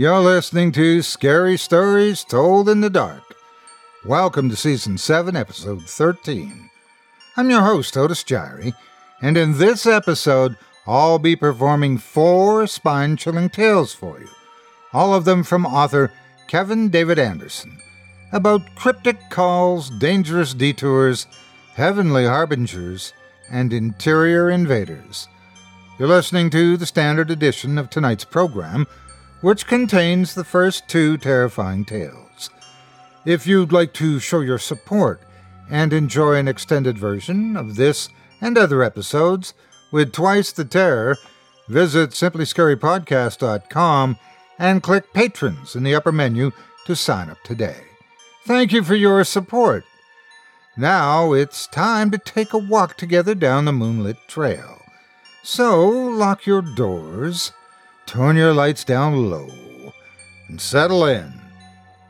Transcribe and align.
You're 0.00 0.20
listening 0.20 0.72
to 0.72 1.02
Scary 1.02 1.58
Stories 1.58 2.24
Told 2.24 2.70
in 2.70 2.80
the 2.80 2.88
Dark. 2.88 3.36
Welcome 4.06 4.48
to 4.48 4.56
Season 4.56 4.96
7, 4.96 5.36
Episode 5.36 5.82
13. 5.82 6.70
I'm 7.36 7.50
your 7.50 7.60
host, 7.60 7.98
Otis 7.98 8.24
Jiry, 8.24 8.72
and 9.20 9.36
in 9.36 9.58
this 9.58 9.84
episode, 9.84 10.56
I'll 10.86 11.18
be 11.18 11.36
performing 11.36 11.98
four 11.98 12.66
spine 12.66 13.18
chilling 13.18 13.50
tales 13.50 13.92
for 13.92 14.18
you, 14.18 14.28
all 14.94 15.12
of 15.12 15.26
them 15.26 15.42
from 15.42 15.66
author 15.66 16.10
Kevin 16.46 16.88
David 16.88 17.18
Anderson, 17.18 17.76
about 18.32 18.74
cryptic 18.76 19.28
calls, 19.28 19.90
dangerous 19.90 20.54
detours, 20.54 21.26
heavenly 21.74 22.24
harbingers, 22.24 23.12
and 23.50 23.70
interior 23.70 24.48
invaders. 24.48 25.28
You're 25.98 26.08
listening 26.08 26.48
to 26.52 26.78
the 26.78 26.86
standard 26.86 27.30
edition 27.30 27.76
of 27.76 27.90
tonight's 27.90 28.24
program, 28.24 28.86
which 29.40 29.66
contains 29.66 30.34
the 30.34 30.44
first 30.44 30.88
two 30.88 31.16
terrifying 31.16 31.84
tales. 31.84 32.50
If 33.24 33.46
you'd 33.46 33.72
like 33.72 33.92
to 33.94 34.18
show 34.18 34.40
your 34.40 34.58
support 34.58 35.20
and 35.70 35.92
enjoy 35.92 36.34
an 36.34 36.48
extended 36.48 36.98
version 36.98 37.56
of 37.56 37.76
this 37.76 38.08
and 38.40 38.56
other 38.56 38.82
episodes 38.82 39.54
with 39.92 40.12
twice 40.12 40.52
the 40.52 40.64
terror, 40.64 41.16
visit 41.68 42.10
simplyscarypodcast.com 42.10 44.18
and 44.58 44.82
click 44.82 45.12
Patrons 45.12 45.76
in 45.76 45.84
the 45.84 45.94
upper 45.94 46.12
menu 46.12 46.52
to 46.86 46.96
sign 46.96 47.30
up 47.30 47.42
today. 47.42 47.82
Thank 48.44 48.72
you 48.72 48.82
for 48.82 48.94
your 48.94 49.22
support. 49.24 49.84
Now 50.76 51.32
it's 51.32 51.66
time 51.66 52.10
to 52.10 52.18
take 52.18 52.52
a 52.52 52.58
walk 52.58 52.96
together 52.96 53.34
down 53.34 53.64
the 53.64 53.72
moonlit 53.72 54.16
trail. 54.28 54.80
So 55.42 55.88
lock 55.88 56.46
your 56.46 56.62
doors, 56.62 57.52
turn 58.10 58.34
your 58.34 58.52
lights 58.52 58.82
down 58.82 59.30
low, 59.30 59.48
and 60.48 60.60
settle 60.60 61.04
in. 61.04 61.32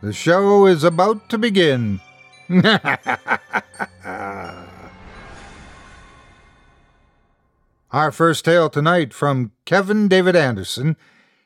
The 0.01 0.15
show 0.15 0.65
is 0.65 0.83
about 0.83 1.29
to 1.29 1.37
begin. 1.37 2.01
Our 7.93 8.11
first 8.11 8.47
tale 8.47 8.71
tonight 8.71 9.13
from 9.13 9.53
Kevin 9.67 10.09
David 10.09 10.35
Anderson 10.35 10.97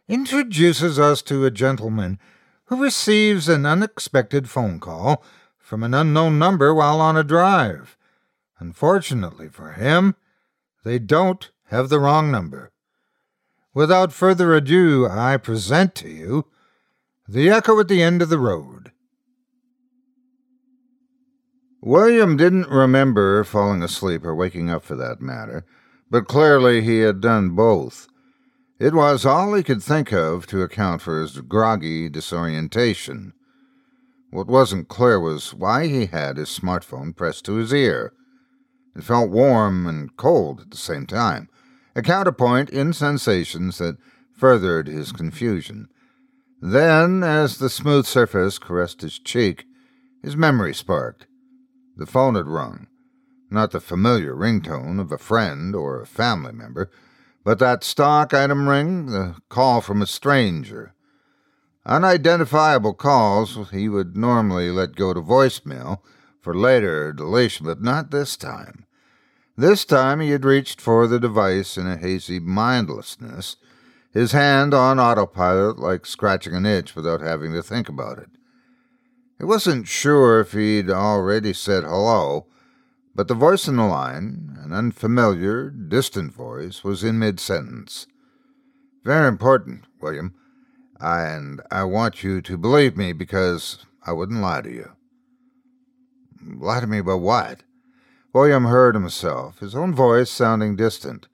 introduces 0.07 1.01
us 1.01 1.21
to 1.23 1.45
a 1.45 1.51
gentleman 1.51 2.21
who 2.67 2.81
receives 2.81 3.49
an 3.49 3.67
unexpected 3.67 4.49
phone 4.49 4.79
call 4.79 5.25
from 5.59 5.83
an 5.83 5.95
unknown 5.95 6.39
number 6.39 6.73
while 6.73 7.01
on 7.01 7.17
a 7.17 7.25
drive. 7.25 7.97
Unfortunately 8.61 9.49
for 9.49 9.73
him, 9.73 10.15
they 10.85 11.01
don't 11.01 11.51
have 11.71 11.89
the 11.89 11.99
wrong 11.99 12.31
number. 12.31 12.71
Without 13.75 14.13
further 14.13 14.55
ado, 14.55 15.09
I 15.09 15.37
present 15.37 15.97
to 15.97 16.09
you 16.09 16.47
The 17.27 17.51
Echo 17.51 17.81
at 17.81 17.89
the 17.89 18.03
End 18.03 18.23
of 18.23 18.29
the 18.29 18.39
Road. 18.39 18.93
William 21.83 22.37
didn't 22.37 22.69
remember 22.71 23.43
falling 23.43 23.83
asleep 23.83 24.25
or 24.25 24.35
waking 24.35 24.71
up 24.71 24.85
for 24.85 24.95
that 24.95 25.21
matter, 25.21 25.67
but 26.09 26.29
clearly 26.29 26.83
he 26.83 27.01
had 27.01 27.21
done 27.21 27.51
both. 27.51 28.07
It 28.79 28.95
was 28.95 29.27
all 29.27 29.53
he 29.55 29.65
could 29.65 29.83
think 29.83 30.13
of 30.13 30.47
to 30.47 30.63
account 30.63 31.03
for 31.03 31.21
his 31.21 31.41
groggy 31.41 32.09
disorientation. 32.09 33.33
What 34.31 34.47
wasn't 34.47 34.89
clear 34.89 35.19
was 35.19 35.53
why 35.53 35.89
he 35.89 36.07
had 36.07 36.37
his 36.37 36.49
smartphone 36.49 37.15
pressed 37.15 37.45
to 37.47 37.55
his 37.55 37.73
ear. 37.73 38.13
It 38.95 39.03
felt 39.03 39.31
warm 39.31 39.87
and 39.89 40.17
cold 40.17 40.61
at 40.61 40.71
the 40.71 40.77
same 40.77 41.07
time, 41.07 41.49
a 41.95 42.03
counterpoint 42.03 42.71
in 42.71 42.93
sensations 42.93 43.79
that 43.79 43.97
furthered 44.33 44.89
his 44.89 45.13
confusion. 45.13 45.89
Then, 46.61 47.23
as 47.23 47.59
the 47.59 47.71
smooth 47.71 48.07
surface 48.07 48.59
caressed 48.59 49.03
his 49.03 49.19
cheek, 49.19 49.67
his 50.23 50.37
memory 50.37 50.75
sparked. 50.75 51.27
The 51.97 52.07
phone 52.07 52.35
had 52.35 52.49
rung. 52.49 52.87
Not 53.51 53.71
the 53.71 53.81
familiar 53.81 54.35
ringtone 54.35 54.99
of 54.99 55.13
a 55.13 55.19
friend 55.19 55.77
or 55.77 56.01
a 56.01 56.07
family 56.07 56.53
member, 56.53 56.91
But 57.45 57.59
that 57.59 57.85
stock 57.85 58.33
item 58.33 58.69
ring, 58.69 59.07
the 59.07 59.37
call 59.51 59.83
from 59.83 60.01
a 60.01 60.07
stranger. 60.07 60.95
Unidentifiable 61.85 62.95
calls 62.95 63.69
he 63.71 63.89
would 63.89 64.17
normally 64.17 64.71
let 64.71 64.97
go 64.97 65.13
to 65.13 65.21
voicemail 65.21 65.99
for 66.41 66.55
later 66.55 67.13
deletion, 67.13 67.67
but 67.67 67.83
not 67.83 68.11
this 68.11 68.39
time. 68.39 68.84
This 69.57 69.85
time 69.85 70.19
he 70.19 70.31
had 70.31 70.45
reached 70.45 70.81
for 70.81 71.07
the 71.07 71.21
device 71.21 71.77
in 71.77 71.87
a 71.87 71.97
hazy 71.97 72.41
mindlessness, 72.41 73.57
his 74.13 74.33
hand 74.33 74.75
on 74.75 74.99
autopilot 74.99 75.79
like 75.79 76.07
scratching 76.07 76.55
an 76.55 76.67
itch 76.67 76.97
without 76.97 77.21
having 77.21 77.53
to 77.53 77.63
think 77.63 77.89
about 77.89 78.19
it. 78.19 78.31
He 79.39 79.45
wasn't 79.45 79.87
sure 79.87 80.41
if 80.41 80.53
he'd 80.53 80.91
already 80.91 81.53
said 81.53 81.85
hello, 81.85 82.47
but 83.15 83.29
the 83.29 83.35
voice 83.35 83.69
in 83.69 83.77
the 83.77 83.85
line, 83.85 84.59
an 84.61 84.73
unfamiliar, 84.73 85.71
distant 85.71 86.33
voice, 86.33 86.83
was 86.83 87.05
in 87.05 87.21
mid 87.21 87.39
sentence. 87.39 88.09
Very 89.05 89.29
important, 89.29 89.85
William, 90.01 90.35
and 90.99 91.61
I 91.71 91.85
want 91.85 92.25
you 92.25 92.41
to 92.41 92.59
believe 92.59 92.97
me 92.97 93.13
because 93.13 93.85
I 94.05 94.13
wouldn't 94.13 94.41
lie 94.41 94.63
to 94.63 94.71
you. 94.71 94.91
Lie 96.45 96.81
to 96.81 96.89
me 96.89 96.99
about 96.99 97.21
what? 97.21 97.63
William 98.35 98.65
heard 98.65 98.97
himself, 98.97 99.61
his 99.61 99.77
own 99.77 99.95
voice 99.95 100.29
sounding 100.29 100.75
distant. 100.75 101.29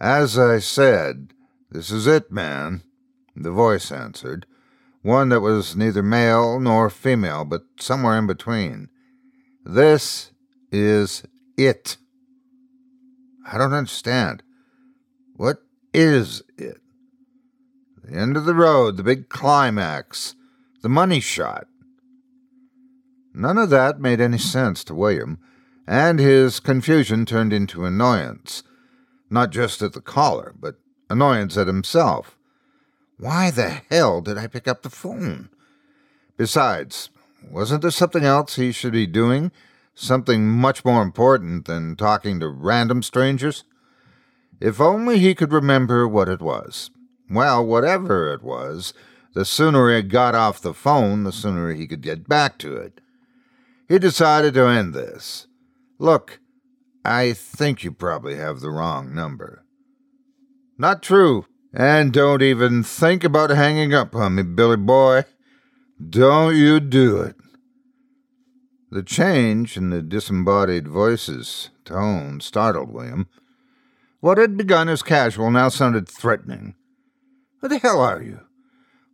As 0.00 0.38
I 0.38 0.58
said, 0.58 1.34
this 1.70 1.90
is 1.90 2.06
it, 2.06 2.32
man, 2.32 2.82
the 3.36 3.50
voice 3.50 3.92
answered, 3.92 4.46
one 5.02 5.28
that 5.28 5.42
was 5.42 5.76
neither 5.76 6.02
male 6.02 6.58
nor 6.58 6.88
female, 6.88 7.44
but 7.44 7.64
somewhere 7.78 8.16
in 8.16 8.26
between. 8.26 8.88
This 9.62 10.32
is 10.72 11.22
it? 11.58 11.98
I 13.46 13.58
don't 13.58 13.74
understand. 13.74 14.42
What 15.36 15.58
is 15.92 16.42
it? 16.56 16.78
The 18.02 18.16
end 18.16 18.38
of 18.38 18.46
the 18.46 18.54
road, 18.54 18.96
the 18.96 19.02
big 19.02 19.28
climax, 19.28 20.34
the 20.80 20.88
money 20.88 21.20
shot. 21.20 21.66
None 23.34 23.58
of 23.58 23.68
that 23.68 24.00
made 24.00 24.20
any 24.20 24.38
sense 24.38 24.82
to 24.84 24.94
William, 24.94 25.38
and 25.90 26.20
his 26.20 26.60
confusion 26.60 27.26
turned 27.26 27.52
into 27.52 27.84
annoyance, 27.84 28.62
not 29.28 29.50
just 29.50 29.82
at 29.82 29.92
the 29.92 30.00
caller, 30.00 30.54
but 30.56 30.76
annoyance 31.10 31.56
at 31.56 31.66
himself. 31.66 32.38
Why 33.18 33.50
the 33.50 33.82
hell 33.90 34.20
did 34.20 34.38
I 34.38 34.46
pick 34.46 34.68
up 34.68 34.82
the 34.82 34.88
phone? 34.88 35.48
Besides, 36.36 37.10
wasn't 37.50 37.82
there 37.82 37.90
something 37.90 38.22
else 38.22 38.54
he 38.54 38.70
should 38.70 38.92
be 38.92 39.08
doing 39.08 39.50
something 39.92 40.46
much 40.46 40.84
more 40.84 41.02
important 41.02 41.64
than 41.64 41.96
talking 41.96 42.38
to 42.38 42.48
random 42.48 43.02
strangers? 43.02 43.64
If 44.60 44.80
only 44.80 45.18
he 45.18 45.34
could 45.34 45.52
remember 45.52 46.06
what 46.06 46.28
it 46.28 46.40
was. 46.40 46.92
Well, 47.28 47.66
whatever 47.66 48.32
it 48.32 48.44
was, 48.44 48.94
the 49.34 49.44
sooner 49.44 49.92
he 49.92 50.02
got 50.02 50.36
off 50.36 50.62
the 50.62 50.72
phone, 50.72 51.24
the 51.24 51.32
sooner 51.32 51.72
he 51.72 51.88
could 51.88 52.00
get 52.00 52.28
back 52.28 52.58
to 52.58 52.76
it. 52.76 53.00
He 53.88 53.98
decided 53.98 54.54
to 54.54 54.68
end 54.68 54.94
this. 54.94 55.48
Look, 56.00 56.40
I 57.04 57.34
think 57.34 57.84
you 57.84 57.92
probably 57.92 58.34
have 58.36 58.60
the 58.60 58.70
wrong 58.70 59.14
number. 59.14 59.66
Not 60.78 61.02
true. 61.02 61.44
And 61.74 62.10
don't 62.10 62.40
even 62.40 62.82
think 62.82 63.22
about 63.22 63.50
hanging 63.50 63.92
up 63.92 64.16
on 64.16 64.36
me, 64.36 64.42
Billy 64.42 64.78
boy. 64.78 65.24
Don't 66.08 66.56
you 66.56 66.80
do 66.80 67.20
it. 67.20 67.36
The 68.90 69.02
change 69.02 69.76
in 69.76 69.90
the 69.90 70.00
disembodied 70.00 70.88
voice's 70.88 71.68
tone 71.84 72.40
startled 72.40 72.90
William. 72.90 73.28
What 74.20 74.38
had 74.38 74.56
begun 74.56 74.88
as 74.88 75.02
casual 75.02 75.50
now 75.50 75.68
sounded 75.68 76.08
threatening. 76.08 76.76
Who 77.60 77.68
the 77.68 77.78
hell 77.78 78.00
are 78.00 78.22
you? 78.22 78.40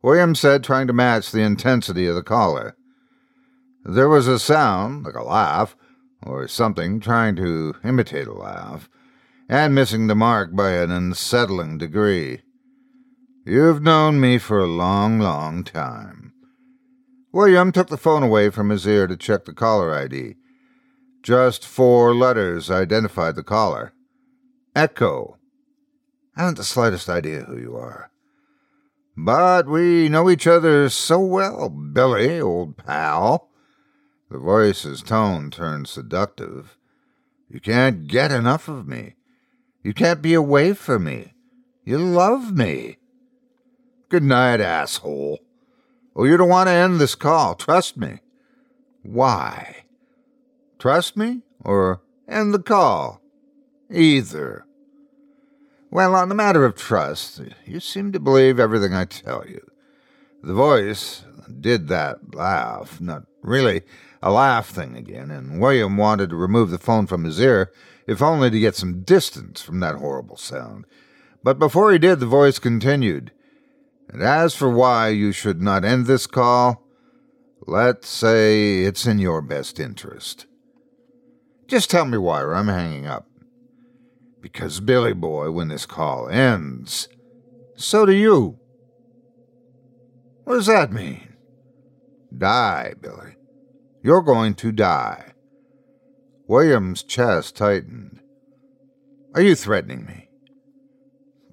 William 0.03 0.37
said, 0.37 0.63
trying 0.63 0.87
to 0.87 0.93
match 0.93 1.33
the 1.33 1.43
intensity 1.43 2.07
of 2.07 2.15
the 2.15 2.23
caller. 2.23 2.77
There 3.85 4.09
was 4.09 4.29
a 4.29 4.39
sound, 4.39 5.05
like 5.05 5.17
a 5.17 5.25
laugh, 5.25 5.77
or 6.27 6.49
something 6.49 7.01
trying 7.01 7.37
to 7.37 7.75
imitate 7.85 8.27
a 8.27 8.33
laugh, 8.33 8.89
and 9.49 9.75
missing 9.75 10.07
the 10.07 10.15
mark 10.15 10.55
by 10.55 10.73
an 10.73 10.91
unsettling 10.91 11.79
degree. 11.79 12.43
You've 13.45 13.83
known 13.83 14.21
me 14.21 14.39
for 14.39 14.59
a 14.59 14.67
long, 14.67 15.21
long 15.21 15.63
time. 15.63 16.33
William 17.33 17.71
took 17.71 17.89
the 17.89 17.97
phone 17.97 18.23
away 18.23 18.51
from 18.51 18.71
his 18.71 18.87
ear 18.87 19.07
to 19.07 19.17
check 19.17 19.45
the 19.45 19.53
caller 19.53 19.95
ID. 19.95 20.37
Just 21.23 21.67
four 21.67 22.15
letters 22.15 22.71
identified 22.71 23.37
the 23.37 23.43
caller. 23.43 23.93
Echo. 24.75 25.39
I 26.37 26.41
haven't 26.43 26.57
the 26.57 26.65
slightest 26.65 27.09
idea 27.09 27.43
who 27.43 27.59
you 27.59 27.77
are. 27.77 28.11
But 29.17 29.67
we 29.67 30.09
know 30.09 30.29
each 30.29 30.47
other 30.47 30.89
so 30.89 31.19
well, 31.21 31.71
Billy, 31.71 32.41
old 32.41 32.77
pal. 32.77 33.49
The 34.31 34.39
voice's 34.39 35.03
tone 35.03 35.51
turned 35.51 35.89
seductive. 35.89 36.77
You 37.49 37.61
can't 37.61 38.09
get 38.09 38.33
enough 38.33 38.69
of 38.69 38.89
me. 38.89 39.15
You 39.83 39.95
can't 39.95 40.21
be 40.21 40.35
away 40.35 40.73
from 40.73 41.05
me. 41.05 41.35
You 41.85 41.99
love 41.99 42.57
me. 42.57 42.99
Good 44.09 44.25
night, 44.25 44.61
asshole. 44.61 45.39
Oh, 46.17 46.25
you 46.25 46.37
don't 46.37 46.49
want 46.49 46.69
to 46.69 46.73
end 46.73 46.99
this 46.99 47.15
call. 47.15 47.55
Trust 47.55 47.97
me. 47.97 48.19
Why? 49.03 49.85
Trust 50.79 51.17
me 51.17 51.43
or 51.65 52.03
end 52.29 52.53
the 52.53 52.59
call? 52.59 53.21
Either. 53.91 54.67
Well, 55.91 56.17
on 56.17 56.29
the 56.29 56.35
matter 56.35 56.65
of 56.65 56.75
trust, 56.75 57.41
you 57.65 57.79
seem 57.79 58.11
to 58.13 58.19
believe 58.19 58.59
everything 58.59 58.93
I 58.93 59.05
tell 59.05 59.47
you. 59.47 59.65
The 60.43 60.55
voice 60.55 61.25
did 61.61 61.87
that 61.89 62.35
laugh, 62.35 63.01
not 63.01 63.23
really 63.43 63.83
a 64.23 64.31
laugh 64.31 64.69
thing 64.69 64.97
again, 64.97 65.31
and 65.31 65.61
William 65.61 65.97
wanted 65.97 66.31
to 66.31 66.37
remove 66.37 66.71
the 66.71 66.79
phone 66.79 67.07
from 67.07 67.25
his 67.25 67.41
ear, 67.41 67.71
if 68.07 68.23
only 68.23 68.51
to 68.51 68.61
get 68.61 68.75
some 68.75 69.03
distance 69.03 69.61
from 69.63 69.81
that 69.81 69.97
horrible 69.97 70.37
sound. 70.37 70.85
But 71.43 71.59
before 71.59 71.93
he 71.93 71.99
did, 71.99 72.21
the 72.21 72.27
voice 72.27 72.59
continued. 72.59 73.33
And 74.09 74.23
as 74.23 74.55
for 74.55 74.71
why 74.71 75.09
you 75.09 75.33
should 75.33 75.61
not 75.61 75.85
end 75.85 76.07
this 76.07 76.27
call, 76.27 76.85
let's 77.67 78.09
say 78.09 78.83
it's 78.83 79.07
in 79.07 79.19
your 79.19 79.43
best 79.43 79.79
interest. 79.81 80.47
Just 81.67 81.91
tell 81.91 82.05
me 82.05 82.19
why, 82.19 82.41
or 82.43 82.55
I'm 82.55 82.69
hanging 82.69 83.07
up. 83.07 83.29
Because, 84.41 84.81
Billy 84.81 85.13
boy, 85.13 85.51
when 85.51 85.69
this 85.69 85.87
call 85.87 86.29
ends, 86.29 87.09
so 87.75 88.07
do 88.07 88.13
you. 88.13 88.59
What 90.45 90.55
does 90.55 90.67
that 90.67 90.93
mean? 90.93 91.35
Die, 92.37 92.95
Billy. 93.01 93.36
You're 94.07 94.23
going 94.23 94.55
to 94.55 94.71
die. 94.71 95.33
William's 96.47 97.03
chest 97.03 97.57
tightened. 97.57 98.21
Are 99.35 99.43
you 99.43 99.57
threatening 99.57 100.07
me? 100.07 100.29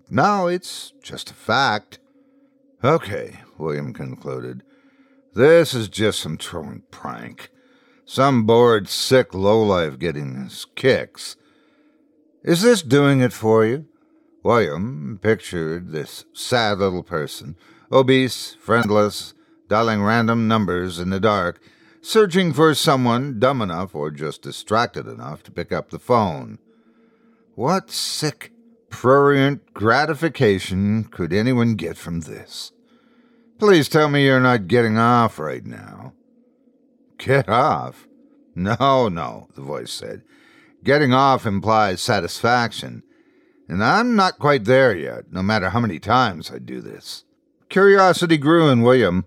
No, 0.08 0.46
it's 0.46 0.94
just 1.02 1.32
a 1.32 1.34
fact. 1.34 1.98
Okay, 2.84 3.40
William 3.58 3.92
concluded. 3.92 4.62
This 5.34 5.74
is 5.74 5.90
just 5.90 6.20
some 6.20 6.38
trolling 6.38 6.84
prank. 6.92 7.50
Some 8.06 8.46
bored, 8.46 8.88
sick 8.88 9.34
lowlife 9.34 9.98
getting 9.98 10.44
his 10.44 10.68
kicks. 10.76 11.36
Is 12.44 12.62
this 12.62 12.84
doing 12.84 13.20
it 13.22 13.34
for 13.34 13.66
you? 13.66 13.88
William 14.44 15.18
pictured 15.20 15.92
this 15.92 16.26
sad 16.34 16.78
little 16.78 17.02
person, 17.02 17.56
obese, 17.92 18.56
friendless, 18.60 19.34
dialing 19.68 20.04
random 20.04 20.48
numbers 20.48 21.00
in 21.00 21.10
the 21.10 21.20
dark, 21.20 21.60
searching 22.04 22.52
for 22.52 22.76
someone 22.76 23.40
dumb 23.40 23.62
enough 23.62 23.96
or 23.96 24.12
just 24.12 24.42
distracted 24.42 25.08
enough 25.08 25.42
to 25.42 25.52
pick 25.52 25.72
up 25.72 25.90
the 25.90 25.98
phone. 25.98 26.60
What 27.56 27.90
sick, 27.90 28.52
prurient 28.90 29.74
gratification 29.74 31.06
could 31.06 31.32
anyone 31.32 31.76
get 31.76 31.96
from 31.96 32.22
this? 32.22 32.74
Please 33.58 33.88
tell 33.88 34.10
me 34.10 34.26
you're 34.26 34.42
not 34.42 34.68
getting 34.68 34.98
off 34.98 35.40
right 35.40 35.66
now. 35.66 36.12
Get 37.18 37.48
off? 37.48 38.06
No, 38.54 39.08
no, 39.08 39.48
the 39.56 39.62
voice 39.62 39.92
said. 39.92 40.24
Getting 40.84 41.14
off 41.14 41.46
implies 41.46 42.02
satisfaction, 42.02 43.04
and 43.70 43.82
I'm 43.82 44.18
not 44.18 44.40
quite 44.40 44.66
there 44.66 44.94
yet, 44.94 45.32
no 45.32 45.42
matter 45.42 45.70
how 45.70 45.80
many 45.80 46.00
times 46.00 46.52
I 46.52 46.60
do 46.60 46.82
this. 46.82 47.24
Curiosity 47.70 48.38
grew 48.38 48.68
in 48.68 48.82
William. 48.82 49.26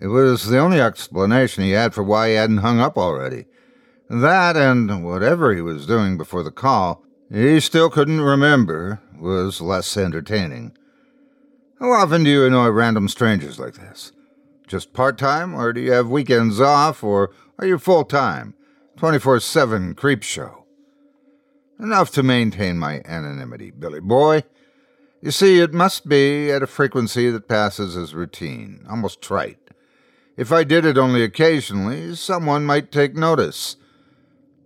It 0.00 0.08
was 0.08 0.46
the 0.46 0.58
only 0.58 0.80
explanation 0.80 1.64
he 1.64 1.70
had 1.70 1.94
for 1.94 2.02
why 2.02 2.28
he 2.28 2.34
hadn't 2.34 2.58
hung 2.58 2.80
up 2.80 2.98
already. 2.98 3.46
That 4.08 4.56
and 4.56 5.04
whatever 5.04 5.54
he 5.54 5.62
was 5.62 5.86
doing 5.86 6.16
before 6.16 6.42
the 6.42 6.50
call, 6.50 7.02
he 7.32 7.58
still 7.60 7.90
couldn't 7.90 8.20
remember, 8.20 9.00
was 9.18 9.60
less 9.60 9.96
entertaining. 9.96 10.76
How 11.80 11.92
often 11.92 12.24
do 12.24 12.30
you 12.30 12.44
annoy 12.44 12.68
random 12.68 13.08
strangers 13.08 13.58
like 13.58 13.74
this? 13.74 14.12
Just 14.66 14.92
part 14.92 15.18
time, 15.18 15.54
or 15.54 15.72
do 15.72 15.80
you 15.80 15.92
have 15.92 16.08
weekends 16.08 16.60
off, 16.60 17.02
or 17.02 17.30
are 17.58 17.66
you 17.66 17.78
full 17.78 18.04
time? 18.04 18.54
24 18.96 19.40
7 19.40 19.94
creep 19.94 20.22
show. 20.22 20.64
Enough 21.78 22.10
to 22.12 22.22
maintain 22.22 22.78
my 22.78 23.02
anonymity, 23.04 23.70
Billy 23.70 24.00
boy. 24.00 24.44
You 25.20 25.30
see, 25.30 25.60
it 25.60 25.74
must 25.74 26.08
be 26.08 26.50
at 26.50 26.62
a 26.62 26.66
frequency 26.66 27.30
that 27.30 27.48
passes 27.48 27.96
as 27.96 28.14
routine, 28.14 28.86
almost 28.88 29.20
trite. 29.20 29.65
If 30.36 30.52
I 30.52 30.64
did 30.64 30.84
it 30.84 30.98
only 30.98 31.22
occasionally, 31.22 32.14
someone 32.14 32.66
might 32.66 32.92
take 32.92 33.14
notice. 33.14 33.76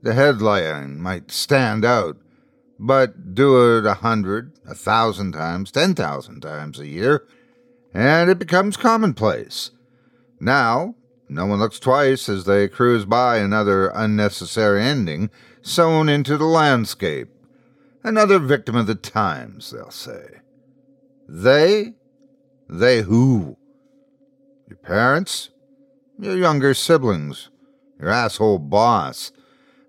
The 0.03 0.15
headline 0.15 1.01
might 1.01 1.31
stand 1.31 1.85
out, 1.85 2.17
but 2.79 3.35
do 3.35 3.79
it 3.79 3.87
a 3.87 3.95
hundred, 3.95 4.53
a 4.67 4.75
thousand 4.75 5.33
times, 5.33 5.71
ten 5.71 5.95
thousand 5.95 6.41
times 6.41 6.81
a 6.81 6.89
year, 6.89 7.25
and 7.95 8.29
it 8.29 8.39
becomes 8.39 8.77
commonplace. 8.77 9.71
Now, 10.41 10.97
no 11.29 11.47
one 11.47 11.61
looks 11.61 11.79
twice 11.79 12.29
as 12.29 12.45
they 12.45 12.67
cruise 12.67 13.05
by 13.05 13.37
another 13.37 13.89
unnecessary 13.95 14.83
ending 14.83 15.31
sewn 15.63 16.09
into 16.09 16.37
the 16.37 16.47
landscape. 16.47 17.29
Another 18.03 18.41
victim 18.41 18.75
of 18.75 18.89
the 18.89 18.95
times, 18.97 19.71
they'll 19.71 19.91
say. 19.91 20.41
They? 21.29 21.93
They 22.69 23.03
who? 23.03 23.57
Your 24.67 24.79
parents? 24.79 25.51
Your 26.21 26.37
younger 26.37 26.75
siblings? 26.75 27.49
Your 27.99 28.11
asshole 28.11 28.59
boss? 28.59 29.33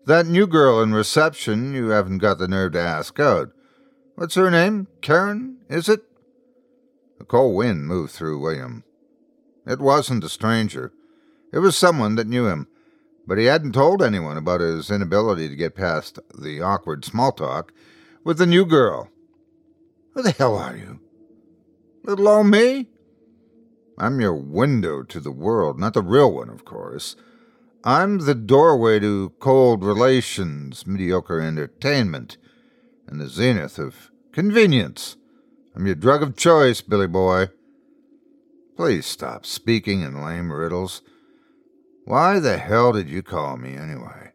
That 0.05 0.27
new 0.27 0.47
girl 0.47 0.81
in 0.81 0.93
reception 0.93 1.73
you 1.73 1.89
haven't 1.89 2.19
got 2.19 2.37
the 2.37 2.47
nerve 2.47 2.71
to 2.71 2.79
ask 2.79 3.19
out. 3.19 3.49
What's 4.15 4.35
her 4.35 4.49
name? 4.49 4.87
Karen, 5.01 5.57
is 5.69 5.89
it? 5.89 6.03
A 7.19 7.25
cold 7.25 7.57
wind 7.57 7.85
moved 7.85 8.13
through 8.13 8.39
William. 8.39 8.85
It 9.67 9.81
wasn't 9.81 10.23
a 10.23 10.29
stranger. 10.29 10.93
It 11.51 11.59
was 11.59 11.75
someone 11.75 12.15
that 12.15 12.27
knew 12.27 12.47
him, 12.47 12.67
but 13.27 13.37
he 13.37 13.45
hadn't 13.45 13.73
told 13.73 14.01
anyone 14.01 14.37
about 14.37 14.61
his 14.61 14.89
inability 14.89 15.49
to 15.49 15.55
get 15.57 15.75
past 15.75 16.17
the 16.33 16.61
awkward 16.61 17.03
small 17.03 17.33
talk 17.33 17.73
with 18.23 18.37
the 18.37 18.45
new 18.45 18.65
girl. 18.65 19.09
Who 20.13 20.21
the 20.21 20.31
hell 20.31 20.55
are 20.57 20.77
you? 20.77 21.01
Little 22.05 22.29
old 22.29 22.47
me? 22.47 22.87
I'm 23.97 24.19
your 24.19 24.33
window 24.33 25.03
to 25.03 25.19
the 25.19 25.31
world, 25.31 25.79
not 25.79 25.93
the 25.93 26.01
real 26.01 26.31
one, 26.31 26.49
of 26.49 26.65
course. 26.65 27.15
I'm 27.83 28.19
the 28.19 28.35
doorway 28.35 28.99
to 28.99 29.33
cold 29.39 29.83
relations, 29.83 30.85
mediocre 30.85 31.39
entertainment, 31.39 32.37
and 33.07 33.19
the 33.19 33.27
zenith 33.27 33.79
of 33.79 34.11
convenience. 34.31 35.17
I'm 35.75 35.85
your 35.85 35.95
drug 35.95 36.21
of 36.21 36.35
choice, 36.35 36.81
Billy 36.81 37.07
boy. 37.07 37.49
Please 38.75 39.05
stop 39.05 39.45
speaking 39.45 40.01
in 40.01 40.23
lame 40.23 40.51
riddles. 40.51 41.01
Why 42.05 42.39
the 42.39 42.57
hell 42.57 42.93
did 42.93 43.09
you 43.09 43.21
call 43.21 43.57
me 43.57 43.75
anyway? 43.75 44.31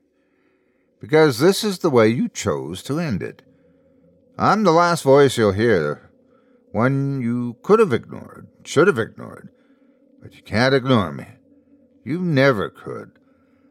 Because 1.00 1.38
this 1.38 1.62
is 1.64 1.78
the 1.78 1.90
way 1.90 2.08
you 2.08 2.28
chose 2.28 2.82
to 2.84 2.98
end 2.98 3.22
it. 3.22 3.42
I'm 4.38 4.64
the 4.64 4.72
last 4.72 5.02
voice 5.02 5.36
you'll 5.36 5.52
hear, 5.52 6.05
one 6.76 7.22
you 7.22 7.56
could 7.62 7.78
have 7.78 7.94
ignored, 7.94 8.48
should 8.62 8.86
have 8.86 8.98
ignored, 8.98 9.48
but 10.20 10.34
you 10.34 10.42
can't 10.42 10.74
ignore 10.74 11.10
me. 11.10 11.24
You 12.04 12.20
never 12.20 12.68
could. 12.68 13.12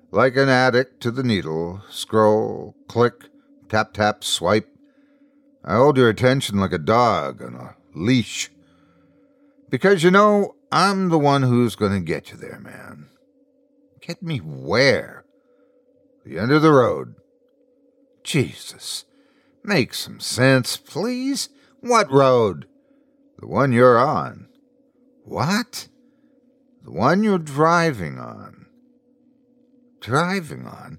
Like 0.10 0.36
an 0.36 0.50
addict 0.50 1.02
to 1.02 1.12
the 1.12 1.22
needle, 1.22 1.84
scroll, 1.88 2.76
click, 2.88 3.26
tap 3.70 3.94
tap, 3.94 4.24
swipe. 4.24 4.68
I 5.64 5.76
hold 5.76 5.98
your 5.98 6.10
attention 6.10 6.60
like 6.60 6.74
a 6.74 6.80
dog 6.80 7.44
on 7.44 7.54
a 7.54 7.76
leash. 7.94 8.50
Because 9.70 10.02
you 10.02 10.10
know, 10.10 10.56
I'm 10.72 11.10
the 11.10 11.20
one 11.20 11.44
who's 11.44 11.76
going 11.76 11.94
to 11.94 12.00
get 12.00 12.32
you 12.32 12.38
there, 12.38 12.60
man. 12.60 13.10
Get 14.02 14.24
me 14.24 14.40
where? 14.40 15.26
The 16.26 16.40
end 16.40 16.52
of 16.52 16.64
the 16.64 16.72
road. 16.72 17.14
Jesus. 18.24 19.06
Make 19.64 19.94
some 19.94 20.20
sense, 20.20 20.76
please. 20.76 21.50
What 21.82 22.12
road? 22.12 22.66
The 23.46 23.52
one 23.52 23.74
you're 23.74 24.00
on. 24.00 24.48
What? 25.24 25.88
The 26.84 26.90
one 26.90 27.24
you're 27.24 27.38
driving 27.38 28.18
on. 28.18 28.66
Driving 30.02 30.66
on? 30.66 30.98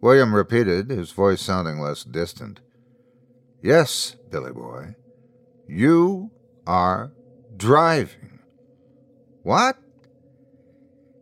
William 0.00 0.36
repeated, 0.36 0.90
his 0.90 1.10
voice 1.10 1.42
sounding 1.42 1.80
less 1.80 2.04
distant. 2.04 2.60
Yes, 3.60 4.14
Billy 4.30 4.52
boy. 4.52 4.94
You 5.66 6.30
are 6.64 7.10
driving. 7.56 8.38
What? 9.42 9.76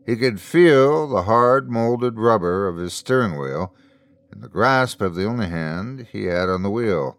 He 0.05 0.17
could 0.17 0.39
feel 0.39 1.09
the 1.09 1.23
hard 1.23 1.71
molded 1.71 2.19
rubber 2.19 2.69
of 2.69 2.77
his 2.77 2.93
steering 2.93 3.39
wheel 3.39 3.75
in 4.31 4.43
the 4.43 4.51
grasp 4.51 5.01
of 5.01 5.15
the 5.15 5.25
only 5.25 5.49
hand 5.49 6.09
he 6.13 6.25
had 6.25 6.51
on 6.51 6.63
the 6.63 6.71
wheel, 6.71 7.17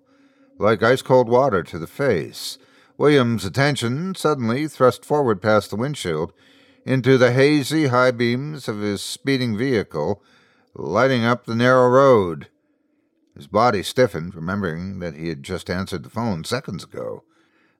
like 0.59 0.83
ice 0.83 1.01
cold 1.01 1.27
water 1.27 1.63
to 1.63 1.79
the 1.79 1.87
face. 1.87 2.59
William's 2.97 3.45
attention 3.45 4.13
suddenly 4.15 4.67
thrust 4.67 5.03
forward 5.03 5.41
past 5.41 5.69
the 5.69 5.75
windshield 5.75 6.31
into 6.85 7.17
the 7.17 7.31
hazy 7.31 7.87
high 7.87 8.11
beams 8.11 8.67
of 8.67 8.79
his 8.79 9.01
speeding 9.01 9.57
vehicle, 9.57 10.21
lighting 10.75 11.23
up 11.23 11.45
the 11.45 11.55
narrow 11.55 11.89
road. 11.89 12.49
His 13.35 13.47
body 13.47 13.81
stiffened, 13.81 14.35
remembering 14.35 14.99
that 14.99 15.15
he 15.15 15.29
had 15.29 15.41
just 15.41 15.69
answered 15.69 16.03
the 16.03 16.09
phone 16.09 16.43
seconds 16.43 16.83
ago. 16.83 17.23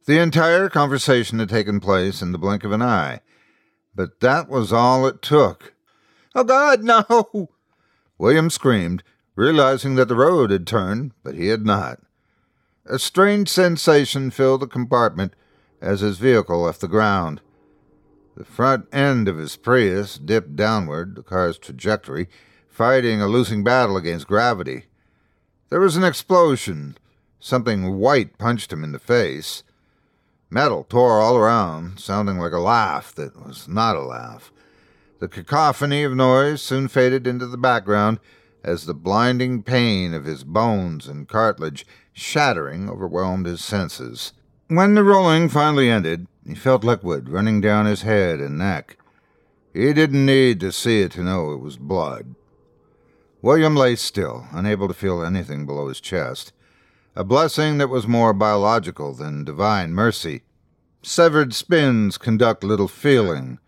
The 0.06 0.20
entire 0.20 0.68
conversation 0.68 1.40
had 1.40 1.50
taken 1.50 1.80
place 1.80 2.22
in 2.22 2.32
the 2.32 2.38
blink 2.38 2.64
of 2.64 2.72
an 2.72 2.82
eye. 2.82 3.22
But 3.96 4.20
that 4.22 4.50
was 4.50 4.74
all 4.74 5.06
it 5.06 5.22
took. 5.22 5.76
Oh, 6.34 6.44
God, 6.44 6.84
no! 6.84 7.50
William 8.18 8.50
screamed, 8.50 9.04
realizing 9.36 9.96
that 9.96 10.08
the 10.08 10.16
road 10.16 10.50
had 10.50 10.66
turned, 10.66 11.12
but 11.24 11.36
he 11.36 11.48
had 11.48 11.66
not. 11.66 12.00
A 12.86 13.00
strange 13.00 13.48
sensation 13.48 14.30
filled 14.30 14.62
the 14.62 14.68
compartment 14.68 15.34
as 15.80 16.02
his 16.02 16.18
vehicle 16.18 16.64
left 16.64 16.82
the 16.82 16.90
ground. 16.90 17.40
The 18.36 18.44
front 18.44 18.88
end 18.92 19.30
of 19.30 19.38
his 19.38 19.56
Prius 19.56 20.18
dipped 20.18 20.58
downward, 20.58 21.16
the 21.16 21.24
car's 21.24 21.58
trajectory, 21.58 22.28
fighting 22.68 23.22
a 23.22 23.28
losing 23.28 23.64
battle 23.64 23.96
against 23.96 24.28
gravity. 24.28 24.86
There 25.70 25.80
was 25.80 25.96
an 25.96 26.04
explosion. 26.04 26.98
Something 27.40 28.00
white 28.00 28.38
punched 28.38 28.74
him 28.74 28.84
in 28.84 28.92
the 28.92 29.00
face. 29.00 29.64
Metal 30.50 30.84
tore 30.84 31.22
all 31.22 31.38
around, 31.38 32.00
sounding 32.00 32.38
like 32.38 32.54
a 32.54 32.60
laugh 32.60 33.16
that 33.16 33.36
was 33.46 33.68
not 33.68 33.96
a 33.96 34.02
laugh. 34.02 34.52
The 35.20 35.30
cacophony 35.30 36.04
of 36.04 36.16
noise 36.16 36.62
soon 36.62 36.90
faded 36.90 37.28
into 37.28 37.48
the 37.48 37.58
background 37.58 38.20
as 38.62 38.86
the 38.86 38.94
blinding 38.94 39.64
pain 39.64 40.14
of 40.14 40.26
his 40.26 40.44
bones 40.44 41.08
and 41.08 41.30
cartilage 41.30 41.86
shattering 42.14 42.90
overwhelmed 42.90 43.46
his 43.46 43.64
senses. 43.64 44.34
When 44.68 44.96
the 44.96 45.04
rolling 45.04 45.50
finally 45.50 45.90
ended, 45.90 46.28
he 46.48 46.56
felt 46.56 46.84
liquid 46.84 47.30
running 47.30 47.60
down 47.60 47.86
his 47.86 48.04
head 48.04 48.40
and 48.40 48.58
neck. 48.58 48.98
He 49.74 49.92
didn't 49.94 50.26
need 50.26 50.60
to 50.62 50.72
see 50.72 51.02
it 51.02 51.12
to 51.14 51.24
know 51.24 51.52
it 51.52 51.62
was 51.62 51.78
blood. 51.78 52.36
William 53.42 53.76
lay 53.76 53.96
still, 53.96 54.48
unable 54.52 54.88
to 54.88 54.94
feel 54.94 55.24
anything 55.24 55.66
below 55.66 55.90
his 55.90 56.00
chest 56.00 56.54
a 57.16 57.24
blessing 57.24 57.78
that 57.78 57.90
was 57.90 58.08
more 58.08 58.34
biological 58.34 59.14
than 59.14 59.44
divine 59.44 59.94
mercy. 59.94 60.42
Severed 61.04 61.54
spins 61.54 62.18
conduct 62.18 62.64
little 62.64 62.88
feeling. 62.88 63.60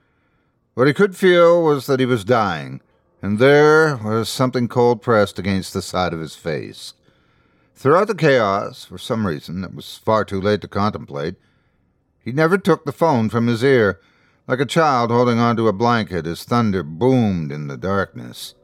What 0.74 0.88
he 0.88 0.94
could 0.94 1.16
feel 1.16 1.64
was 1.64 1.86
that 1.86 2.00
he 2.00 2.06
was 2.06 2.26
dying, 2.26 2.82
and 3.22 3.38
there 3.38 3.98
was 3.98 4.30
something 4.30 4.68
cold 4.68 5.02
pressed 5.02 5.38
against 5.38 5.74
the 5.74 5.82
side 5.82 6.12
of 6.12 6.20
his 6.20 6.36
face. 6.36 6.94
Throughout 7.76 8.08
the 8.08 8.16
chaos, 8.16 8.86
for 8.86 8.98
some 8.98 9.28
reason 9.28 9.60
that 9.62 9.76
was 9.76 9.98
far 9.98 10.24
too 10.24 10.40
late 10.40 10.62
to 10.62 10.68
contemplate, 10.68 11.36
he 12.18 12.32
never 12.32 12.58
took 12.58 12.86
the 12.86 12.94
phone 12.94 13.30
from 13.30 13.48
his 13.48 13.64
ear, 13.64 14.00
like 14.48 14.62
a 14.62 14.66
child 14.66 15.12
holding 15.12 15.40
onto 15.40 15.68
a 15.68 15.74
blanket 15.74 16.26
as 16.26 16.44
thunder 16.44 16.84
boomed 16.84 17.52
in 17.52 17.68
the 17.68 17.78
darkness. 17.78 18.56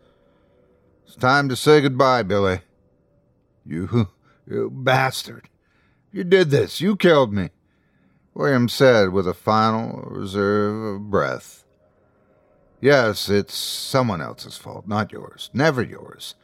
It's 1.06 1.15
time 1.15 1.50
to 1.50 1.58
say 1.58 1.82
goodbye, 1.82 2.24
Billy. 2.24 2.62
You 3.65 4.08
you 4.48 4.70
bastard. 4.72 5.50
You 6.12 6.24
did 6.24 6.50
this. 6.50 6.80
You 6.80 6.96
killed 6.96 7.34
me. 7.34 7.50
William 8.34 8.70
said 8.70 9.10
with 9.10 9.27
a 9.27 9.34
final 9.34 10.03
reserve 10.10 10.96
of 10.96 11.12
breath. 11.12 11.65
Yes, 12.80 13.30
it's 13.30 13.53
someone 13.53 14.22
else's 14.22 14.58
fault, 14.58 14.88
not 14.88 15.12
yours. 15.12 15.50
Never 15.53 15.84
yours. 15.84 16.36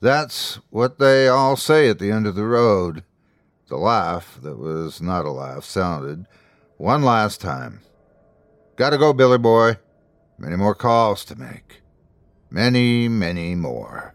That's 0.00 0.56
what 0.70 0.98
they 0.98 1.28
all 1.28 1.56
say 1.56 1.88
at 1.90 1.98
the 1.98 2.10
end 2.10 2.26
of 2.26 2.34
the 2.34 2.46
road. 2.46 3.04
The 3.68 3.76
laugh 3.76 4.38
that 4.42 4.56
was 4.56 5.00
not 5.00 5.26
a 5.26 5.30
laugh 5.30 5.64
sounded 5.64 6.26
one 6.78 7.02
last 7.02 7.40
time. 7.40 7.80
Gotta 8.76 8.96
go, 8.96 9.12
Billy 9.12 9.38
boy. 9.38 9.76
Many 10.38 10.56
more 10.56 10.74
calls 10.74 11.24
to 11.26 11.36
make. 11.36 11.82
Many, 12.50 13.08
many 13.08 13.54
more. 13.54 14.14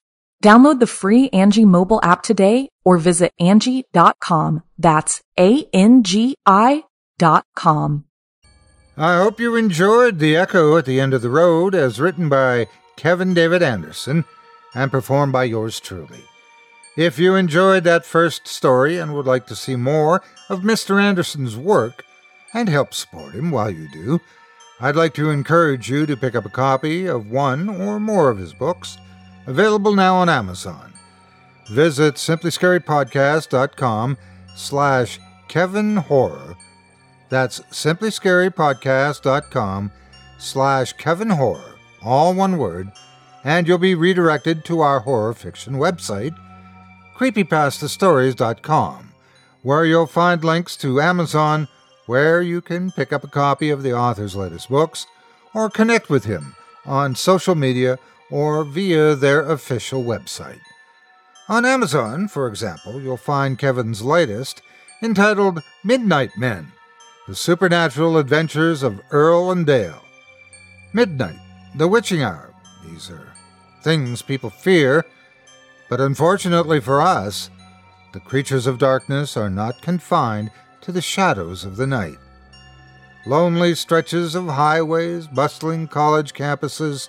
Download 0.41 0.79
the 0.79 0.87
free 0.87 1.29
Angi 1.29 1.65
mobile 1.65 1.99
app 2.01 2.23
today 2.23 2.69
or 2.83 2.97
visit 2.97 3.31
Angi.com. 3.39 4.63
That's 4.77 5.21
A-N-G-I 5.37 6.83
dot 7.19 7.45
com. 7.55 8.05
I 8.97 9.17
hope 9.17 9.39
you 9.39 9.55
enjoyed 9.55 10.17
The 10.17 10.35
Echo 10.35 10.77
at 10.77 10.85
the 10.85 10.99
End 10.99 11.13
of 11.13 11.21
the 11.21 11.29
Road 11.29 11.75
as 11.75 11.99
written 11.99 12.27
by 12.27 12.65
Kevin 12.97 13.35
David 13.35 13.61
Anderson 13.61 14.25
and 14.73 14.89
performed 14.89 15.31
by 15.31 15.43
yours 15.43 15.79
truly. 15.79 16.23
If 16.97 17.19
you 17.19 17.35
enjoyed 17.35 17.83
that 17.83 18.03
first 18.03 18.47
story 18.47 18.97
and 18.97 19.13
would 19.13 19.27
like 19.27 19.45
to 19.47 19.55
see 19.55 19.75
more 19.75 20.23
of 20.49 20.61
Mr. 20.61 21.01
Anderson's 21.01 21.55
work 21.55 22.03
and 22.53 22.67
help 22.67 22.95
support 22.95 23.35
him 23.35 23.51
while 23.51 23.69
you 23.69 23.87
do, 23.89 24.19
I'd 24.79 24.95
like 24.95 25.13
to 25.13 25.29
encourage 25.29 25.89
you 25.89 26.07
to 26.07 26.17
pick 26.17 26.35
up 26.35 26.45
a 26.45 26.49
copy 26.49 27.05
of 27.05 27.29
one 27.29 27.69
or 27.69 27.99
more 27.99 28.29
of 28.29 28.39
his 28.39 28.53
books 28.53 28.97
Available 29.47 29.95
now 29.95 30.15
on 30.15 30.29
Amazon. 30.29 30.93
Visit 31.69 32.15
simplyscarypodcast.com 32.15 34.17
slash 34.55 35.19
Kevin 35.47 35.97
Horror. 35.97 36.55
That's 37.29 37.59
simplyscarypodcast.com 37.61 39.91
slash 40.37 40.93
Kevin 40.93 41.29
Horror, 41.29 41.75
all 42.01 42.33
one 42.33 42.57
word, 42.57 42.91
and 43.43 43.67
you'll 43.67 43.77
be 43.77 43.95
redirected 43.95 44.63
to 44.65 44.81
our 44.81 44.99
horror 44.99 45.33
fiction 45.33 45.75
website, 45.75 46.35
creepypastastories.com, 47.15 49.13
where 49.61 49.85
you'll 49.85 50.07
find 50.07 50.43
links 50.43 50.75
to 50.77 50.99
Amazon, 50.99 51.67
where 52.05 52.41
you 52.41 52.59
can 52.61 52.91
pick 52.91 53.13
up 53.13 53.23
a 53.23 53.27
copy 53.27 53.69
of 53.69 53.83
the 53.83 53.93
author's 53.93 54.35
latest 54.35 54.69
books, 54.69 55.05
or 55.53 55.69
connect 55.69 56.09
with 56.09 56.25
him 56.25 56.55
on 56.85 57.15
social 57.15 57.55
media 57.55 57.97
or 58.31 58.63
via 58.63 59.13
their 59.13 59.41
official 59.41 60.03
website. 60.03 60.61
On 61.49 61.65
Amazon, 61.65 62.27
for 62.27 62.47
example, 62.47 63.01
you'll 63.01 63.17
find 63.17 63.59
Kevin's 63.59 64.01
latest, 64.01 64.61
entitled 65.03 65.61
Midnight 65.83 66.31
Men 66.37 66.71
The 67.27 67.35
Supernatural 67.35 68.17
Adventures 68.17 68.83
of 68.83 69.01
Earl 69.11 69.51
and 69.51 69.65
Dale. 69.65 70.01
Midnight, 70.93 71.39
the 71.75 71.87
witching 71.87 72.23
hour. 72.23 72.53
These 72.85 73.11
are 73.11 73.33
things 73.83 74.21
people 74.21 74.49
fear, 74.49 75.05
but 75.89 75.99
unfortunately 75.99 76.79
for 76.79 77.01
us, 77.01 77.49
the 78.13 78.19
creatures 78.19 78.67
of 78.67 78.77
darkness 78.77 79.35
are 79.35 79.49
not 79.49 79.81
confined 79.81 80.51
to 80.81 80.91
the 80.91 81.01
shadows 81.01 81.65
of 81.65 81.75
the 81.75 81.87
night. 81.87 82.17
Lonely 83.25 83.75
stretches 83.75 84.35
of 84.35 84.47
highways, 84.47 85.27
bustling 85.27 85.87
college 85.87 86.33
campuses, 86.33 87.07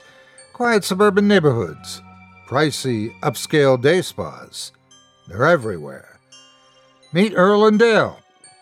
quiet 0.53 0.85
suburban 0.85 1.27
neighborhoods, 1.27 2.03
pricey 2.47 3.19
upscale 3.21 3.81
day 3.81 4.03
spas. 4.03 4.73
They're 5.29 5.45
everywhere. 5.45 6.19
Meet 7.12 7.35
Earl 7.35 7.67
and 7.67 7.79
Dale, 7.79 8.19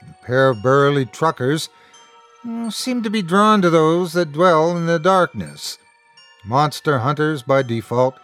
a 0.08 0.26
pair 0.26 0.48
of 0.48 0.62
burly 0.62 1.06
truckers 1.06 1.68
who 2.42 2.70
seem 2.70 3.02
to 3.02 3.10
be 3.10 3.22
drawn 3.22 3.60
to 3.62 3.70
those 3.70 4.12
that 4.14 4.32
dwell 4.32 4.76
in 4.76 4.86
the 4.86 4.98
darkness. 4.98 5.78
Monster 6.44 7.00
hunters 7.00 7.42
by 7.42 7.62
default 7.62 8.14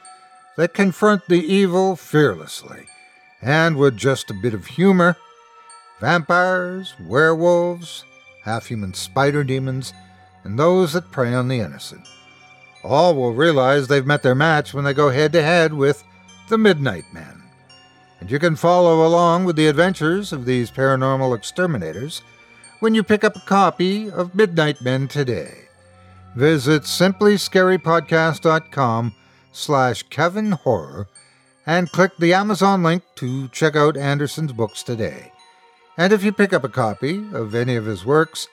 that 0.57 0.75
confront 0.75 1.27
the 1.27 1.41
evil 1.41 1.97
fearlessly 1.97 2.87
and 3.43 3.77
with 3.77 3.97
just 3.97 4.31
a 4.31 4.35
bit 4.35 4.55
of 4.55 4.67
humor. 4.67 5.17
Vampires, 6.01 6.95
werewolves, 7.01 8.05
half 8.43 8.67
human 8.67 8.95
spider 8.95 9.45
demons, 9.45 9.93
and 10.45 10.59
those 10.59 10.93
that 10.93 11.11
prey 11.11 11.35
on 11.35 11.49
the 11.49 11.61
innocent. 11.61 12.07
All 12.87 13.15
will 13.17 13.33
realize 13.33 13.89
they've 13.89 14.07
met 14.07 14.23
their 14.23 14.37
match 14.37 14.73
when 14.73 14.85
they 14.85 14.95
go 14.95 15.11
head 15.11 15.33
to 15.33 15.43
head 15.43 15.75
with 15.75 16.05
the 16.49 16.57
Midnight 16.57 17.07
Men. 17.13 17.43
And 18.21 18.31
you 18.31 18.39
can 18.39 18.55
follow 18.55 19.05
along 19.05 19.45
with 19.45 19.57
the 19.57 19.67
adventures 19.67 20.33
of 20.33 20.45
these 20.45 20.71
paranormal 20.71 21.37
exterminators 21.37 22.23
when 22.79 22.95
you 22.95 23.03
pick 23.03 23.25
up 23.25 23.35
a 23.35 23.41
copy 23.41 24.09
of 24.09 24.37
Midnight 24.37 24.83
Men 24.83 25.09
today. 25.09 25.65
Visit 26.37 26.83
simplyscarypodcast.com 26.83 29.15
slash 29.51 30.05
Kevin 30.05 30.53
Horror 30.53 31.09
and 31.67 31.91
click 31.91 32.17
the 32.19 32.35
Amazon 32.35 32.85
link 32.85 33.03
to 33.17 33.49
check 33.49 33.75
out 33.75 33.97
Anderson's 33.97 34.53
books 34.53 34.85
today. 34.85 35.33
And 35.99 36.13
if 36.13 36.23
you 36.23 36.31
pick 36.31 36.53
up 36.53 36.63
a 36.63 36.69
copy 36.69 37.25
of 37.33 37.53
any 37.53 37.75
of 37.75 37.87
his 37.87 38.05
works, 38.05 38.47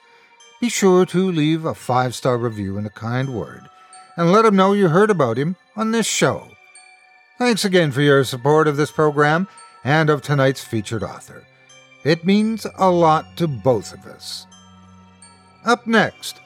be 0.60 0.68
sure 0.68 1.06
to 1.06 1.30
leave 1.30 1.64
a 1.64 1.74
five 1.74 2.16
star 2.16 2.36
review 2.36 2.76
and 2.76 2.88
a 2.88 2.90
kind 2.90 3.32
word 3.32 3.68
and 4.16 4.32
let 4.32 4.44
him 4.44 4.56
know 4.56 4.72
you 4.72 4.88
heard 4.88 5.10
about 5.10 5.38
him 5.38 5.56
on 5.76 5.90
this 5.90 6.06
show. 6.06 6.48
Thanks 7.38 7.64
again 7.64 7.90
for 7.90 8.00
your 8.00 8.24
support 8.24 8.68
of 8.68 8.76
this 8.76 8.90
program 8.90 9.48
and 9.82 10.08
of 10.08 10.22
tonight's 10.22 10.62
featured 10.62 11.02
author. 11.02 11.44
It 12.04 12.24
means 12.24 12.66
a 12.76 12.90
lot 12.90 13.36
to 13.36 13.48
both 13.48 13.92
of 13.92 14.06
us. 14.06 14.46
Up 15.64 15.86
next, 15.86 16.40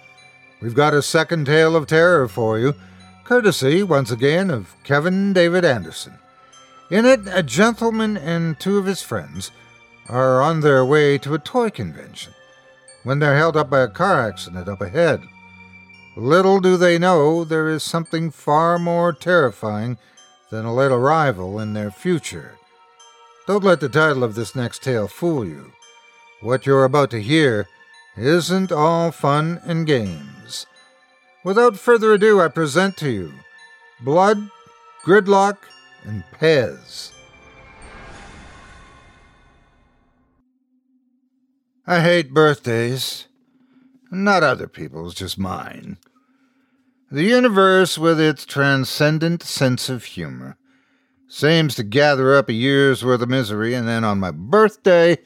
we've 0.62 0.74
got 0.74 0.94
a 0.94 1.02
second 1.02 1.46
tale 1.46 1.74
of 1.74 1.86
terror 1.86 2.28
for 2.28 2.58
you, 2.58 2.74
courtesy, 3.24 3.82
once 3.82 4.10
again, 4.10 4.50
of 4.50 4.74
Kevin 4.84 5.32
David 5.32 5.64
Anderson. 5.64 6.18
In 6.90 7.04
it, 7.04 7.20
a 7.26 7.42
gentleman 7.42 8.16
and 8.16 8.58
two 8.58 8.78
of 8.78 8.86
his 8.86 9.02
friends 9.02 9.50
are 10.08 10.40
on 10.40 10.60
their 10.60 10.84
way 10.84 11.18
to 11.18 11.34
a 11.34 11.38
toy 11.38 11.68
convention 11.68 12.32
when 13.02 13.18
they're 13.18 13.36
held 13.36 13.56
up 13.56 13.68
by 13.68 13.80
a 13.80 13.88
car 13.88 14.26
accident 14.26 14.68
up 14.68 14.80
ahead. 14.80 15.20
Little 16.18 16.58
do 16.58 16.76
they 16.76 16.98
know 16.98 17.44
there 17.44 17.68
is 17.68 17.84
something 17.84 18.32
far 18.32 18.76
more 18.76 19.12
terrifying 19.12 19.98
than 20.50 20.64
a 20.64 20.74
late 20.74 20.90
arrival 20.90 21.60
in 21.60 21.74
their 21.74 21.92
future. 21.92 22.58
Don't 23.46 23.62
let 23.62 23.78
the 23.78 23.88
title 23.88 24.24
of 24.24 24.34
this 24.34 24.56
next 24.56 24.82
tale 24.82 25.06
fool 25.06 25.46
you. 25.46 25.72
What 26.40 26.66
you're 26.66 26.82
about 26.82 27.12
to 27.12 27.22
hear 27.22 27.68
isn't 28.16 28.72
all 28.72 29.12
fun 29.12 29.60
and 29.62 29.86
games. 29.86 30.66
Without 31.44 31.76
further 31.76 32.14
ado, 32.14 32.40
I 32.40 32.48
present 32.48 32.96
to 32.96 33.08
you 33.08 33.32
Blood, 34.00 34.50
Gridlock, 35.04 35.58
and 36.02 36.24
Pez. 36.34 37.12
I 41.86 42.00
hate 42.00 42.34
birthdays. 42.34 43.28
Not 44.10 44.42
other 44.42 44.66
people's, 44.66 45.14
just 45.14 45.38
mine. 45.38 45.98
The 47.10 47.24
universe, 47.24 47.96
with 47.96 48.20
its 48.20 48.44
transcendent 48.44 49.42
sense 49.42 49.88
of 49.88 50.04
humor, 50.04 50.58
seems 51.26 51.74
to 51.76 51.82
gather 51.82 52.34
up 52.36 52.50
a 52.50 52.52
year's 52.52 53.02
worth 53.02 53.22
of 53.22 53.30
misery 53.30 53.72
and 53.72 53.88
then 53.88 54.04
on 54.04 54.20
my 54.20 54.30
birthday 54.30 55.16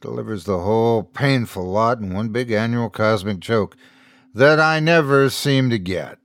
delivers 0.00 0.42
the 0.44 0.58
whole 0.58 1.04
painful 1.04 1.64
lot 1.64 2.00
in 2.00 2.12
one 2.12 2.30
big 2.30 2.50
annual 2.50 2.90
cosmic 2.90 3.38
joke 3.38 3.76
that 4.34 4.58
I 4.58 4.80
never 4.80 5.30
seem 5.30 5.70
to 5.70 5.78
get. 5.78 6.18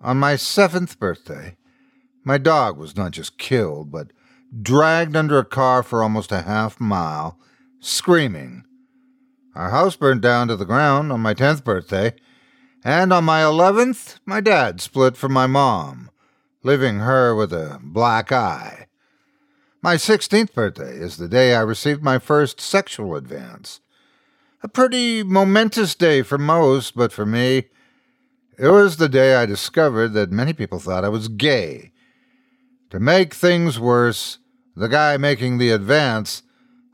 On 0.00 0.18
my 0.18 0.36
seventh 0.36 1.00
birthday, 1.00 1.56
my 2.22 2.38
dog 2.38 2.78
was 2.78 2.96
not 2.96 3.10
just 3.10 3.38
killed, 3.38 3.90
but 3.90 4.12
dragged 4.62 5.16
under 5.16 5.40
a 5.40 5.44
car 5.44 5.82
for 5.82 6.00
almost 6.00 6.30
a 6.30 6.42
half 6.42 6.78
mile, 6.78 7.40
screaming. 7.80 8.62
Our 9.56 9.70
house 9.70 9.96
burned 9.96 10.22
down 10.22 10.46
to 10.46 10.54
the 10.54 10.64
ground 10.64 11.10
on 11.10 11.20
my 11.20 11.34
tenth 11.34 11.64
birthday, 11.64 12.14
and 12.86 13.12
on 13.12 13.24
my 13.24 13.40
11th, 13.40 14.20
my 14.24 14.40
dad 14.40 14.80
split 14.80 15.16
from 15.16 15.32
my 15.32 15.48
mom, 15.48 16.08
leaving 16.62 17.00
her 17.00 17.34
with 17.34 17.52
a 17.52 17.80
black 17.82 18.30
eye. 18.30 18.86
My 19.82 19.96
16th 19.96 20.54
birthday 20.54 20.92
is 20.92 21.16
the 21.16 21.26
day 21.26 21.56
I 21.56 21.62
received 21.62 22.04
my 22.04 22.20
first 22.20 22.60
sexual 22.60 23.16
advance. 23.16 23.80
A 24.62 24.68
pretty 24.68 25.24
momentous 25.24 25.96
day 25.96 26.22
for 26.22 26.38
most, 26.38 26.94
but 26.94 27.10
for 27.12 27.26
me, 27.26 27.64
it 28.56 28.68
was 28.68 28.98
the 28.98 29.08
day 29.08 29.34
I 29.34 29.46
discovered 29.46 30.10
that 30.10 30.30
many 30.30 30.52
people 30.52 30.78
thought 30.78 31.04
I 31.04 31.08
was 31.08 31.26
gay. 31.26 31.90
To 32.90 33.00
make 33.00 33.34
things 33.34 33.80
worse, 33.80 34.38
the 34.76 34.86
guy 34.86 35.16
making 35.16 35.58
the 35.58 35.70
advance 35.70 36.44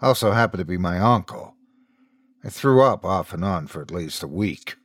also 0.01 0.33
happened 0.33 0.61
to 0.61 0.65
be 0.65 0.79
my 0.79 0.99
uncle. 0.99 1.55
I 2.43 2.49
threw 2.49 2.83
up 2.83 3.05
off 3.05 3.35
and 3.35 3.45
on 3.45 3.67
for 3.67 3.83
at 3.83 3.91
least 3.91 4.23
a 4.23 4.27
week. 4.27 4.77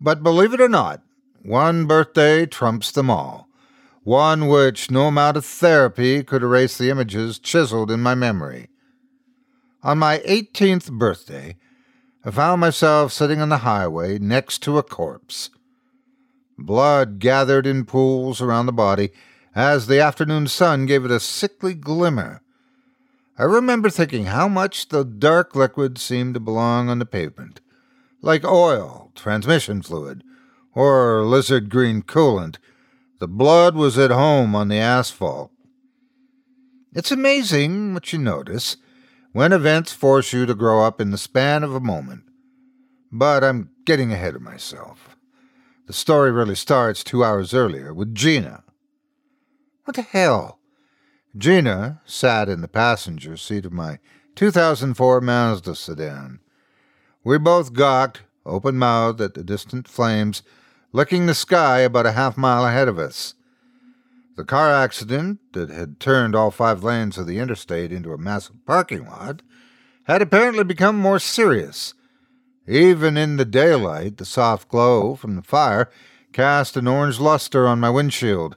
But 0.00 0.22
believe 0.22 0.54
it 0.54 0.60
or 0.60 0.68
not, 0.68 1.02
one 1.42 1.86
birthday 1.86 2.46
trumps 2.46 2.90
them 2.90 3.10
all. 3.10 3.48
One 4.04 4.48
which 4.48 4.90
no 4.90 5.08
amount 5.08 5.36
of 5.36 5.44
therapy 5.44 6.22
could 6.22 6.42
erase 6.42 6.78
the 6.78 6.90
images 6.90 7.38
chiseled 7.38 7.90
in 7.90 8.00
my 8.00 8.14
memory. 8.14 8.68
On 9.82 9.98
my 9.98 10.18
18th 10.18 10.90
birthday, 10.92 11.56
I 12.24 12.30
found 12.30 12.60
myself 12.60 13.12
sitting 13.12 13.40
on 13.40 13.48
the 13.48 13.58
highway 13.58 14.18
next 14.18 14.62
to 14.64 14.78
a 14.78 14.82
corpse. 14.82 15.50
Blood 16.58 17.18
gathered 17.20 17.66
in 17.66 17.84
pools 17.84 18.40
around 18.40 18.66
the 18.66 18.72
body 18.72 19.10
as 19.54 19.86
the 19.86 20.00
afternoon 20.00 20.46
sun 20.46 20.86
gave 20.86 21.04
it 21.04 21.10
a 21.10 21.20
sickly 21.20 21.74
glimmer. 21.74 22.42
I 23.38 23.44
remember 23.44 23.88
thinking 23.88 24.26
how 24.26 24.48
much 24.48 24.88
the 24.88 25.04
dark 25.04 25.54
liquid 25.54 25.98
seemed 25.98 26.34
to 26.34 26.40
belong 26.40 26.88
on 26.88 26.98
the 26.98 27.06
pavement, 27.06 27.60
like 28.20 28.44
oil, 28.44 29.12
transmission 29.14 29.82
fluid, 29.82 30.22
or 30.72 31.24
lizard 31.24 31.70
green 31.70 32.02
coolant. 32.02 32.56
The 33.18 33.28
blood 33.28 33.74
was 33.74 33.98
at 33.98 34.10
home 34.10 34.54
on 34.54 34.68
the 34.68 34.76
asphalt. 34.78 35.50
It's 36.94 37.10
amazing 37.10 37.94
what 37.94 38.12
you 38.12 38.18
notice 38.18 38.76
when 39.32 39.52
events 39.52 39.92
force 39.92 40.32
you 40.32 40.46
to 40.46 40.54
grow 40.54 40.84
up 40.84 41.00
in 41.00 41.10
the 41.10 41.18
span 41.18 41.62
of 41.62 41.74
a 41.74 41.80
moment. 41.80 42.22
But 43.10 43.44
I'm 43.44 43.70
getting 43.84 44.12
ahead 44.12 44.34
of 44.34 44.42
myself. 44.42 45.16
The 45.86 45.92
story 45.92 46.30
really 46.30 46.54
starts 46.54 47.02
two 47.02 47.24
hours 47.24 47.54
earlier 47.54 47.94
with 47.94 48.14
Gina. 48.14 48.62
What 49.84 49.96
the 49.96 50.02
hell? 50.02 50.58
Gina 51.36 52.02
sat 52.04 52.48
in 52.48 52.60
the 52.60 52.68
passenger 52.68 53.36
seat 53.36 53.64
of 53.64 53.72
my 53.72 53.98
2004 54.34 55.20
Mazda 55.20 55.74
sedan. 55.74 56.40
We 57.28 57.36
both 57.36 57.74
gawked, 57.74 58.22
open 58.46 58.78
mouthed, 58.78 59.20
at 59.20 59.34
the 59.34 59.44
distant 59.44 59.86
flames, 59.86 60.42
licking 60.94 61.26
the 61.26 61.34
sky 61.34 61.80
about 61.80 62.06
a 62.06 62.12
half 62.12 62.38
mile 62.38 62.64
ahead 62.64 62.88
of 62.88 62.98
us. 62.98 63.34
The 64.36 64.46
car 64.46 64.72
accident 64.72 65.38
that 65.52 65.68
had 65.68 66.00
turned 66.00 66.34
all 66.34 66.50
five 66.50 66.82
lanes 66.82 67.18
of 67.18 67.26
the 67.26 67.38
interstate 67.38 67.92
into 67.92 68.14
a 68.14 68.16
massive 68.16 68.64
parking 68.64 69.06
lot 69.06 69.42
had 70.04 70.22
apparently 70.22 70.64
become 70.64 70.96
more 70.96 71.18
serious. 71.18 71.92
Even 72.66 73.18
in 73.18 73.36
the 73.36 73.44
daylight, 73.44 74.16
the 74.16 74.24
soft 74.24 74.70
glow 74.70 75.14
from 75.14 75.36
the 75.36 75.42
fire 75.42 75.90
cast 76.32 76.78
an 76.78 76.88
orange 76.88 77.20
luster 77.20 77.68
on 77.68 77.78
my 77.78 77.90
windshield. 77.90 78.56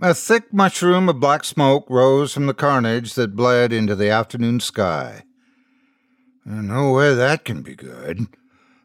A 0.00 0.14
thick 0.14 0.52
mushroom 0.52 1.08
of 1.08 1.18
black 1.18 1.42
smoke 1.42 1.84
rose 1.90 2.32
from 2.32 2.46
the 2.46 2.54
carnage 2.54 3.14
that 3.14 3.34
bled 3.34 3.72
into 3.72 3.96
the 3.96 4.08
afternoon 4.08 4.60
sky. 4.60 5.23
No 6.44 6.92
way 6.92 7.14
that 7.14 7.44
can 7.44 7.62
be 7.62 7.74
good, 7.74 8.26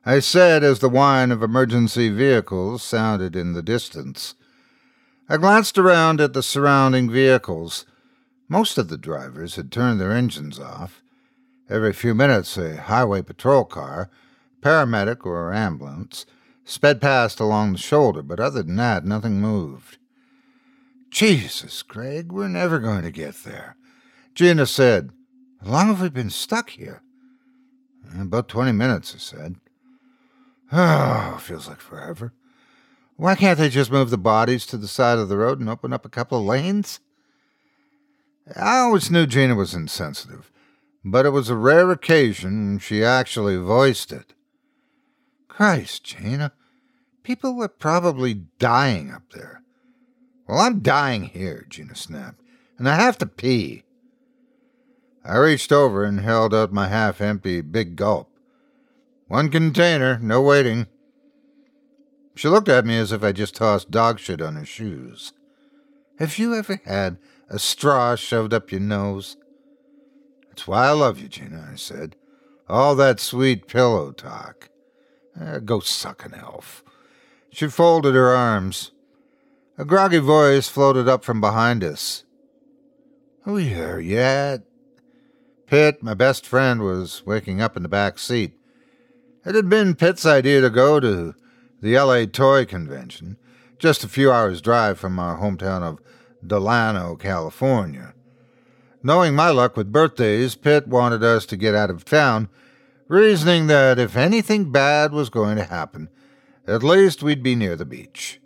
I 0.06 0.20
said 0.20 0.64
as 0.64 0.80
the 0.80 0.88
whine 0.88 1.30
of 1.30 1.44
emergency 1.44 2.10
vehicles 2.10 2.82
sounded 2.82 3.36
in 3.36 3.52
the 3.52 3.62
distance. 3.62 4.36
I 5.28 5.36
glanced 5.36 5.78
around 5.78 6.22
at 6.22 6.34
the 6.34 6.42
surrounding 6.42 7.12
vehicles. 7.12 7.86
Most 8.48 8.78
of 8.78 8.88
the 8.88 8.98
drivers 8.98 9.58
had 9.58 9.72
turned 9.72 10.00
their 10.00 10.14
engines 10.14 10.58
off. 10.58 11.02
Every 11.70 11.92
few 11.92 12.16
minutes, 12.16 12.58
a 12.58 12.78
highway 12.78 13.22
patrol 13.22 13.66
car, 13.66 14.10
paramedic 14.62 15.26
or 15.26 15.54
ambulance, 15.54 16.26
sped 16.64 17.02
past 17.02 17.42
along 17.42 17.74
the 17.74 17.78
shoulder, 17.78 18.24
but 18.24 18.40
other 18.40 18.64
than 18.64 18.78
that, 18.78 19.04
nothing 19.04 19.42
moved. 19.42 19.98
Jesus, 21.10 21.84
Craig, 21.84 22.32
we're 22.32 22.48
never 22.48 22.80
going 22.80 23.04
to 23.04 23.12
get 23.12 23.44
there. 23.44 23.76
Gina 24.34 24.66
said, 24.66 25.12
How 25.62 25.72
long 25.72 25.88
have 25.88 26.02
we 26.02 26.10
been 26.10 26.30
stuck 26.30 26.70
here? 26.70 27.04
About 28.18 28.48
twenty 28.48 28.72
minutes, 28.72 29.14
I 29.14 29.20
said. 29.20 29.56
Oh, 30.72 31.38
feels 31.42 31.68
like 31.68 31.80
forever. 31.80 32.34
Why 33.16 33.36
can't 33.36 33.60
they 33.60 33.70
just 33.70 33.92
move 33.92 34.12
the 34.12 34.18
bodies 34.18 34.66
to 34.68 34.78
the 34.78 34.88
side 34.88 35.18
of 35.18 35.30
the 35.30 35.38
road 35.38 35.60
and 35.60 35.70
open 35.70 35.92
up 35.92 36.06
a 36.06 36.10
couple 36.10 36.40
of 36.40 36.46
lanes? 36.46 37.00
I 38.56 38.80
always 38.80 39.12
knew 39.12 39.28
Gina 39.28 39.56
was 39.56 39.74
insensitive, 39.74 40.52
but 41.04 41.26
it 41.26 41.32
was 41.32 41.50
a 41.50 41.56
rare 41.56 41.92
occasion 41.92 42.68
when 42.68 42.80
she 42.80 43.04
actually 43.04 43.58
voiced 43.58 44.12
it. 44.12 44.34
Christ, 45.48 46.04
Gina, 46.04 46.54
people 47.24 47.56
were 47.56 47.68
probably 47.68 48.34
dying 48.58 49.12
up 49.12 49.24
there. 49.34 49.62
Well, 50.48 50.60
I'm 50.60 50.80
dying 50.80 51.26
here, 51.26 51.66
Gina 51.70 51.96
snapped, 51.96 52.42
and 52.78 52.88
I 52.90 52.96
have 52.96 53.18
to 53.20 53.26
pee. 53.26 53.84
I 55.24 55.38
reached 55.38 55.72
over 55.72 56.04
and 56.04 56.20
held 56.22 56.54
out 56.54 56.72
my 56.72 56.88
half 56.88 57.22
empty 57.22 57.62
big 57.62 57.96
gulp. 57.96 58.30
One 59.28 59.50
container, 59.50 60.18
no 60.20 60.42
waiting. 60.42 60.88
She 62.36 62.48
looked 62.48 62.70
at 62.70 62.86
me 62.86 62.98
as 62.98 63.12
if 63.12 63.24
I 63.24 63.32
just 63.32 63.56
tossed 63.56 63.92
dog 63.92 64.20
shit 64.20 64.42
on 64.42 64.56
her 64.56 64.66
shoes. 64.66 65.34
Have 66.20 66.38
you 66.38 66.56
ever 66.56 66.80
had 66.86 67.18
a 67.50 67.60
straw 67.60 68.16
shoved 68.16 68.54
up 68.54 68.72
your 68.72 68.82
nose? 68.82 69.38
That's 70.48 70.68
why 70.68 70.88
I 70.88 70.92
love 70.92 71.20
you, 71.20 71.28
Gina, 71.28 71.70
I 71.72 71.76
said. 71.76 72.16
All 72.68 72.96
that 72.96 73.20
sweet 73.20 73.68
pillow 73.68 74.12
talk. 74.12 74.70
Eh, 75.40 75.60
go 75.60 75.80
suck 75.80 76.26
an 76.26 76.34
elf. 76.34 76.84
She 77.52 77.68
folded 77.68 78.16
her 78.16 78.36
arms. 78.36 78.92
A 79.78 79.86
groggy 79.86 80.20
voice 80.20 80.68
floated 80.68 81.08
up 81.08 81.24
from 81.24 81.40
behind 81.40 81.84
us. 81.84 82.24
Are 83.46 83.54
we 83.54 83.66
here 83.70 84.00
yet? 84.00 84.64
Pitt, 85.70 86.02
my 86.02 86.16
best 86.16 86.48
friend, 86.48 86.82
was 86.82 87.24
waking 87.28 87.62
up 87.62 87.78
in 87.78 87.84
the 87.84 87.90
back 87.90 88.18
seat. 88.18 88.54
It 89.46 89.54
had 89.54 89.70
been 89.70 89.94
Pitt's 89.94 90.26
idea 90.26 90.62
to 90.62 90.70
go 90.72 91.00
to 91.00 91.36
the 91.80 91.96
LA 91.96 92.26
Toy 92.26 92.66
Convention, 92.66 93.38
just 93.78 94.04
a 94.04 94.08
few 94.08 94.32
hours' 94.32 94.62
drive 94.64 94.98
from 94.98 95.20
our 95.20 95.38
hometown 95.38 95.84
of 95.84 96.00
Delano, 96.46 97.16
California. 97.16 98.16
Knowing 99.04 99.36
my 99.36 99.52
luck 99.52 99.78
with 99.78 99.92
birthdays, 99.92 100.56
Pitt 100.56 100.88
wanted 100.88 101.24
us 101.24 101.46
to 101.46 101.56
get 101.56 101.76
out 101.76 101.92
of 101.92 102.04
town, 102.04 102.50
reasoning 103.08 103.68
that 103.68 104.00
if 104.00 104.18
anything 104.18 104.72
bad 104.72 105.12
was 105.12 105.30
going 105.30 105.58
to 105.58 105.66
happen, 105.66 106.10
at 106.66 106.82
least 106.82 107.22
we'd 107.22 107.44
be 107.44 107.54
near 107.54 107.76
the 107.76 107.86
beach. 107.86 108.42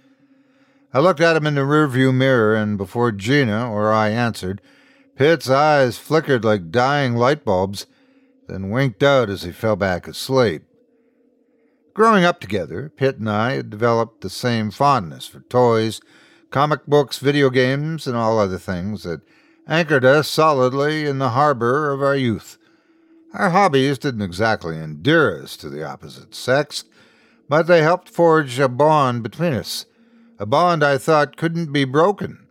I 0.94 1.00
looked 1.00 1.22
at 1.22 1.38
him 1.38 1.48
in 1.48 1.56
the 1.56 1.62
rearview 1.62 2.14
mirror, 2.14 2.54
and 2.54 2.78
before 2.78 3.14
Gina 3.14 3.72
or 3.72 3.94
I 3.94 4.10
answered, 4.10 4.62
Pitt's 5.16 5.50
eyes 5.50 5.98
flickered 5.98 6.44
like 6.44 6.72
dying 6.72 7.16
light 7.16 7.46
bulbs, 7.46 7.86
then 8.48 8.70
winked 8.70 9.04
out 9.04 9.30
as 9.30 9.44
he 9.44 9.52
fell 9.52 9.76
back 9.76 10.08
asleep. 10.08 10.64
Growing 11.94 12.24
up 12.24 12.40
together, 12.40 12.92
Pitt 12.96 13.20
and 13.20 13.30
I 13.30 13.54
had 13.54 13.70
developed 13.70 14.22
the 14.22 14.30
same 14.30 14.72
fondness 14.72 15.28
for 15.28 15.42
toys, 15.42 16.02
comic 16.50 16.88
books, 16.88 17.20
video 17.20 17.52
games, 17.52 18.08
and 18.08 18.18
all 18.18 18.40
other 18.40 18.58
things 18.58 19.04
that 19.04 19.22
anchored 19.68 20.04
us 20.04 20.28
solidly 20.28 21.06
in 21.06 21.20
the 21.20 21.30
harbor 21.30 21.92
of 21.92 22.02
our 22.02 22.16
youth. 22.16 22.58
Our 23.34 23.52
hobbies 23.52 24.00
didn't 24.00 24.24
exactly 24.24 24.78
endear 24.78 25.42
us 25.42 25.56
to 25.58 25.70
the 25.70 25.84
opposite 25.84 26.34
sex, 26.34 26.86
but 27.48 27.68
they 27.68 27.84
helped 27.84 28.10
forge 28.10 28.58
a 28.60 28.68
bond 28.68 29.22
between 29.22 29.54
us, 29.54 29.86
a 30.40 30.46
bond 30.48 30.84
I 30.84 30.98
thought 30.98 31.38
couldn't 31.38 31.72
be 31.72 31.86
broken. 31.86 32.48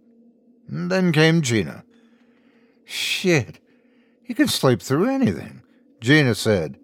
And 0.68 0.90
then 0.90 1.12
came 1.12 1.42
Gina. 1.42 1.84
Shit, 2.84 3.58
he 4.22 4.34
can 4.34 4.48
sleep 4.48 4.80
through 4.82 5.08
anything, 5.08 5.62
Gina 6.00 6.34
said. 6.34 6.78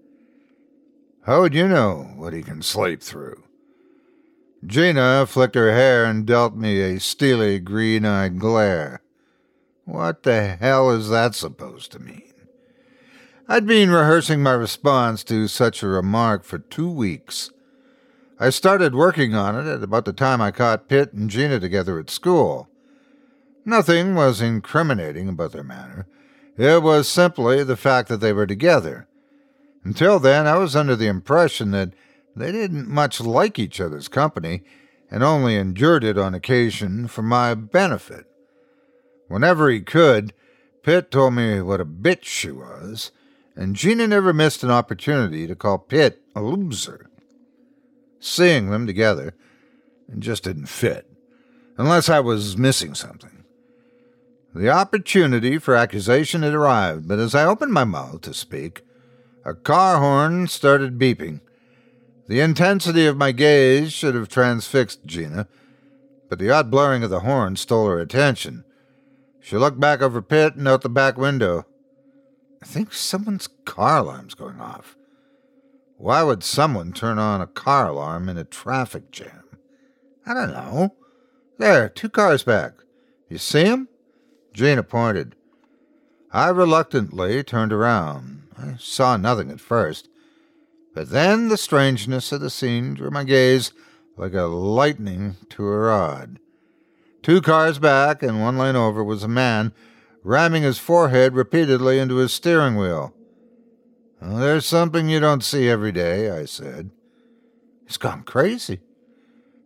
How 1.24 1.42
would 1.42 1.54
you 1.54 1.68
know 1.68 2.12
what 2.16 2.32
he 2.32 2.42
can 2.42 2.62
sleep 2.62 3.02
through? 3.02 3.44
Gina 4.66 5.26
flicked 5.26 5.54
her 5.54 5.72
hair 5.72 6.04
and 6.04 6.26
dealt 6.26 6.54
me 6.56 6.80
a 6.80 6.98
steely 6.98 7.58
green 7.58 8.04
eyed 8.04 8.38
glare. 8.38 9.02
What 9.84 10.22
the 10.22 10.56
hell 10.60 10.90
is 10.90 11.08
that 11.08 11.34
supposed 11.34 11.92
to 11.92 11.98
mean? 11.98 12.32
I'd 13.48 13.66
been 13.66 13.90
rehearsing 13.90 14.42
my 14.42 14.52
response 14.52 15.24
to 15.24 15.48
such 15.48 15.82
a 15.82 15.88
remark 15.88 16.44
for 16.44 16.58
two 16.58 16.90
weeks. 16.90 17.50
I 18.38 18.50
started 18.50 18.94
working 18.94 19.34
on 19.34 19.56
it 19.56 19.70
at 19.70 19.82
about 19.82 20.04
the 20.04 20.12
time 20.12 20.40
I 20.40 20.50
caught 20.50 20.88
Pitt 20.88 21.12
and 21.12 21.30
Gina 21.30 21.58
together 21.58 21.98
at 21.98 22.10
school. 22.10 22.68
Nothing 23.68 24.14
was 24.14 24.40
incriminating 24.40 25.28
about 25.28 25.52
their 25.52 25.62
manner. 25.62 26.06
It 26.56 26.82
was 26.82 27.06
simply 27.06 27.62
the 27.62 27.76
fact 27.76 28.08
that 28.08 28.16
they 28.16 28.32
were 28.32 28.46
together. 28.46 29.06
Until 29.84 30.18
then, 30.18 30.46
I 30.46 30.56
was 30.56 30.74
under 30.74 30.96
the 30.96 31.06
impression 31.06 31.70
that 31.72 31.92
they 32.34 32.50
didn't 32.50 32.88
much 32.88 33.20
like 33.20 33.58
each 33.58 33.78
other's 33.78 34.08
company 34.08 34.62
and 35.10 35.22
only 35.22 35.54
endured 35.54 36.02
it 36.02 36.16
on 36.16 36.34
occasion 36.34 37.08
for 37.08 37.20
my 37.20 37.52
benefit. 37.52 38.24
Whenever 39.28 39.68
he 39.68 39.82
could, 39.82 40.32
Pitt 40.82 41.10
told 41.10 41.34
me 41.34 41.60
what 41.60 41.82
a 41.82 41.84
bitch 41.84 42.24
she 42.24 42.50
was, 42.50 43.12
and 43.54 43.76
Gina 43.76 44.06
never 44.06 44.32
missed 44.32 44.62
an 44.62 44.70
opportunity 44.70 45.46
to 45.46 45.54
call 45.54 45.76
Pitt 45.76 46.22
a 46.34 46.40
loser. 46.40 47.10
Seeing 48.18 48.70
them 48.70 48.86
together 48.86 49.34
just 50.18 50.44
didn't 50.44 50.70
fit, 50.70 51.06
unless 51.76 52.08
I 52.08 52.20
was 52.20 52.56
missing 52.56 52.94
something. 52.94 53.37
The 54.54 54.70
opportunity 54.70 55.58
for 55.58 55.74
accusation 55.76 56.42
had 56.42 56.54
arrived, 56.54 57.06
but 57.06 57.18
as 57.18 57.34
I 57.34 57.44
opened 57.44 57.72
my 57.72 57.84
mouth 57.84 58.22
to 58.22 58.34
speak, 58.34 58.82
a 59.44 59.54
car 59.54 59.98
horn 59.98 60.46
started 60.48 60.98
beeping. 60.98 61.40
The 62.28 62.40
intensity 62.40 63.06
of 63.06 63.16
my 63.16 63.32
gaze 63.32 63.92
should 63.92 64.14
have 64.14 64.28
transfixed 64.28 65.06
Gina, 65.06 65.48
but 66.28 66.38
the 66.38 66.50
odd 66.50 66.70
blaring 66.70 67.02
of 67.02 67.10
the 67.10 67.20
horn 67.20 67.56
stole 67.56 67.88
her 67.88 68.00
attention. 68.00 68.64
She 69.40 69.56
looked 69.56 69.80
back 69.80 70.02
over 70.02 70.20
Pitt 70.20 70.56
and 70.56 70.66
out 70.68 70.82
the 70.82 70.88
back 70.88 71.16
window. 71.16 71.66
I 72.62 72.66
think 72.66 72.92
someone's 72.92 73.48
car 73.64 73.98
alarm's 73.98 74.34
going 74.34 74.60
off. 74.60 74.96
Why 75.96 76.22
would 76.22 76.42
someone 76.42 76.92
turn 76.92 77.18
on 77.18 77.40
a 77.40 77.46
car 77.46 77.88
alarm 77.88 78.28
in 78.28 78.36
a 78.36 78.44
traffic 78.44 79.10
jam? 79.10 79.44
I 80.26 80.34
don't 80.34 80.50
know. 80.50 80.94
There, 81.58 81.88
two 81.88 82.08
cars 82.08 82.42
back. 82.42 82.72
You 83.28 83.38
see 83.38 83.64
'em? 83.64 83.88
Gina 84.58 84.82
pointed. 84.82 85.36
I 86.32 86.48
reluctantly 86.48 87.44
turned 87.44 87.72
around. 87.72 88.42
I 88.58 88.74
saw 88.76 89.16
nothing 89.16 89.52
at 89.52 89.60
first, 89.60 90.08
but 90.92 91.10
then 91.10 91.48
the 91.48 91.56
strangeness 91.56 92.32
of 92.32 92.40
the 92.40 92.50
scene 92.50 92.94
drew 92.94 93.08
my 93.08 93.22
gaze 93.22 93.72
like 94.16 94.34
a 94.34 94.42
lightning 94.42 95.36
to 95.50 95.64
a 95.64 95.78
rod. 95.78 96.40
Two 97.22 97.40
cars 97.40 97.78
back 97.78 98.20
and 98.20 98.40
one 98.40 98.58
lane 98.58 98.74
over 98.74 99.04
was 99.04 99.22
a 99.22 99.28
man 99.28 99.72
ramming 100.24 100.64
his 100.64 100.80
forehead 100.80 101.34
repeatedly 101.34 102.00
into 102.00 102.16
his 102.16 102.32
steering 102.32 102.74
wheel. 102.74 103.14
Well, 104.20 104.38
there's 104.38 104.66
something 104.66 105.08
you 105.08 105.20
don't 105.20 105.44
see 105.44 105.68
every 105.68 105.92
day, 105.92 106.32
I 106.32 106.46
said. 106.46 106.90
He's 107.86 107.96
gone 107.96 108.24
crazy. 108.24 108.80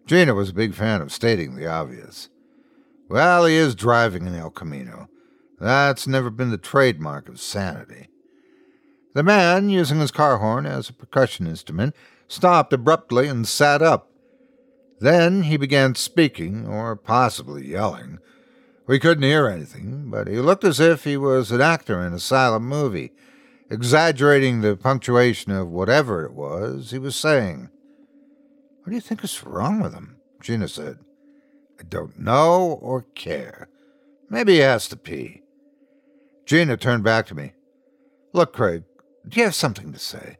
Gina 0.04 0.34
was 0.34 0.50
a 0.50 0.54
big 0.54 0.74
fan 0.74 1.00
of 1.00 1.10
stating 1.10 1.56
the 1.56 1.66
obvious. 1.66 2.28
Well, 3.12 3.44
he 3.44 3.56
is 3.56 3.74
driving 3.74 4.26
in 4.26 4.34
El 4.34 4.48
Camino. 4.48 5.06
That's 5.60 6.06
never 6.06 6.30
been 6.30 6.48
the 6.48 6.56
trademark 6.56 7.28
of 7.28 7.42
sanity. 7.42 8.08
The 9.12 9.22
man, 9.22 9.68
using 9.68 10.00
his 10.00 10.10
car 10.10 10.38
horn 10.38 10.64
as 10.64 10.88
a 10.88 10.94
percussion 10.94 11.46
instrument, 11.46 11.94
stopped 12.26 12.72
abruptly 12.72 13.28
and 13.28 13.46
sat 13.46 13.82
up. 13.82 14.10
Then 14.98 15.42
he 15.42 15.58
began 15.58 15.94
speaking, 15.94 16.66
or 16.66 16.96
possibly 16.96 17.68
yelling. 17.68 18.18
We 18.86 18.98
couldn't 18.98 19.24
hear 19.24 19.46
anything, 19.46 20.08
but 20.08 20.26
he 20.26 20.36
looked 20.36 20.64
as 20.64 20.80
if 20.80 21.04
he 21.04 21.18
was 21.18 21.52
an 21.52 21.60
actor 21.60 22.00
in 22.00 22.14
a 22.14 22.18
silent 22.18 22.64
movie, 22.64 23.12
exaggerating 23.70 24.62
the 24.62 24.74
punctuation 24.74 25.52
of 25.52 25.68
whatever 25.68 26.24
it 26.24 26.32
was 26.32 26.92
he 26.92 26.98
was 26.98 27.14
saying. 27.14 27.68
What 28.78 28.88
do 28.88 28.94
you 28.94 29.02
think 29.02 29.22
is 29.22 29.44
wrong 29.44 29.80
with 29.80 29.92
him? 29.92 30.16
Gina 30.40 30.66
said. 30.66 31.00
I 31.82 31.84
don't 31.88 32.16
know 32.16 32.78
or 32.80 33.02
care. 33.16 33.68
Maybe 34.30 34.54
he 34.54 34.58
has 34.60 34.86
to 34.88 34.96
pee. 34.96 35.42
Gina 36.46 36.76
turned 36.76 37.02
back 37.02 37.26
to 37.26 37.34
me. 37.34 37.54
Look, 38.32 38.52
Craig, 38.52 38.84
do 39.26 39.40
you 39.40 39.46
have 39.46 39.54
something 39.56 39.92
to 39.92 39.98
say? 39.98 40.38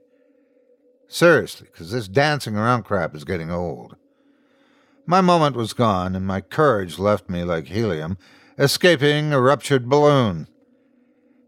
Seriously, 1.08 1.66
because 1.70 1.90
this 1.90 2.06
dancing 2.06 2.56
around 2.56 2.84
crap 2.84 3.16
is 3.16 3.24
getting 3.24 3.50
old. 3.50 3.96
My 5.04 5.20
moment 5.20 5.56
was 5.56 5.72
gone, 5.72 6.14
and 6.14 6.24
my 6.24 6.40
courage 6.40 7.00
left 7.00 7.28
me 7.28 7.42
like 7.42 7.66
helium, 7.66 8.18
escaping 8.56 9.32
a 9.32 9.40
ruptured 9.40 9.88
balloon. 9.88 10.46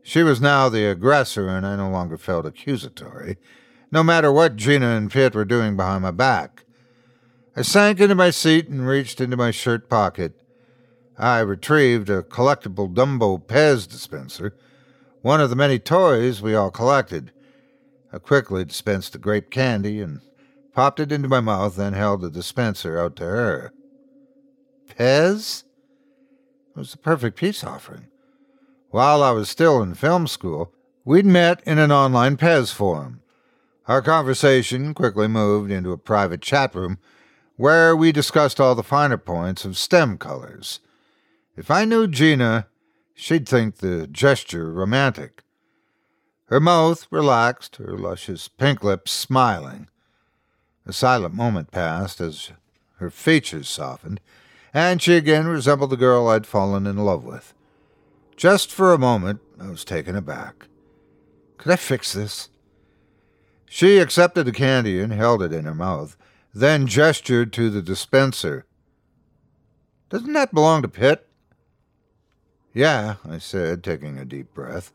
She 0.03 0.25
was 0.25 0.41
now 0.41 0.69
the 0.69 0.87
aggressor, 0.87 1.49
and 1.49 1.65
I 1.65 1.77
no 1.77 1.89
longer 1.89 2.19
felt 2.19 2.47
accusatory, 2.47 3.37
no 3.93 4.03
matter 4.03 4.33
what 4.33 4.57
Gina 4.57 4.89
and 4.89 5.09
Pitt 5.09 5.37
were 5.37 5.45
doing 5.45 5.77
behind 5.77 6.03
my 6.03 6.11
back. 6.11 6.64
I 7.57 7.63
sank 7.63 8.01
into 8.01 8.17
my 8.17 8.31
seat 8.31 8.69
and 8.69 8.85
reached 8.85 9.21
into 9.21 9.37
my 9.37 9.53
shirt 9.53 9.89
pocket. 9.89 10.35
I 11.17 11.39
retrieved 11.39 12.11
a 12.11 12.25
collectible 12.25 12.93
Dumbo 12.93 13.41
Pez 13.41 13.89
dispenser, 13.89 14.57
one 15.23 15.41
of 15.41 15.51
the 15.51 15.57
many 15.57 15.79
toys 15.79 16.43
we 16.43 16.57
all 16.57 16.73
collected. 16.73 17.31
I 18.13 18.19
quickly 18.19 18.65
dispensed 18.65 19.13
the 19.13 19.21
grape 19.21 19.51
candy 19.51 20.01
and 20.01 20.21
popped 20.73 20.99
it 20.99 21.13
into 21.13 21.29
my 21.29 21.39
mouth, 21.39 21.77
then 21.77 21.93
held 21.93 22.23
the 22.23 22.31
dispenser 22.31 22.99
out 22.99 23.15
to 23.17 23.25
her. 23.25 23.73
Pez? 24.89 25.63
It 26.71 26.79
was 26.79 26.91
the 26.91 26.99
perfect 26.99 27.37
peace 27.39 27.63
offering. 27.63 28.09
While 28.91 29.23
I 29.23 29.31
was 29.31 29.49
still 29.49 29.81
in 29.81 29.95
film 29.95 30.27
school, 30.27 30.73
we'd 31.05 31.25
met 31.25 31.63
in 31.65 31.79
an 31.79 31.93
online 31.93 32.37
Pez 32.37 32.75
forum. 32.75 33.21
Our 33.87 34.03
conversation 34.03 34.93
quickly 34.93 35.29
moved 35.29 35.71
into 35.71 35.93
a 35.93 35.99
private 35.99 36.43
chat 36.43 36.75
room 36.75 36.99
where 37.57 37.95
we 37.95 38.13
discussed 38.13 38.61
all 38.61 38.75
the 38.75 38.83
finer 38.83 39.19
points 39.19 39.65
of 39.65 39.77
STEM 39.77 40.19
colors. 40.19 40.81
If 41.57 41.71
I 41.71 41.85
knew 41.85 42.07
Gina, 42.07 42.67
she'd 43.15 43.49
think 43.49 43.77
the 43.77 44.07
gesture 44.07 44.73
romantic. 44.73 45.43
Her 46.47 46.61
mouth 46.61 47.07
relaxed, 47.11 47.77
her 47.77 47.97
luscious 47.97 48.49
pink 48.49 48.83
lips 48.83 49.13
smiling. 49.13 49.89
A 50.87 50.93
silent 50.93 51.35
moment 51.35 51.71
passed 51.71 52.21
as 52.21 52.51
her 52.99 53.11
features 53.11 53.69
softened, 53.69 54.21
and 54.73 55.01
she 55.01 55.17
again 55.17 55.47
resembled 55.47 55.91
the 55.91 55.97
girl 55.97 56.29
I'd 56.29 56.47
fallen 56.47 56.87
in 56.87 56.97
love 56.97 57.25
with. 57.25 57.55
Just 58.37 58.73
for 58.73 58.93
a 58.93 58.99
moment, 58.99 59.41
I 59.61 59.69
was 59.69 59.85
taken 59.85 60.17
aback. 60.17 60.67
Could 61.57 61.73
I 61.73 61.77
fix 61.77 62.13
this? 62.13 62.49
She 63.67 63.99
accepted 63.99 64.45
the 64.45 64.53
candy 64.53 65.01
and 65.01 65.13
held 65.13 65.43
it 65.43 65.53
in 65.53 65.65
her 65.65 65.75
mouth, 65.75 66.17
then 66.55 66.87
gestured 66.87 67.53
to 67.53 67.69
the 67.69 67.83
dispenser. 67.83 68.65
Doesn't 70.09 70.33
that 70.35 70.55
belong 70.55 70.83
to 70.83 70.89
Pitt? 70.89 71.27
Yeah, 72.73 73.17
I 73.29 73.39
said, 73.39 73.83
taking 73.83 74.19
a 74.19 74.25
deep 74.25 74.55
breath. 74.55 74.93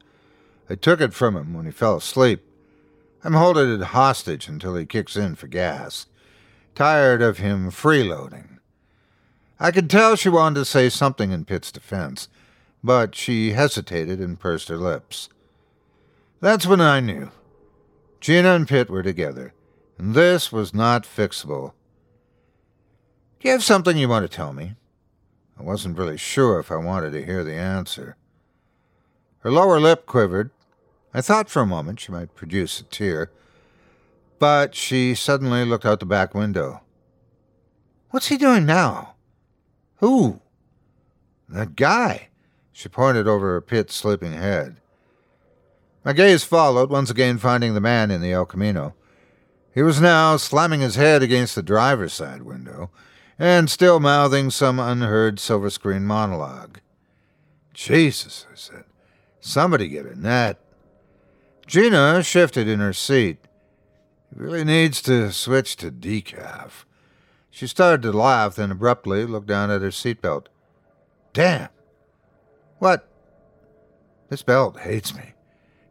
I 0.70 0.76
took 0.76 1.02
it 1.02 1.14
from 1.14 1.36
him 1.36 1.54
when 1.54 1.66
he 1.66 1.72
fell 1.72 1.98
asleep. 1.98 2.46
I'm 3.24 3.34
holding 3.34 3.70
it 3.74 3.82
hostage 3.82 4.48
until 4.48 4.76
he 4.76 4.86
kicks 4.86 5.18
in 5.18 5.36
for 5.36 5.48
gas. 5.48 6.06
Tired 6.76 7.22
of 7.22 7.40
him 7.40 7.70
freeloading. 7.70 8.60
I 9.60 9.72
could 9.72 9.90
tell 9.90 10.16
she 10.16 10.30
wanted 10.30 10.60
to 10.60 10.66
say 10.66 10.88
something 10.88 11.32
in 11.32 11.44
Pitt's 11.44 11.72
defense, 11.72 12.30
but 12.82 13.16
she 13.16 13.52
hesitated 13.52 14.20
and 14.20 14.40
pursed 14.40 14.70
her 14.70 14.78
lips. 14.78 15.28
That's 16.40 16.66
when 16.66 16.80
I 16.80 17.02
knew. 17.02 17.32
Gina 18.22 18.54
and 18.56 18.68
Pitt 18.68 18.90
were 18.90 19.04
together, 19.04 19.54
this 20.00 20.52
was 20.52 20.74
not 20.74 21.04
fixable. 21.04 21.74
Do 23.40 23.48
you 23.48 23.52
have 23.52 23.64
something 23.64 23.98
you 23.98 24.08
want 24.08 24.30
to 24.30 24.36
tell 24.36 24.54
me? 24.54 24.76
I 25.60 25.64
wasn't 25.64 25.98
really 25.98 26.18
sure 26.18 26.60
if 26.60 26.72
I 26.72 26.78
wanted 26.78 27.12
to 27.12 27.26
hear 27.26 27.44
the 27.44 27.54
answer. 27.54 28.16
Her 29.40 29.52
lower 29.52 29.80
lip 29.80 30.06
quivered, 30.06 30.52
I 31.14 31.22
thought 31.22 31.50
for 31.50 31.62
a 31.62 31.68
moment 31.68 32.00
she 32.00 32.12
might 32.12 32.36
produce 32.36 32.80
a 32.80 32.84
tear, 32.84 33.32
but 34.38 34.76
she 34.76 35.16
suddenly 35.16 35.66
looked 35.66 35.86
out 35.86 36.00
the 36.00 36.06
back 36.06 36.34
window. 36.34 36.82
What's 38.12 38.28
he 38.28 38.38
doing 38.38 38.66
now? 38.66 39.16
Who? 39.98 40.40
That 41.48 41.76
guy. 41.76 42.30
She 42.72 42.88
pointed 42.88 43.28
over 43.28 43.54
her 43.54 43.62
Pitt's 43.62 43.96
sleeping 43.96 44.34
head. 44.34 44.78
My 46.06 46.14
gaze 46.14 46.44
followed, 46.44 46.90
once 46.90 47.10
again 47.10 47.38
finding 47.38 47.74
the 47.74 47.82
man 47.82 48.12
in 48.12 48.22
the 48.22 48.32
El 48.32 48.46
Camino. 48.46 48.94
He 49.80 49.84
was 49.84 50.02
now 50.02 50.36
slamming 50.36 50.82
his 50.82 50.96
head 50.96 51.24
against 51.24 51.56
the 51.56 51.64
driver's 51.64 52.12
side 52.12 52.42
window 52.42 52.92
and 53.40 53.70
still 53.70 54.02
mouthing 54.02 54.50
some 54.50 54.78
unheard 54.78 55.40
silver 55.40 55.70
screen 55.70 56.06
monologue. 56.06 56.82
Jesus, 57.74 58.46
I 58.52 58.56
said. 58.56 58.84
Somebody 59.40 59.88
get 59.88 60.06
a 60.06 60.20
net. 60.20 60.60
Gina 61.66 62.22
shifted 62.24 62.68
in 62.68 62.82
her 62.82 62.92
seat. 62.92 63.38
He 64.34 64.42
really 64.42 64.66
needs 64.66 65.02
to 65.04 65.32
switch 65.32 65.78
to 65.78 65.92
decaf. 65.92 66.84
She 67.50 67.66
started 67.66 68.02
to 68.02 68.12
laugh, 68.12 68.56
then 68.56 68.72
abruptly 68.72 69.26
looked 69.26 69.48
down 69.48 69.72
at 69.72 69.82
her 69.82 69.92
seatbelt. 69.92 70.48
Damn! 71.32 71.70
What? 72.80 73.08
This 74.28 74.44
belt 74.44 74.82
hates 74.82 75.16
me. 75.16 75.36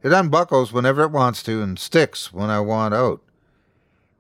It 0.03 0.13
unbuckles 0.13 0.75
whenever 0.75 1.05
it 1.05 1.11
wants 1.11 1.43
to 1.45 1.63
and 1.63 1.79
sticks 1.79 2.35
when 2.35 2.51
I 2.51 2.61
want 2.61 2.93
out. 2.93 3.23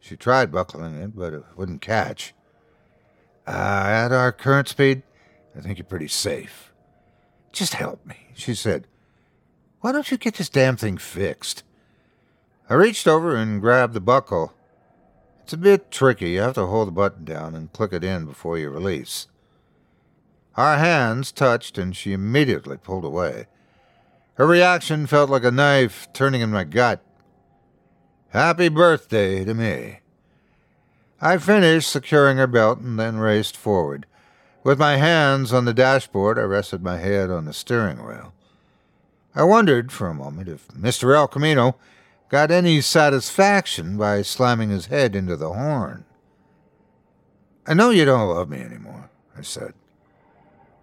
She 0.08 0.16
tried 0.16 0.50
buckling 0.50 0.94
it, 0.94 1.14
but 1.14 1.34
it 1.34 1.44
wouldn't 1.54 1.82
catch. 1.82 2.32
Uh, 3.46 3.50
at 3.50 4.10
our 4.10 4.32
current 4.32 4.66
speed, 4.66 5.02
I 5.54 5.60
think 5.60 5.76
you're 5.76 5.84
pretty 5.84 6.08
safe. 6.08 6.72
Just 7.52 7.74
help 7.74 8.06
me, 8.06 8.16
she 8.32 8.54
said. 8.54 8.86
Why 9.82 9.92
don't 9.92 10.10
you 10.10 10.16
get 10.16 10.36
this 10.36 10.48
damn 10.48 10.78
thing 10.78 10.96
fixed? 10.96 11.62
I 12.70 12.74
reached 12.74 13.06
over 13.06 13.36
and 13.36 13.60
grabbed 13.60 13.92
the 13.92 14.00
buckle. 14.00 14.54
It's 15.42 15.52
a 15.52 15.58
bit 15.58 15.90
tricky. 15.90 16.30
You 16.30 16.40
have 16.40 16.54
to 16.54 16.64
hold 16.64 16.88
the 16.88 16.92
button 16.92 17.26
down 17.26 17.54
and 17.54 17.70
click 17.74 17.92
it 17.92 18.02
in 18.02 18.24
before 18.24 18.56
you 18.56 18.70
release. 18.70 19.26
Our 20.56 20.78
hands 20.78 21.32
touched, 21.32 21.76
and 21.76 21.94
she 21.94 22.14
immediately 22.14 22.78
pulled 22.78 23.04
away. 23.04 23.46
Her 24.34 24.46
reaction 24.46 25.06
felt 25.06 25.28
like 25.28 25.44
a 25.44 25.50
knife 25.50 26.08
turning 26.14 26.40
in 26.40 26.50
my 26.50 26.64
gut. 26.64 27.02
Happy 28.32 28.68
birthday 28.68 29.42
to 29.42 29.54
me. 29.54 30.00
I 31.18 31.38
finished 31.38 31.90
securing 31.90 32.36
her 32.36 32.46
belt 32.46 32.78
and 32.78 32.98
then 32.98 33.16
raced 33.16 33.56
forward. 33.56 34.04
With 34.62 34.78
my 34.78 34.96
hands 34.96 35.50
on 35.50 35.64
the 35.64 35.72
dashboard, 35.72 36.38
I 36.38 36.42
rested 36.42 36.82
my 36.82 36.98
head 36.98 37.30
on 37.30 37.46
the 37.46 37.54
steering 37.54 38.06
wheel. 38.06 38.34
I 39.34 39.44
wondered 39.44 39.90
for 39.90 40.08
a 40.08 40.14
moment 40.14 40.48
if 40.48 40.68
Mr. 40.68 41.16
El 41.16 41.26
Camino 41.26 41.76
got 42.28 42.50
any 42.50 42.82
satisfaction 42.82 43.96
by 43.96 44.20
slamming 44.20 44.68
his 44.68 44.86
head 44.86 45.16
into 45.16 45.34
the 45.34 45.54
horn. 45.54 46.04
I 47.66 47.72
know 47.72 47.88
you 47.88 48.04
don't 48.04 48.28
love 48.28 48.50
me 48.50 48.60
anymore, 48.60 49.08
I 49.36 49.40
said. 49.40 49.72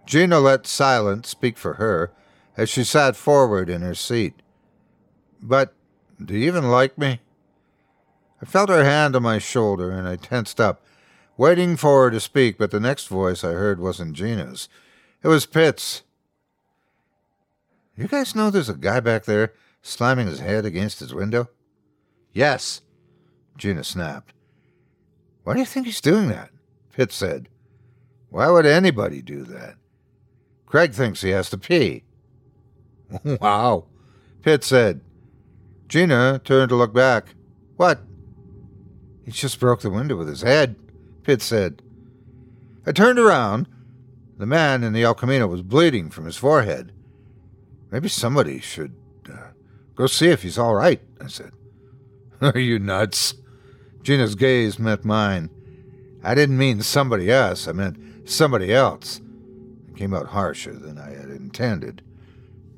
Gina 0.04 0.40
let 0.40 0.66
silence 0.66 1.28
speak 1.28 1.58
for 1.58 1.74
her 1.74 2.10
as 2.56 2.68
she 2.68 2.82
sat 2.82 3.14
forward 3.14 3.70
in 3.70 3.82
her 3.82 3.94
seat. 3.94 4.34
But 5.40 5.74
do 6.24 6.34
you 6.34 6.48
even 6.48 6.70
like 6.70 6.98
me? 6.98 7.20
I 8.46 8.48
felt 8.48 8.68
her 8.68 8.84
hand 8.84 9.16
on 9.16 9.24
my 9.24 9.38
shoulder 9.38 9.90
and 9.90 10.06
I 10.06 10.14
tensed 10.14 10.60
up, 10.60 10.80
waiting 11.36 11.76
for 11.76 12.04
her 12.04 12.10
to 12.12 12.20
speak, 12.20 12.58
but 12.58 12.70
the 12.70 12.78
next 12.78 13.08
voice 13.08 13.42
I 13.42 13.50
heard 13.50 13.80
wasn't 13.80 14.14
Gina's. 14.14 14.68
It 15.24 15.26
was 15.26 15.46
Pitt's. 15.46 16.02
You 17.96 18.06
guys 18.06 18.36
know 18.36 18.48
there's 18.50 18.68
a 18.68 18.74
guy 18.74 19.00
back 19.00 19.24
there 19.24 19.52
slamming 19.82 20.28
his 20.28 20.38
head 20.38 20.64
against 20.64 21.00
his 21.00 21.12
window? 21.12 21.50
Yes, 22.32 22.82
Gina 23.56 23.82
snapped. 23.82 24.32
Why 25.42 25.54
do 25.54 25.58
you 25.58 25.66
think 25.66 25.86
he's 25.86 26.00
doing 26.00 26.28
that? 26.28 26.50
Pitt 26.92 27.10
said. 27.10 27.48
Why 28.30 28.48
would 28.48 28.64
anybody 28.64 29.22
do 29.22 29.42
that? 29.42 29.74
Craig 30.66 30.92
thinks 30.92 31.20
he 31.20 31.30
has 31.30 31.50
to 31.50 31.58
pee. 31.58 32.04
wow, 33.40 33.86
Pitt 34.42 34.62
said. 34.62 35.00
Gina 35.88 36.40
turned 36.44 36.68
to 36.68 36.76
look 36.76 36.94
back. 36.94 37.34
What? 37.76 38.05
He 39.26 39.32
just 39.32 39.58
broke 39.58 39.80
the 39.80 39.90
window 39.90 40.16
with 40.16 40.28
his 40.28 40.42
head, 40.42 40.76
Pitt 41.24 41.42
said. 41.42 41.82
I 42.86 42.92
turned 42.92 43.18
around. 43.18 43.66
The 44.38 44.46
man 44.46 44.84
in 44.84 44.92
the 44.92 45.02
El 45.02 45.14
Camino 45.14 45.48
was 45.48 45.62
bleeding 45.62 46.10
from 46.10 46.26
his 46.26 46.36
forehead. 46.36 46.92
Maybe 47.90 48.08
somebody 48.08 48.60
should 48.60 48.94
uh, 49.28 49.48
go 49.96 50.06
see 50.06 50.28
if 50.28 50.42
he's 50.42 50.58
all 50.58 50.76
right, 50.76 51.00
I 51.20 51.26
said. 51.26 51.50
Are 52.40 52.58
you 52.58 52.78
nuts? 52.78 53.34
Gina's 54.02 54.36
gaze 54.36 54.78
met 54.78 55.04
mine. 55.04 55.50
I 56.22 56.36
didn't 56.36 56.58
mean 56.58 56.80
somebody 56.82 57.30
else, 57.30 57.66
I 57.66 57.72
meant 57.72 58.28
somebody 58.28 58.72
else. 58.72 59.20
It 59.88 59.96
came 59.96 60.14
out 60.14 60.26
harsher 60.28 60.74
than 60.74 60.98
I 60.98 61.10
had 61.10 61.30
intended. 61.30 62.02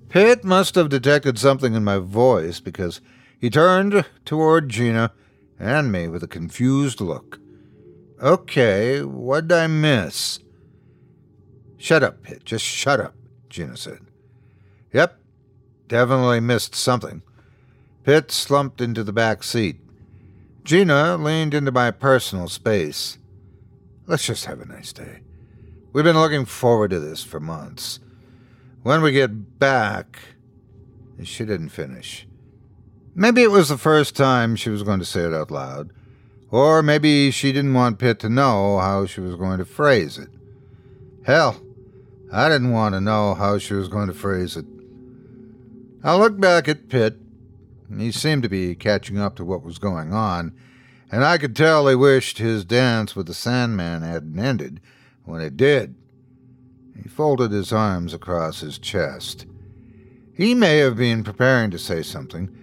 Pitt 0.08 0.44
must 0.44 0.76
have 0.76 0.88
detected 0.88 1.38
something 1.38 1.74
in 1.74 1.84
my 1.84 1.98
voice 1.98 2.60
because 2.60 3.02
he 3.38 3.50
turned 3.50 4.06
toward 4.24 4.70
Gina 4.70 5.12
and 5.58 5.90
me 5.90 6.08
with 6.08 6.22
a 6.22 6.28
confused 6.28 7.00
look. 7.00 7.40
Okay, 8.22 9.02
what'd 9.02 9.52
I 9.52 9.66
miss? 9.66 10.40
Shut 11.76 12.02
up, 12.02 12.22
Pitt. 12.22 12.44
Just 12.44 12.64
shut 12.64 13.00
up, 13.00 13.14
Gina 13.48 13.76
said. 13.76 14.00
Yep, 14.92 15.18
definitely 15.86 16.40
missed 16.40 16.74
something. 16.74 17.22
Pitt 18.04 18.30
slumped 18.30 18.80
into 18.80 19.04
the 19.04 19.12
back 19.12 19.42
seat. 19.42 19.80
Gina 20.64 21.16
leaned 21.16 21.54
into 21.54 21.72
my 21.72 21.90
personal 21.90 22.48
space. 22.48 23.18
Let's 24.06 24.26
just 24.26 24.46
have 24.46 24.60
a 24.60 24.66
nice 24.66 24.92
day. 24.92 25.20
We've 25.92 26.04
been 26.04 26.18
looking 26.18 26.44
forward 26.44 26.90
to 26.90 27.00
this 27.00 27.24
for 27.24 27.40
months. 27.40 28.00
When 28.82 29.02
we 29.02 29.12
get 29.12 29.58
back. 29.58 30.20
She 31.24 31.44
didn't 31.44 31.70
finish. 31.70 32.27
Maybe 33.20 33.42
it 33.42 33.50
was 33.50 33.68
the 33.68 33.76
first 33.76 34.14
time 34.14 34.54
she 34.54 34.70
was 34.70 34.84
going 34.84 35.00
to 35.00 35.04
say 35.04 35.22
it 35.22 35.34
out 35.34 35.50
loud, 35.50 35.90
or 36.52 36.84
maybe 36.84 37.32
she 37.32 37.50
didn't 37.50 37.74
want 37.74 37.98
Pitt 37.98 38.20
to 38.20 38.28
know 38.28 38.78
how 38.78 39.06
she 39.06 39.20
was 39.20 39.34
going 39.34 39.58
to 39.58 39.64
phrase 39.64 40.18
it. 40.18 40.28
Hell, 41.26 41.60
I 42.32 42.48
didn't 42.48 42.70
want 42.70 42.94
to 42.94 43.00
know 43.00 43.34
how 43.34 43.58
she 43.58 43.74
was 43.74 43.88
going 43.88 44.06
to 44.06 44.14
phrase 44.14 44.56
it. 44.56 44.66
I 46.04 46.14
looked 46.14 46.40
back 46.40 46.68
at 46.68 46.88
Pitt. 46.88 47.18
He 47.98 48.12
seemed 48.12 48.44
to 48.44 48.48
be 48.48 48.76
catching 48.76 49.18
up 49.18 49.34
to 49.34 49.44
what 49.44 49.64
was 49.64 49.78
going 49.78 50.12
on, 50.12 50.54
and 51.10 51.24
I 51.24 51.38
could 51.38 51.56
tell 51.56 51.88
he 51.88 51.96
wished 51.96 52.38
his 52.38 52.64
dance 52.64 53.16
with 53.16 53.26
the 53.26 53.34
Sandman 53.34 54.02
hadn't 54.02 54.38
ended 54.38 54.80
when 55.24 55.40
it 55.40 55.56
did. 55.56 55.96
He 57.02 57.08
folded 57.08 57.50
his 57.50 57.72
arms 57.72 58.14
across 58.14 58.60
his 58.60 58.78
chest. 58.78 59.44
He 60.32 60.54
may 60.54 60.76
have 60.76 60.96
been 60.96 61.24
preparing 61.24 61.72
to 61.72 61.80
say 61.80 62.02
something, 62.02 62.54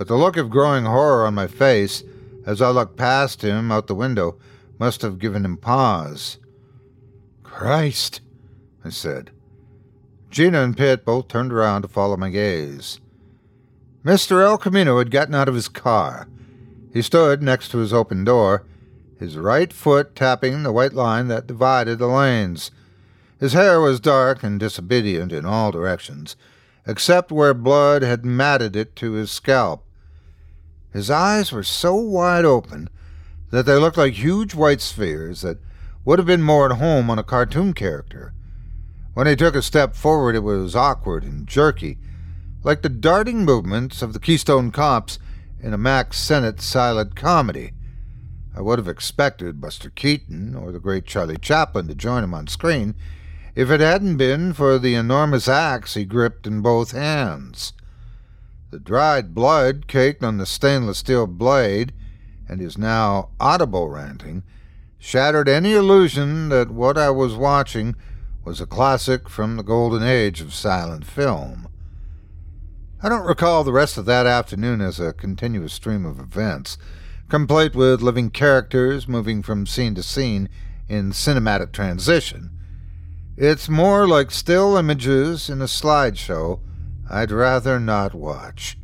but 0.00 0.08
the 0.08 0.16
look 0.16 0.38
of 0.38 0.48
growing 0.48 0.86
horror 0.86 1.26
on 1.26 1.34
my 1.34 1.46
face 1.46 2.02
as 2.46 2.62
I 2.62 2.70
looked 2.70 2.96
past 2.96 3.42
him 3.42 3.70
out 3.70 3.86
the 3.86 3.94
window 3.94 4.38
must 4.78 5.02
have 5.02 5.18
given 5.18 5.44
him 5.44 5.58
pause. 5.58 6.38
Christ, 7.42 8.22
I 8.82 8.88
said. 8.88 9.30
Gina 10.30 10.62
and 10.62 10.74
Pitt 10.74 11.04
both 11.04 11.28
turned 11.28 11.52
around 11.52 11.82
to 11.82 11.88
follow 11.88 12.16
my 12.16 12.30
gaze. 12.30 12.98
Mr. 14.02 14.42
El 14.42 14.56
Camino 14.56 14.96
had 14.96 15.10
gotten 15.10 15.34
out 15.34 15.50
of 15.50 15.54
his 15.54 15.68
car. 15.68 16.26
He 16.94 17.02
stood 17.02 17.42
next 17.42 17.68
to 17.68 17.76
his 17.76 17.92
open 17.92 18.24
door, 18.24 18.64
his 19.18 19.36
right 19.36 19.70
foot 19.70 20.16
tapping 20.16 20.62
the 20.62 20.72
white 20.72 20.94
line 20.94 21.28
that 21.28 21.46
divided 21.46 21.98
the 21.98 22.06
lanes. 22.06 22.70
His 23.38 23.52
hair 23.52 23.82
was 23.82 24.00
dark 24.00 24.42
and 24.42 24.58
disobedient 24.58 25.30
in 25.30 25.44
all 25.44 25.70
directions, 25.70 26.36
except 26.86 27.30
where 27.30 27.52
blood 27.52 28.00
had 28.00 28.24
matted 28.24 28.74
it 28.74 28.96
to 28.96 29.12
his 29.12 29.30
scalp. 29.30 29.84
His 30.92 31.10
eyes 31.10 31.52
were 31.52 31.62
so 31.62 31.94
wide 31.94 32.44
open 32.44 32.88
that 33.50 33.66
they 33.66 33.76
looked 33.76 33.96
like 33.96 34.14
huge 34.14 34.54
white 34.54 34.80
spheres 34.80 35.42
that 35.42 35.58
would 36.04 36.18
have 36.18 36.26
been 36.26 36.42
more 36.42 36.70
at 36.70 36.78
home 36.78 37.10
on 37.10 37.18
a 37.18 37.24
cartoon 37.24 37.74
character. 37.74 38.32
When 39.14 39.26
he 39.26 39.36
took 39.36 39.54
a 39.54 39.62
step 39.62 39.94
forward, 39.94 40.34
it 40.34 40.42
was 40.42 40.76
awkward 40.76 41.24
and 41.24 41.46
jerky, 41.46 41.98
like 42.62 42.82
the 42.82 42.88
darting 42.88 43.44
movements 43.44 44.02
of 44.02 44.12
the 44.12 44.20
Keystone 44.20 44.70
Cops 44.70 45.18
in 45.60 45.74
a 45.74 45.78
Mack 45.78 46.14
Sennett 46.14 46.60
silent 46.60 47.16
comedy. 47.16 47.72
I 48.54 48.60
would 48.60 48.78
have 48.78 48.88
expected 48.88 49.60
Buster 49.60 49.90
Keaton 49.90 50.54
or 50.54 50.72
the 50.72 50.80
great 50.80 51.06
Charlie 51.06 51.36
Chaplin 51.36 51.86
to 51.88 51.94
join 51.94 52.24
him 52.24 52.34
on 52.34 52.46
screen 52.46 52.94
if 53.54 53.70
it 53.70 53.80
hadn't 53.80 54.16
been 54.16 54.52
for 54.52 54.78
the 54.78 54.94
enormous 54.94 55.48
axe 55.48 55.94
he 55.94 56.04
gripped 56.04 56.46
in 56.46 56.62
both 56.62 56.92
hands. 56.92 57.72
The 58.70 58.78
dried 58.78 59.34
blood 59.34 59.88
caked 59.88 60.22
on 60.22 60.38
the 60.38 60.46
stainless 60.46 60.98
steel 60.98 61.26
blade, 61.26 61.92
and 62.48 62.60
his 62.60 62.78
now 62.78 63.30
audible 63.40 63.88
ranting, 63.88 64.44
shattered 64.96 65.48
any 65.48 65.72
illusion 65.72 66.50
that 66.50 66.70
what 66.70 66.96
I 66.96 67.10
was 67.10 67.34
watching 67.34 67.96
was 68.44 68.60
a 68.60 68.66
classic 68.66 69.28
from 69.28 69.56
the 69.56 69.64
golden 69.64 70.04
age 70.04 70.40
of 70.40 70.54
silent 70.54 71.04
film. 71.04 71.68
I 73.02 73.08
don't 73.08 73.26
recall 73.26 73.64
the 73.64 73.72
rest 73.72 73.98
of 73.98 74.04
that 74.04 74.26
afternoon 74.26 74.80
as 74.80 75.00
a 75.00 75.12
continuous 75.12 75.72
stream 75.72 76.06
of 76.06 76.20
events, 76.20 76.78
complete 77.28 77.74
with 77.74 78.02
living 78.02 78.30
characters 78.30 79.08
moving 79.08 79.42
from 79.42 79.66
scene 79.66 79.96
to 79.96 80.02
scene 80.02 80.48
in 80.88 81.10
cinematic 81.10 81.72
transition. 81.72 82.50
It's 83.36 83.68
more 83.68 84.06
like 84.06 84.30
still 84.30 84.76
images 84.76 85.50
in 85.50 85.60
a 85.60 85.64
slideshow 85.64 86.60
I'd 87.10 87.32
rather 87.32 87.80
not 87.80 88.14
watch. 88.14 88.78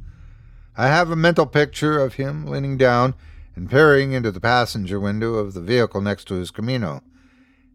I 0.77 0.89
have 0.89 1.11
a 1.11 1.17
mental 1.17 1.47
picture 1.47 2.01
of 2.01 2.15
him 2.15 2.45
leaning 2.45 2.77
down 2.77 3.15
and 3.55 3.71
peering 3.71 4.13
into 4.13 4.33
the 4.33 4.41
passenger 4.41 4.99
window 4.99 5.35
of 5.35 5.55
the 5.55 5.61
vehicle 5.61 6.01
next 6.01 6.25
to 6.27 6.35
his 6.35 6.51
Camino. 6.51 7.03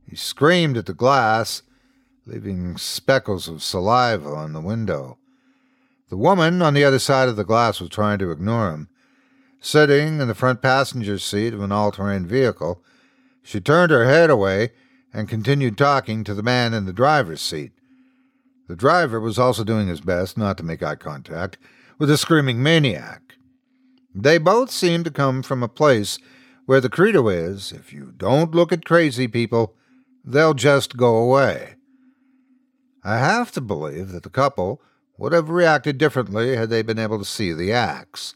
He 0.07 0.17
screamed 0.17 0.75
at 0.75 0.87
the 0.87 0.93
glass 0.93 1.63
leaving 2.25 2.77
speckles 2.77 3.47
of 3.47 3.63
saliva 3.63 4.29
on 4.29 4.51
the 4.51 4.59
window. 4.59 5.17
The 6.09 6.17
woman 6.17 6.61
on 6.61 6.73
the 6.73 6.83
other 6.83 6.99
side 6.99 7.29
of 7.29 7.37
the 7.37 7.45
glass 7.45 7.79
was 7.79 7.89
trying 7.89 8.19
to 8.19 8.31
ignore 8.31 8.71
him. 8.71 8.89
Sitting 9.61 10.19
in 10.19 10.27
the 10.27 10.35
front 10.35 10.61
passenger 10.61 11.17
seat 11.17 11.53
of 11.53 11.61
an 11.61 11.71
all 11.71 11.91
terrain 11.91 12.27
vehicle, 12.27 12.83
she 13.41 13.61
turned 13.61 13.91
her 13.91 14.05
head 14.05 14.29
away 14.29 14.71
and 15.13 15.29
continued 15.29 15.77
talking 15.77 16.25
to 16.25 16.33
the 16.33 16.43
man 16.43 16.73
in 16.73 16.85
the 16.85 16.93
driver's 16.93 17.41
seat. 17.41 17.71
The 18.72 18.78
driver 18.78 19.19
was 19.19 19.38
also 19.38 19.65
doing 19.65 19.90
his 19.90 20.00
best 20.00 20.38
not 20.38 20.56
to 20.56 20.63
make 20.63 20.82
eye 20.82 20.96
contact 20.96 21.58
with 22.00 22.08
the 22.08 22.17
screaming 22.17 22.63
maniac. 22.63 23.36
They 24.15 24.38
both 24.38 24.72
seemed 24.72 25.04
to 25.04 25.12
come 25.12 25.44
from 25.44 25.62
a 25.62 25.67
place 25.67 26.17
where 26.67 26.80
the 26.80 26.88
credo 26.88 27.28
is 27.28 27.74
if 27.74 27.92
you 27.92 28.13
don't 28.15 28.56
look 28.56 28.72
at 28.72 28.86
crazy 28.86 29.28
people, 29.28 29.76
they'll 30.24 30.54
just 30.54 30.96
go 30.96 31.17
away. 31.17 31.76
I 33.04 33.17
have 33.17 33.52
to 33.52 33.60
believe 33.60 34.13
that 34.13 34.24
the 34.24 34.30
couple 34.30 34.82
would 35.17 35.34
have 35.34 35.50
reacted 35.50 35.98
differently 35.98 36.56
had 36.56 36.69
they 36.69 36.82
been 36.82 36.98
able 36.98 37.19
to 37.19 37.26
see 37.26 37.52
the 37.52 37.74
axe. 37.74 38.36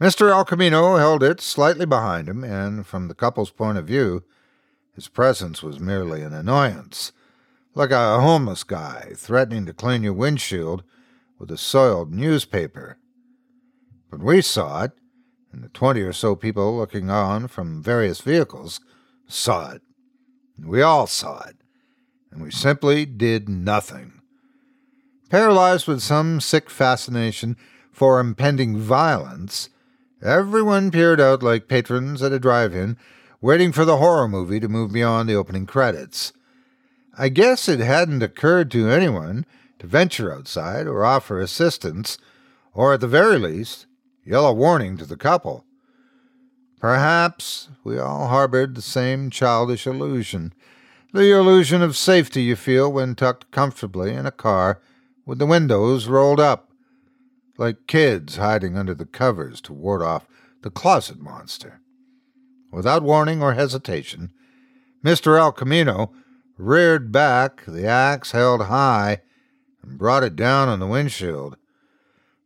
Mr. 0.00 0.30
El 0.30 0.44
Camino 0.44 0.98
held 0.98 1.24
it 1.24 1.40
slightly 1.40 1.84
behind 1.84 2.28
him, 2.28 2.44
and 2.44 2.86
from 2.86 3.08
the 3.08 3.14
couple's 3.14 3.50
point 3.50 3.76
of 3.76 3.88
view, 3.88 4.22
his 4.94 5.08
presence 5.08 5.64
was 5.64 5.80
merely 5.80 6.22
an 6.22 6.32
annoyance, 6.32 7.10
like 7.74 7.90
a 7.90 8.20
homeless 8.20 8.64
guy 8.64 9.12
threatening 9.16 9.66
to 9.66 9.72
clean 9.72 10.02
your 10.02 10.12
windshield 10.12 10.82
with 11.38 11.50
a 11.50 11.56
soiled 11.56 12.12
newspaper. 12.12 12.98
But 14.10 14.20
we 14.20 14.42
saw 14.42 14.84
it, 14.84 14.92
and 15.52 15.64
the 15.64 15.68
twenty 15.68 16.02
or 16.02 16.12
so 16.12 16.36
people 16.36 16.76
looking 16.76 17.10
on 17.10 17.48
from 17.48 17.82
various 17.82 18.20
vehicles 18.20 18.80
saw 19.26 19.72
it. 19.72 19.82
We 20.62 20.82
all 20.82 21.06
saw 21.06 21.42
it, 21.48 21.56
and 22.30 22.42
we 22.42 22.50
simply 22.50 23.06
did 23.06 23.48
nothing. 23.48 24.20
Paralyzed 25.30 25.88
with 25.88 26.02
some 26.02 26.40
sick 26.40 26.68
fascination 26.68 27.56
for 27.90 28.20
impending 28.20 28.76
violence, 28.76 29.70
everyone 30.22 30.90
peered 30.90 31.20
out 31.20 31.42
like 31.42 31.68
patrons 31.68 32.22
at 32.22 32.32
a 32.32 32.38
drive 32.38 32.74
in, 32.74 32.98
waiting 33.40 33.72
for 33.72 33.86
the 33.86 33.96
horror 33.96 34.28
movie 34.28 34.60
to 34.60 34.68
move 34.68 34.92
beyond 34.92 35.28
the 35.28 35.34
opening 35.34 35.64
credits. 35.64 36.34
I 37.16 37.28
guess 37.28 37.68
it 37.68 37.80
hadn't 37.80 38.22
occurred 38.22 38.70
to 38.72 38.88
anyone 38.88 39.44
to 39.78 39.86
venture 39.86 40.32
outside 40.32 40.86
or 40.86 41.04
offer 41.04 41.38
assistance, 41.38 42.18
or 42.72 42.94
at 42.94 43.00
the 43.00 43.08
very 43.08 43.38
least, 43.38 43.86
yell 44.24 44.46
a 44.46 44.52
warning 44.52 44.96
to 44.96 45.04
the 45.04 45.16
couple. 45.16 45.64
Perhaps 46.80 47.68
we 47.84 47.98
all 47.98 48.28
harbored 48.28 48.74
the 48.74 48.82
same 48.82 49.30
childish 49.30 49.86
illusion 49.86 50.52
the 51.12 51.30
illusion 51.30 51.82
of 51.82 51.94
safety 51.94 52.42
you 52.42 52.56
feel 52.56 52.90
when 52.90 53.14
tucked 53.14 53.50
comfortably 53.50 54.14
in 54.14 54.24
a 54.24 54.30
car 54.30 54.80
with 55.26 55.38
the 55.38 55.46
windows 55.46 56.06
rolled 56.06 56.40
up, 56.40 56.70
like 57.58 57.86
kids 57.86 58.36
hiding 58.36 58.78
under 58.78 58.94
the 58.94 59.04
covers 59.04 59.60
to 59.60 59.74
ward 59.74 60.00
off 60.00 60.26
the 60.62 60.70
closet 60.70 61.20
monster. 61.20 61.80
Without 62.70 63.02
warning 63.02 63.42
or 63.42 63.52
hesitation, 63.52 64.32
Mr. 65.04 65.38
El 65.38 65.52
Camino 65.52 66.12
reared 66.62 67.10
back, 67.12 67.64
the 67.66 67.86
axe 67.86 68.32
held 68.32 68.62
high, 68.62 69.20
and 69.82 69.98
brought 69.98 70.22
it 70.22 70.36
down 70.36 70.68
on 70.68 70.78
the 70.80 70.86
windshield. 70.86 71.56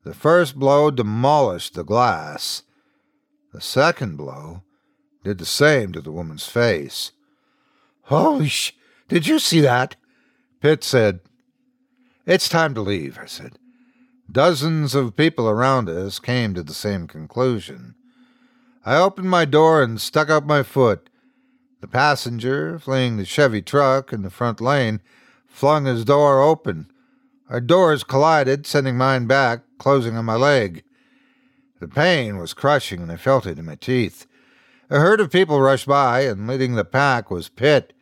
The 0.04 0.14
first 0.14 0.58
blow 0.58 0.90
demolished 0.90 1.74
the 1.74 1.84
glass. 1.84 2.62
The 3.52 3.60
second 3.60 4.16
blow 4.16 4.62
did 5.24 5.38
the 5.38 5.46
same 5.46 5.92
to 5.92 6.00
the 6.00 6.12
woman's 6.12 6.46
face. 6.46 7.12
Holy 8.02 8.48
sh! 8.48 8.72
Did 9.08 9.26
you 9.26 9.38
see 9.38 9.60
that? 9.60 9.96
Pitt 10.60 10.82
said. 10.82 11.20
It's 12.24 12.48
time 12.48 12.74
to 12.74 12.80
leave, 12.80 13.18
I 13.20 13.26
said. 13.26 13.58
Dozens 14.30 14.94
of 14.94 15.16
people 15.16 15.48
around 15.48 15.88
us 15.88 16.18
came 16.18 16.54
to 16.54 16.62
the 16.62 16.74
same 16.74 17.06
conclusion. 17.06 17.94
I 18.84 18.96
opened 18.96 19.30
my 19.30 19.44
door 19.44 19.82
and 19.82 20.00
stuck 20.00 20.30
out 20.30 20.46
my 20.46 20.62
foot. 20.62 21.08
The 21.80 21.88
passenger, 21.88 22.78
fleeing 22.78 23.16
the 23.16 23.24
Chevy 23.24 23.62
truck 23.62 24.12
in 24.12 24.22
the 24.22 24.30
front 24.30 24.60
lane, 24.60 25.00
flung 25.46 25.84
his 25.84 26.04
door 26.04 26.40
open. 26.42 26.90
Our 27.48 27.60
doors 27.60 28.02
collided, 28.02 28.66
sending 28.66 28.96
mine 28.96 29.26
back, 29.26 29.60
closing 29.78 30.16
on 30.16 30.24
my 30.24 30.36
leg. 30.36 30.82
The 31.78 31.88
pain 31.88 32.38
was 32.38 32.54
crushing, 32.54 33.02
and 33.02 33.12
I 33.12 33.16
felt 33.16 33.46
it 33.46 33.58
in 33.58 33.66
my 33.66 33.74
teeth. 33.74 34.26
A 34.88 35.00
herd 35.00 35.20
of 35.20 35.30
people 35.30 35.60
rushed 35.60 35.86
by, 35.86 36.20
and 36.20 36.46
leading 36.46 36.74
the 36.74 36.84
pack 36.84 37.30
was 37.30 37.48
Pitt. 37.48 37.92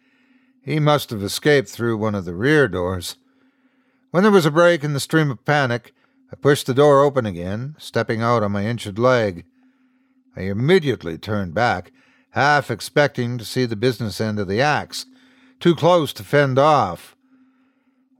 He 0.62 0.78
must 0.78 1.10
have 1.10 1.22
escaped 1.22 1.68
through 1.68 1.96
one 1.96 2.14
of 2.14 2.24
the 2.24 2.34
rear 2.34 2.68
doors. 2.68 3.16
When 4.12 4.22
there 4.22 4.32
was 4.32 4.46
a 4.46 4.50
break 4.50 4.84
in 4.84 4.92
the 4.92 5.00
stream 5.00 5.30
of 5.30 5.44
panic, 5.44 5.92
I 6.30 6.36
pushed 6.36 6.66
the 6.66 6.74
door 6.74 7.02
open 7.02 7.26
again, 7.26 7.74
stepping 7.78 8.22
out 8.22 8.42
on 8.42 8.52
my 8.52 8.64
injured 8.64 8.98
leg. 8.98 9.44
I 10.36 10.42
immediately 10.42 11.18
turned 11.18 11.52
back, 11.52 11.92
half 12.34 12.68
expecting 12.68 13.38
to 13.38 13.44
see 13.44 13.64
the 13.64 13.76
business 13.76 14.20
end 14.20 14.40
of 14.40 14.48
the 14.48 14.60
axe, 14.60 15.06
too 15.60 15.72
close 15.72 16.12
to 16.12 16.24
fend 16.24 16.58
off. 16.58 17.14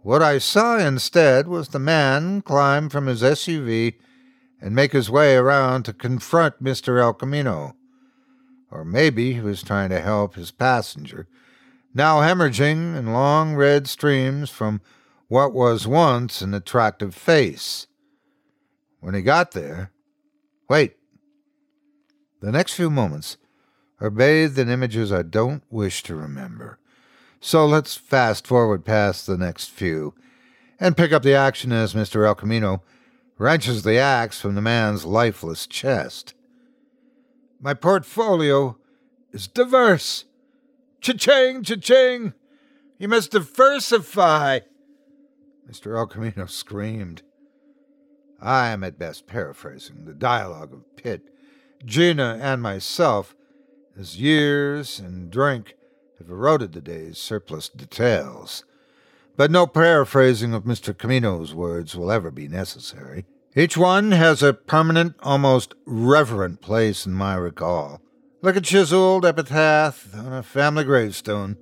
What 0.03 0.23
I 0.23 0.39
saw 0.39 0.79
instead 0.79 1.49
was 1.49 1.69
the 1.69 1.81
man 1.81 2.41
climb 2.41 2.89
from 2.89 3.09
his 3.09 3.23
SUV 3.23 3.95
and 4.61 4.73
make 4.73 4.93
his 4.93 5.11
way 5.11 5.35
around 5.35 5.83
to 5.85 5.93
confront 5.93 6.63
Mr. 6.63 7.03
El 7.03 7.13
Camino. 7.15 7.75
Or 8.71 8.85
maybe 8.85 9.33
he 9.33 9.41
was 9.41 9.65
trying 9.65 9.91
to 9.91 10.01
help 10.01 10.37
his 10.37 10.53
passenger, 10.53 11.27
now 11.93 12.21
hemorrhaging 12.21 12.97
in 12.97 13.13
long 13.13 13.57
red 13.57 13.89
streams 13.89 14.49
from 14.49 14.81
what 15.27 15.53
was 15.53 15.89
once 15.89 16.41
an 16.41 16.55
attractive 16.55 17.17
face. 17.17 17.89
When 19.01 19.15
he 19.15 19.23
got 19.23 19.51
there, 19.51 19.91
wait. 20.71 20.95
The 22.41 22.53
next 22.53 22.75
few 22.75 22.91
moments 22.91 23.39
are 24.01 24.11
bathed 24.11 24.59
in 24.59 24.69
images 24.69 25.13
I 25.13 25.23
don't 25.23 25.63
wish 25.71 26.03
to 26.05 26.15
remember. 26.15 26.79
So 27.41 27.67
let's 27.67 27.97
fast 27.97 28.47
forward 28.47 28.85
past 28.85 29.27
the 29.27 29.37
next 29.37 29.71
few 29.71 30.15
and 30.81 30.97
pick 30.97 31.13
up 31.13 31.23
the 31.23 31.35
action 31.35 31.73
as 31.73 31.95
Mr. 31.95 32.27
El 32.27 32.35
Camino 32.35 32.83
wrenches 33.39 33.83
the 33.83 33.99
axe 33.99 34.41
from 34.41 34.55
the 34.55 34.63
man's 34.63 35.05
lifeless 35.05 35.67
chest. 35.67 36.35
My 37.61 37.75
portfolio 37.75 38.79
is 39.33 39.47
diverse. 39.47 40.25
Cha-ching, 41.01 41.63
cha-ching! 41.63 42.35
You 42.99 43.09
must 43.09 43.33
diversify! 43.33 44.61
Mr. 45.69 45.97
El 45.97 46.07
Camino 46.07 46.47
screamed. 46.47 47.23
I 48.41 48.69
am 48.69 48.85
at 48.85 48.99
best 48.99 49.27
paraphrasing 49.27 50.05
the 50.05 50.15
dialogue 50.15 50.73
of 50.73 50.97
Pitt, 50.97 51.23
Gina, 51.85 52.39
and 52.41 52.63
myself 52.63 53.35
as 53.99 54.21
years 54.21 54.99
and 54.99 55.31
drink 55.31 55.77
have 56.19 56.29
eroded 56.29 56.73
the 56.73 56.81
day's 56.81 57.19
surplus 57.19 57.69
details. 57.69 58.65
But 59.37 59.51
no 59.51 59.67
paraphrasing 59.67 60.55
of 60.55 60.65
Mr. 60.65 60.97
Camino's 60.97 61.55
words 61.55 61.97
will 61.97 62.11
ever 62.11 62.31
be 62.31 62.49
necessary. 62.49 63.27
Each 63.57 63.77
one 63.77 64.13
has 64.13 64.43
a 64.43 64.53
permanent, 64.53 65.17
almost 65.21 65.75
reverent 65.87 66.61
place 66.61 67.07
in 67.07 67.13
my 67.13 67.35
recall, 67.35 68.01
like 68.43 68.57
a 68.57 68.61
chiseled 68.61 69.25
epitaph 69.25 70.15
on 70.15 70.33
a 70.33 70.43
family 70.43 70.85
gravestone. 70.85 71.57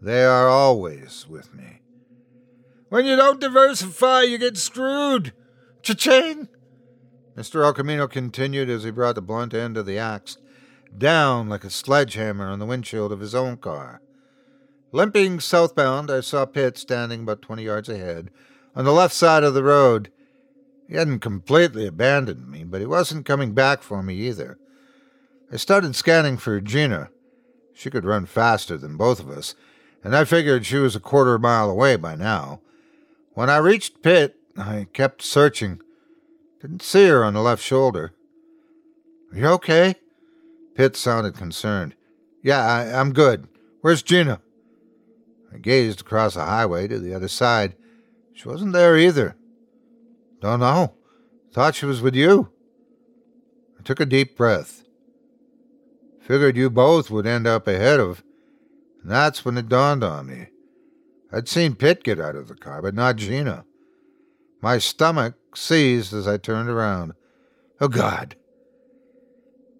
They 0.00 0.24
are 0.24 0.48
always 0.48 1.26
with 1.28 1.54
me. 1.54 1.82
When 2.88 3.06
you 3.06 3.16
don't 3.16 3.40
diversify, 3.40 4.22
you 4.22 4.38
get 4.38 4.56
screwed. 4.56 5.32
Cha-ching! 5.82 6.48
Mr. 7.36 7.64
El 7.64 7.72
Camino 7.72 8.06
continued 8.06 8.70
as 8.70 8.84
he 8.84 8.90
brought 8.90 9.16
the 9.16 9.22
blunt 9.22 9.54
end 9.54 9.76
of 9.76 9.86
the 9.86 9.98
axe 9.98 10.36
down 10.98 11.48
like 11.48 11.64
a 11.64 11.70
sledgehammer 11.70 12.46
on 12.46 12.58
the 12.58 12.66
windshield 12.66 13.12
of 13.12 13.20
his 13.20 13.34
own 13.34 13.56
car. 13.56 14.00
Limping 14.92 15.40
southbound, 15.40 16.10
I 16.10 16.20
saw 16.20 16.46
Pitt 16.46 16.78
standing 16.78 17.22
about 17.22 17.42
twenty 17.42 17.64
yards 17.64 17.88
ahead, 17.88 18.30
on 18.76 18.84
the 18.84 18.92
left 18.92 19.14
side 19.14 19.42
of 19.42 19.54
the 19.54 19.64
road. 19.64 20.10
He 20.88 20.96
hadn't 20.96 21.20
completely 21.20 21.86
abandoned 21.86 22.48
me, 22.48 22.62
but 22.64 22.80
he 22.80 22.86
wasn't 22.86 23.26
coming 23.26 23.54
back 23.54 23.82
for 23.82 24.02
me 24.02 24.14
either. 24.14 24.58
I 25.52 25.56
started 25.56 25.96
scanning 25.96 26.36
for 26.36 26.60
Gina. 26.60 27.10
She 27.72 27.90
could 27.90 28.04
run 28.04 28.26
faster 28.26 28.76
than 28.76 28.96
both 28.96 29.18
of 29.18 29.30
us, 29.30 29.54
and 30.04 30.14
I 30.14 30.24
figured 30.24 30.66
she 30.66 30.76
was 30.76 30.94
a 30.94 31.00
quarter 31.00 31.38
mile 31.38 31.70
away 31.70 31.96
by 31.96 32.14
now. 32.14 32.60
When 33.32 33.50
I 33.50 33.56
reached 33.56 34.02
Pitt, 34.02 34.36
I 34.56 34.86
kept 34.92 35.22
searching. 35.22 35.80
Didn't 36.60 36.82
see 36.82 37.06
her 37.08 37.24
on 37.24 37.34
the 37.34 37.40
left 37.40 37.62
shoulder. 37.62 38.12
Are 39.32 39.38
you 39.38 39.46
okay? 39.48 39.96
Pitt 40.74 40.96
sounded 40.96 41.34
concerned. 41.34 41.94
Yeah, 42.42 42.60
I, 42.60 42.84
am 42.84 43.12
good. 43.12 43.48
Where's 43.80 44.02
Gina? 44.02 44.40
I 45.52 45.58
gazed 45.58 46.00
across 46.00 46.34
the 46.34 46.44
highway 46.44 46.88
to 46.88 46.98
the 46.98 47.14
other 47.14 47.28
side. 47.28 47.76
She 48.32 48.48
wasn't 48.48 48.72
there 48.72 48.96
either. 48.96 49.36
Don't 50.40 50.60
know. 50.60 50.94
Thought 51.52 51.76
she 51.76 51.86
was 51.86 52.02
with 52.02 52.14
you. 52.14 52.50
I 53.78 53.82
took 53.82 54.00
a 54.00 54.06
deep 54.06 54.36
breath. 54.36 54.84
Figured 56.20 56.56
you 56.56 56.70
both 56.70 57.10
would 57.10 57.26
end 57.26 57.46
up 57.46 57.68
ahead 57.68 58.00
of. 58.00 58.24
And 59.02 59.10
that's 59.10 59.44
when 59.44 59.56
it 59.56 59.68
dawned 59.68 60.02
on 60.02 60.26
me. 60.26 60.48
I'd 61.32 61.48
seen 61.48 61.74
Pitt 61.74 62.02
get 62.02 62.20
out 62.20 62.36
of 62.36 62.48
the 62.48 62.54
car, 62.54 62.82
but 62.82 62.94
not 62.94 63.16
Gina. 63.16 63.64
My 64.60 64.78
stomach 64.78 65.34
seized 65.54 66.12
as 66.12 66.26
I 66.26 66.38
turned 66.38 66.68
around. 66.68 67.12
Oh, 67.80 67.88
God. 67.88 68.36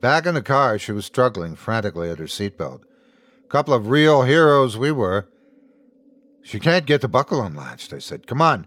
Back 0.04 0.26
in 0.26 0.34
the 0.34 0.42
car, 0.42 0.78
she 0.78 0.92
was 0.92 1.06
struggling 1.06 1.56
frantically 1.56 2.10
at 2.10 2.18
her 2.18 2.26
seatbelt. 2.26 2.82
Couple 3.48 3.72
of 3.72 3.88
real 3.88 4.20
heroes 4.20 4.76
we 4.76 4.92
were. 4.92 5.28
She 6.42 6.60
can't 6.60 6.84
get 6.84 7.00
the 7.00 7.08
buckle 7.08 7.40
unlatched, 7.40 7.90
I 7.90 8.00
said. 8.00 8.26
Come 8.26 8.42
on. 8.42 8.66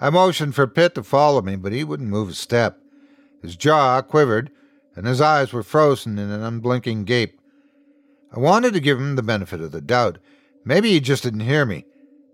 I 0.00 0.10
motioned 0.10 0.56
for 0.56 0.66
Pitt 0.66 0.96
to 0.96 1.04
follow 1.04 1.42
me, 1.42 1.54
but 1.54 1.70
he 1.70 1.84
wouldn't 1.84 2.08
move 2.08 2.30
a 2.30 2.34
step. 2.34 2.80
His 3.40 3.54
jaw 3.54 4.02
quivered, 4.02 4.50
and 4.96 5.06
his 5.06 5.20
eyes 5.20 5.52
were 5.52 5.62
frozen 5.62 6.18
in 6.18 6.32
an 6.32 6.42
unblinking 6.42 7.04
gape. 7.04 7.40
I 8.34 8.40
wanted 8.40 8.74
to 8.74 8.80
give 8.80 8.98
him 8.98 9.14
the 9.14 9.22
benefit 9.22 9.60
of 9.60 9.70
the 9.70 9.80
doubt. 9.80 10.18
Maybe 10.64 10.90
he 10.90 10.98
just 10.98 11.22
didn't 11.22 11.38
hear 11.38 11.64
me. 11.64 11.84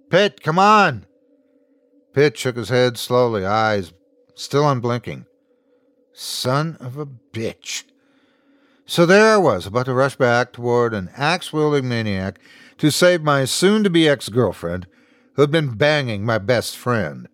Pitt, 0.08 0.42
come 0.42 0.58
on! 0.58 1.04
Pitt 2.14 2.38
shook 2.38 2.56
his 2.56 2.70
head 2.70 2.96
slowly, 2.96 3.44
eyes 3.44 3.92
still 4.34 4.66
unblinking. 4.66 5.26
Son 6.14 6.78
of 6.80 6.96
a 6.96 7.04
bitch. 7.04 7.84
So 8.90 9.06
there 9.06 9.34
I 9.34 9.36
was, 9.36 9.66
about 9.66 9.86
to 9.86 9.94
rush 9.94 10.16
back 10.16 10.52
toward 10.52 10.94
an 10.94 11.10
axe 11.16 11.52
wielding 11.52 11.88
maniac 11.88 12.40
to 12.78 12.90
save 12.90 13.22
my 13.22 13.44
soon 13.44 13.84
to 13.84 13.88
be 13.88 14.08
ex 14.08 14.28
girlfriend, 14.28 14.88
who 15.34 15.42
had 15.42 15.52
been 15.52 15.76
banging 15.76 16.24
my 16.24 16.38
best 16.38 16.76
friend. 16.76 17.28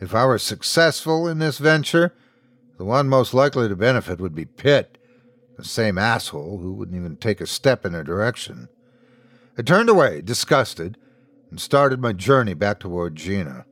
If 0.00 0.12
I 0.12 0.26
were 0.26 0.38
successful 0.38 1.28
in 1.28 1.38
this 1.38 1.58
venture, 1.58 2.12
the 2.78 2.84
one 2.84 3.08
most 3.08 3.32
likely 3.32 3.68
to 3.68 3.76
benefit 3.76 4.18
would 4.18 4.34
be 4.34 4.44
Pitt, 4.44 4.98
the 5.56 5.62
same 5.62 5.98
asshole 5.98 6.58
who 6.58 6.72
wouldn't 6.72 6.96
even 6.96 7.14
take 7.14 7.40
a 7.40 7.46
step 7.46 7.86
in 7.86 7.92
her 7.92 8.02
direction. 8.02 8.68
I 9.56 9.62
turned 9.62 9.88
away, 9.88 10.20
disgusted, 10.20 10.98
and 11.48 11.60
started 11.60 12.00
my 12.00 12.12
journey 12.12 12.54
back 12.54 12.80
toward 12.80 13.14
Gina. 13.14 13.66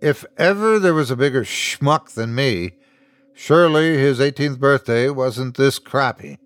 If 0.00 0.24
ever 0.36 0.80
there 0.80 0.92
was 0.92 1.12
a 1.12 1.16
bigger 1.16 1.44
schmuck 1.44 2.14
than 2.14 2.34
me, 2.34 2.72
surely 3.40 3.96
his 3.96 4.20
18th 4.20 4.58
birthday 4.58 5.08
wasn't 5.08 5.56
this 5.56 5.78
crappy. 5.78 6.38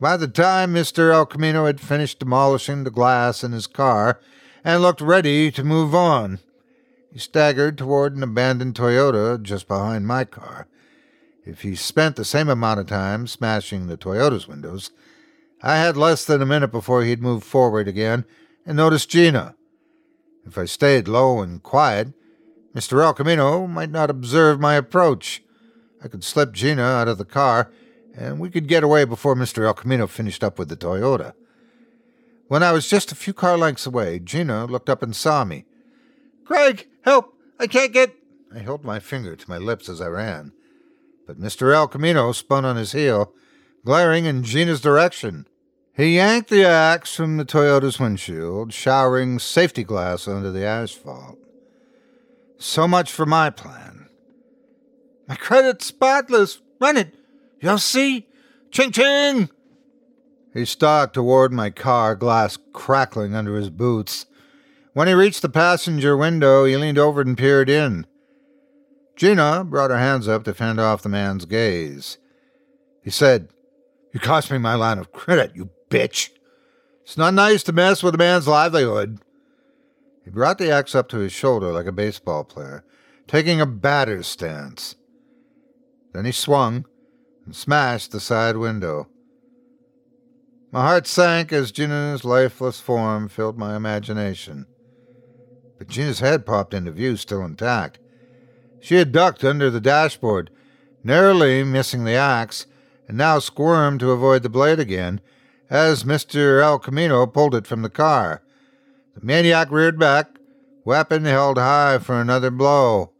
By 0.00 0.16
the 0.16 0.28
time 0.28 0.72
Mr. 0.72 1.12
El 1.12 1.26
Camino 1.26 1.66
had 1.66 1.80
finished 1.80 2.20
demolishing 2.20 2.84
the 2.84 2.90
glass 2.92 3.42
in 3.42 3.50
his 3.50 3.66
car 3.66 4.20
and 4.62 4.80
looked 4.80 5.00
ready 5.00 5.50
to 5.50 5.64
move 5.64 5.96
on, 5.96 6.38
he 7.12 7.18
staggered 7.18 7.76
toward 7.76 8.14
an 8.14 8.22
abandoned 8.22 8.76
Toyota 8.76 9.42
just 9.42 9.66
behind 9.66 10.06
my 10.06 10.24
car. 10.24 10.68
If 11.44 11.62
he 11.62 11.74
spent 11.74 12.14
the 12.14 12.24
same 12.24 12.48
amount 12.48 12.78
of 12.78 12.86
time 12.86 13.26
smashing 13.26 13.88
the 13.88 13.96
Toyota's 13.96 14.46
windows, 14.46 14.92
I 15.62 15.78
had 15.78 15.96
less 15.96 16.24
than 16.24 16.40
a 16.40 16.46
minute 16.46 16.70
before 16.70 17.02
he'd 17.02 17.20
move 17.20 17.42
forward 17.42 17.88
again 17.88 18.24
and 18.64 18.76
notice 18.76 19.04
Gina. 19.04 19.56
If 20.46 20.56
I 20.56 20.66
stayed 20.66 21.08
low 21.08 21.40
and 21.40 21.60
quiet, 21.60 22.12
Mr. 22.72 23.02
El 23.02 23.14
Camino 23.14 23.66
might 23.66 23.90
not 23.90 24.10
observe 24.10 24.60
my 24.60 24.76
approach. 24.76 25.42
I 26.02 26.08
could 26.08 26.24
slip 26.24 26.52
Gina 26.52 26.82
out 26.82 27.08
of 27.08 27.18
the 27.18 27.24
car, 27.24 27.70
and 28.16 28.38
we 28.38 28.50
could 28.50 28.68
get 28.68 28.84
away 28.84 29.04
before 29.04 29.34
Mr. 29.34 29.64
El 29.64 29.74
Camino 29.74 30.06
finished 30.06 30.44
up 30.44 30.58
with 30.58 30.68
the 30.68 30.76
Toyota. 30.76 31.34
When 32.48 32.62
I 32.62 32.72
was 32.72 32.88
just 32.88 33.12
a 33.12 33.16
few 33.16 33.34
car 33.34 33.58
lengths 33.58 33.86
away, 33.86 34.18
Gina 34.18 34.64
looked 34.66 34.88
up 34.88 35.02
and 35.02 35.14
saw 35.14 35.44
me. 35.44 35.66
Craig, 36.44 36.86
help! 37.02 37.34
I 37.58 37.66
can't 37.66 37.92
get. 37.92 38.14
I 38.54 38.60
held 38.60 38.84
my 38.84 39.00
finger 39.00 39.36
to 39.36 39.50
my 39.50 39.58
lips 39.58 39.88
as 39.88 40.00
I 40.00 40.06
ran. 40.06 40.52
But 41.26 41.38
Mr. 41.38 41.74
El 41.74 41.88
Camino 41.88 42.32
spun 42.32 42.64
on 42.64 42.76
his 42.76 42.92
heel, 42.92 43.34
glaring 43.84 44.24
in 44.24 44.44
Gina's 44.44 44.80
direction. 44.80 45.46
He 45.94 46.16
yanked 46.16 46.48
the 46.48 46.64
axe 46.64 47.14
from 47.16 47.36
the 47.36 47.44
Toyota's 47.44 47.98
windshield, 47.98 48.72
showering 48.72 49.38
safety 49.40 49.82
glass 49.82 50.28
onto 50.28 50.52
the 50.52 50.64
asphalt. 50.64 51.38
So 52.56 52.86
much 52.88 53.10
for 53.10 53.26
my 53.26 53.50
plan. 53.50 53.97
My 55.28 55.36
credit's 55.36 55.86
spotless. 55.86 56.60
Run 56.80 56.96
it. 56.96 57.14
You'll 57.60 57.78
see. 57.78 58.26
Ching 58.70 58.92
ching! 58.92 59.50
He 60.54 60.64
stalked 60.64 61.14
toward 61.14 61.52
my 61.52 61.70
car, 61.70 62.14
glass 62.14 62.58
crackling 62.72 63.34
under 63.34 63.56
his 63.56 63.70
boots. 63.70 64.26
When 64.94 65.06
he 65.06 65.14
reached 65.14 65.42
the 65.42 65.48
passenger 65.48 66.16
window, 66.16 66.64
he 66.64 66.76
leaned 66.76 66.98
over 66.98 67.20
and 67.20 67.36
peered 67.36 67.68
in. 67.68 68.06
Gina 69.16 69.64
brought 69.64 69.90
her 69.90 69.98
hands 69.98 70.28
up 70.28 70.44
to 70.44 70.54
fend 70.54 70.80
off 70.80 71.02
the 71.02 71.08
man's 71.08 71.44
gaze. 71.44 72.18
He 73.02 73.10
said, 73.10 73.48
You 74.12 74.20
cost 74.20 74.50
me 74.50 74.58
my 74.58 74.74
line 74.74 74.98
of 74.98 75.12
credit, 75.12 75.52
you 75.54 75.70
bitch. 75.90 76.30
It's 77.02 77.16
not 77.16 77.34
nice 77.34 77.62
to 77.64 77.72
mess 77.72 78.02
with 78.02 78.14
a 78.14 78.18
man's 78.18 78.48
livelihood. 78.48 79.20
He 80.24 80.30
brought 80.30 80.58
the 80.58 80.70
axe 80.70 80.94
up 80.94 81.08
to 81.08 81.18
his 81.18 81.32
shoulder 81.32 81.72
like 81.72 81.86
a 81.86 81.92
baseball 81.92 82.44
player, 82.44 82.84
taking 83.26 83.60
a 83.60 83.66
batter's 83.66 84.26
stance. 84.26 84.94
Then 86.12 86.24
he 86.24 86.32
swung 86.32 86.86
and 87.44 87.54
smashed 87.54 88.12
the 88.12 88.20
side 88.20 88.56
window. 88.56 89.08
My 90.70 90.82
heart 90.82 91.06
sank 91.06 91.52
as 91.52 91.72
Gina's 91.72 92.24
lifeless 92.24 92.80
form 92.80 93.28
filled 93.28 93.58
my 93.58 93.76
imagination 93.76 94.66
but 95.78 95.88
Gina's 95.88 96.18
head 96.18 96.44
popped 96.44 96.74
into 96.74 96.90
view, 96.90 97.16
still 97.16 97.44
intact. 97.44 97.98
She 98.80 98.96
had 98.96 99.12
ducked 99.12 99.44
under 99.44 99.70
the 99.70 99.80
dashboard, 99.80 100.50
narrowly 101.04 101.62
missing 101.62 102.04
the 102.04 102.14
axe, 102.14 102.66
and 103.06 103.16
now 103.16 103.38
squirmed 103.38 104.00
to 104.00 104.10
avoid 104.10 104.42
the 104.42 104.48
blade 104.48 104.80
again 104.80 105.20
as 105.70 106.04
Mr. 106.04 106.62
El 106.62 106.78
Camino 106.78 107.26
pulled 107.26 107.54
it 107.54 107.66
from 107.66 107.82
the 107.82 107.90
car. 107.90 108.42
The 109.14 109.24
maniac 109.24 109.70
reared 109.70 109.98
back, 109.98 110.38
weapon 110.84 111.24
held 111.24 111.58
high 111.58 111.98
for 111.98 112.20
another 112.20 112.50
blow. 112.50 113.12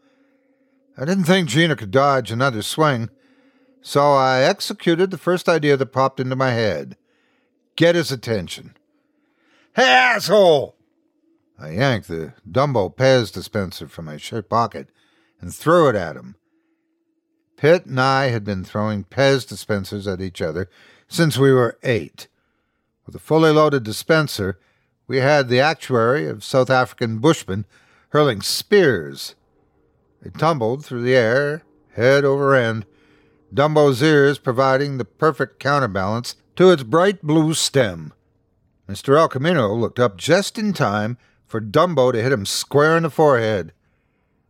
I 1.01 1.05
didn't 1.05 1.25
think 1.25 1.49
Gina 1.49 1.77
could 1.77 1.93
dodge 1.93 2.33
another 2.33 2.61
swing, 2.61 3.09
so 3.81 4.15
I 4.15 4.41
executed 4.41 5.13
the 5.13 5.19
first 5.19 5.49
idea 5.49 5.77
that 5.77 5.93
popped 5.93 6.19
into 6.19 6.35
my 6.35 6.51
head 6.51 6.97
get 7.77 7.95
his 7.95 8.11
attention. 8.11 8.75
Hey, 9.77 9.85
asshole! 9.89 10.75
I 11.57 11.71
yanked 11.71 12.09
the 12.09 12.35
Dumbo 12.51 12.93
Pez 12.93 13.33
dispenser 13.33 13.87
from 13.87 14.07
my 14.07 14.17
shirt 14.17 14.51
pocket 14.51 14.91
and 15.41 15.55
threw 15.55 15.89
it 15.89 15.95
at 15.95 16.17
him. 16.17 16.35
Pitt 17.57 17.87
and 17.87 18.01
I 18.01 18.31
had 18.31 18.43
been 18.43 18.65
throwing 18.65 19.05
Pez 19.05 19.49
dispensers 19.49 20.09
at 20.09 20.21
each 20.21 20.43
other 20.43 20.69
since 21.07 21.39
we 21.39 21.53
were 21.53 21.79
eight. 21.85 22.27
With 23.07 23.15
a 23.15 23.21
fully 23.21 23.53
loaded 23.53 23.85
dispenser, 23.85 24.59
we 25.07 25.19
had 25.19 25.49
the 25.49 25.61
actuary 25.61 26.27
of 26.27 26.43
South 26.43 26.71
African 26.71 27.19
bushmen 27.19 27.67
hurling 28.09 28.43
spears. 28.43 29.37
They 30.29 30.39
tumbled 30.39 30.85
through 30.85 31.05
the 31.05 31.17
air, 31.17 31.63
head 31.95 32.23
over 32.23 32.55
end, 32.55 32.85
Dumbo's 33.55 34.03
ears 34.03 34.39
providing 34.39 34.99
the 34.99 35.07
perfect 35.07 35.59
counterbalance 35.59 36.37
to 36.57 36.71
its 36.71 36.83
bright 36.83 37.23
blue 37.23 37.55
stem. 37.55 38.13
Mr. 38.87 39.19
El 39.19 39.29
Camino 39.29 39.73
looked 39.73 39.99
up 39.99 40.19
just 40.19 40.59
in 40.59 40.75
time 40.75 41.17
for 41.47 41.63
Dumbo 41.63 42.13
to 42.13 42.23
hit 42.23 42.31
him 42.31 42.45
square 42.45 42.95
in 42.99 43.05
the 43.05 43.11
forehead. 43.11 43.73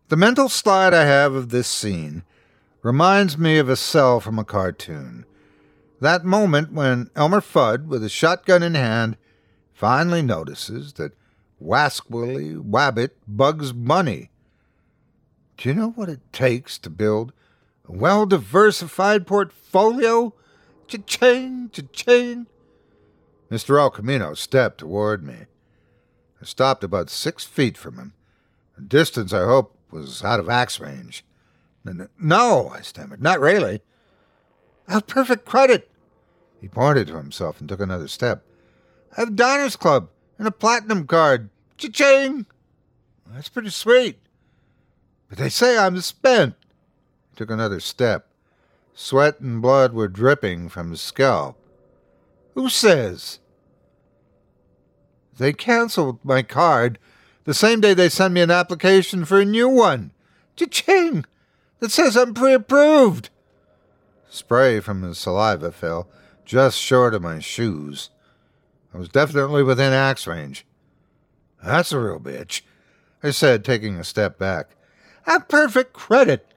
The 0.08 0.16
mental 0.16 0.48
slide 0.48 0.92
I 0.92 1.04
have 1.04 1.34
of 1.34 1.50
this 1.50 1.68
scene 1.68 2.24
reminds 2.82 3.38
me 3.38 3.58
of 3.58 3.68
a 3.68 3.76
cell 3.76 4.18
from 4.18 4.36
a 4.36 4.44
cartoon. 4.44 5.26
That 6.00 6.24
moment 6.24 6.72
when 6.72 7.08
Elmer 7.14 7.40
Fudd, 7.40 7.86
with 7.86 8.02
a 8.02 8.08
shotgun 8.08 8.64
in 8.64 8.74
hand, 8.74 9.16
finally 9.72 10.22
notices 10.22 10.94
that 10.94 11.12
Wasquilly 11.62 12.56
Wabbit 12.56 13.10
Bugs 13.28 13.70
Bunny. 13.70 14.30
Do 15.58 15.68
you 15.68 15.74
know 15.74 15.90
what 15.90 16.08
it 16.08 16.32
takes 16.32 16.78
to 16.78 16.88
build 16.88 17.32
a 17.86 17.92
well 17.92 18.26
diversified 18.26 19.26
portfolio? 19.26 20.32
Cha-ching, 20.86 21.70
cha-ching. 21.72 22.46
Mr. 23.50 23.78
El 23.78 23.90
Camino 23.90 24.34
stepped 24.34 24.78
toward 24.78 25.24
me. 25.24 25.46
I 26.40 26.44
stopped 26.44 26.84
about 26.84 27.10
six 27.10 27.44
feet 27.44 27.76
from 27.76 27.96
him. 27.98 28.14
The 28.76 28.82
distance, 28.82 29.32
I 29.32 29.44
hope, 29.44 29.76
was 29.90 30.22
out 30.22 30.38
of 30.38 30.48
axe 30.48 30.78
range. 30.78 31.24
No, 32.18 32.68
I 32.68 32.82
stammered, 32.82 33.20
not 33.20 33.40
really. 33.40 33.80
Have 34.86 35.08
perfect 35.08 35.44
credit. 35.44 35.90
He 36.60 36.68
pointed 36.68 37.08
to 37.08 37.16
himself 37.16 37.58
and 37.58 37.68
took 37.68 37.80
another 37.80 38.06
step. 38.06 38.44
I 39.16 39.22
have 39.22 39.28
a 39.28 39.32
Diners 39.32 39.74
Club 39.74 40.10
and 40.38 40.46
a 40.46 40.52
Platinum 40.52 41.06
card. 41.06 41.50
Cha-ching! 41.78 42.46
That's 43.26 43.48
pretty 43.48 43.70
sweet. 43.70 44.20
But 45.28 45.38
they 45.38 45.48
say 45.48 45.76
I'm 45.76 46.00
spent. 46.00 46.54
He 47.30 47.36
took 47.36 47.50
another 47.50 47.80
step. 47.80 48.28
Sweat 48.94 49.40
and 49.40 49.62
blood 49.62 49.92
were 49.92 50.08
dripping 50.08 50.68
from 50.68 50.90
his 50.90 51.00
scalp. 51.00 51.56
Who 52.54 52.68
says? 52.68 53.38
They 55.38 55.52
canceled 55.52 56.18
my 56.24 56.42
card 56.42 56.98
the 57.44 57.54
same 57.54 57.80
day 57.80 57.94
they 57.94 58.08
sent 58.08 58.34
me 58.34 58.42
an 58.42 58.50
application 58.50 59.24
for 59.24 59.40
a 59.40 59.44
new 59.44 59.68
one. 59.68 60.12
Cha-ching! 60.56 61.24
That 61.78 61.90
says 61.90 62.16
I'm 62.16 62.34
pre-approved. 62.34 63.30
Spray 64.28 64.80
from 64.80 65.02
his 65.02 65.16
saliva 65.16 65.72
fell 65.72 66.08
just 66.44 66.78
short 66.78 67.14
of 67.14 67.22
my 67.22 67.38
shoes. 67.38 68.10
I 68.92 68.98
was 68.98 69.08
definitely 69.08 69.62
within 69.62 69.92
axe 69.92 70.26
range. 70.26 70.66
That's 71.62 71.92
a 71.92 72.00
real 72.00 72.20
bitch, 72.20 72.62
I 73.22 73.30
said, 73.30 73.64
taking 73.64 73.96
a 73.96 74.04
step 74.04 74.38
back. 74.38 74.70
Have 75.28 75.46
perfect 75.46 75.92
credit. 75.92 76.54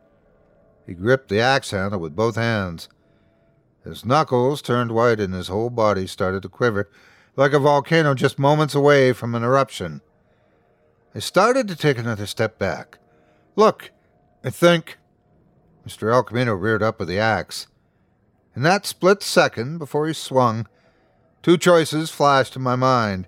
He 0.88 0.94
gripped 0.94 1.28
the 1.28 1.42
axe 1.42 1.72
handle 1.72 2.00
with 2.00 2.16
both 2.16 2.38
hands. 2.38 2.88
His 3.84 4.06
knuckles 4.06 4.62
turned 4.62 4.94
white 4.94 5.20
and 5.20 5.34
his 5.34 5.50
whole 5.50 5.70
body 5.70 6.08
started 6.08 6.42
to 6.44 6.48
quiver 6.50 6.90
like 7.36 7.52
a 7.52 7.60
volcano 7.60 8.14
just 8.14 8.40
moments 8.40 8.74
away 8.74 9.12
from 9.12 9.36
an 9.36 9.44
eruption. 9.44 10.00
I 11.14 11.20
started 11.20 11.68
to 11.68 11.76
take 11.76 11.98
another 11.98 12.26
step 12.26 12.58
back. 12.58 13.00
Look, 13.58 13.92
I 14.42 14.50
think. 14.50 14.98
Mr. 15.86 16.10
El 16.14 16.24
Camino 16.24 16.54
reared 16.54 16.82
up 16.82 16.98
with 16.98 17.10
the 17.10 17.20
axe. 17.20 17.68
In 18.56 18.62
that 18.62 18.86
split 18.86 19.22
second 19.22 19.80
before 19.80 20.08
he 20.08 20.14
swung, 20.14 20.66
two 21.44 21.58
choices 21.58 22.10
flashed 22.10 22.56
in 22.56 22.62
my 22.62 22.78
mind 22.78 23.28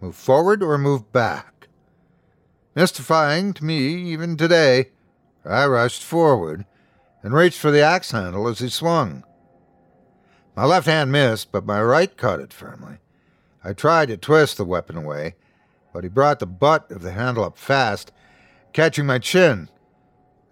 move 0.00 0.16
forward 0.16 0.62
or 0.62 0.78
move 0.78 1.12
back. 1.12 1.55
Mystifying 2.76 3.54
to 3.54 3.64
me 3.64 4.12
even 4.12 4.36
today, 4.36 4.90
I 5.46 5.64
rushed 5.64 6.02
forward 6.02 6.66
and 7.22 7.32
reached 7.32 7.58
for 7.58 7.70
the 7.70 7.80
axe 7.80 8.10
handle 8.10 8.46
as 8.48 8.58
he 8.58 8.68
swung. 8.68 9.24
My 10.54 10.66
left 10.66 10.86
hand 10.86 11.10
missed, 11.10 11.50
but 11.50 11.64
my 11.64 11.82
right 11.82 12.14
caught 12.14 12.38
it 12.38 12.52
firmly. 12.52 12.98
I 13.64 13.72
tried 13.72 14.08
to 14.08 14.18
twist 14.18 14.58
the 14.58 14.66
weapon 14.66 14.94
away, 14.94 15.36
but 15.94 16.04
he 16.04 16.10
brought 16.10 16.38
the 16.38 16.46
butt 16.46 16.90
of 16.90 17.00
the 17.00 17.12
handle 17.12 17.44
up 17.44 17.56
fast, 17.56 18.12
catching 18.74 19.06
my 19.06 19.20
chin. 19.20 19.70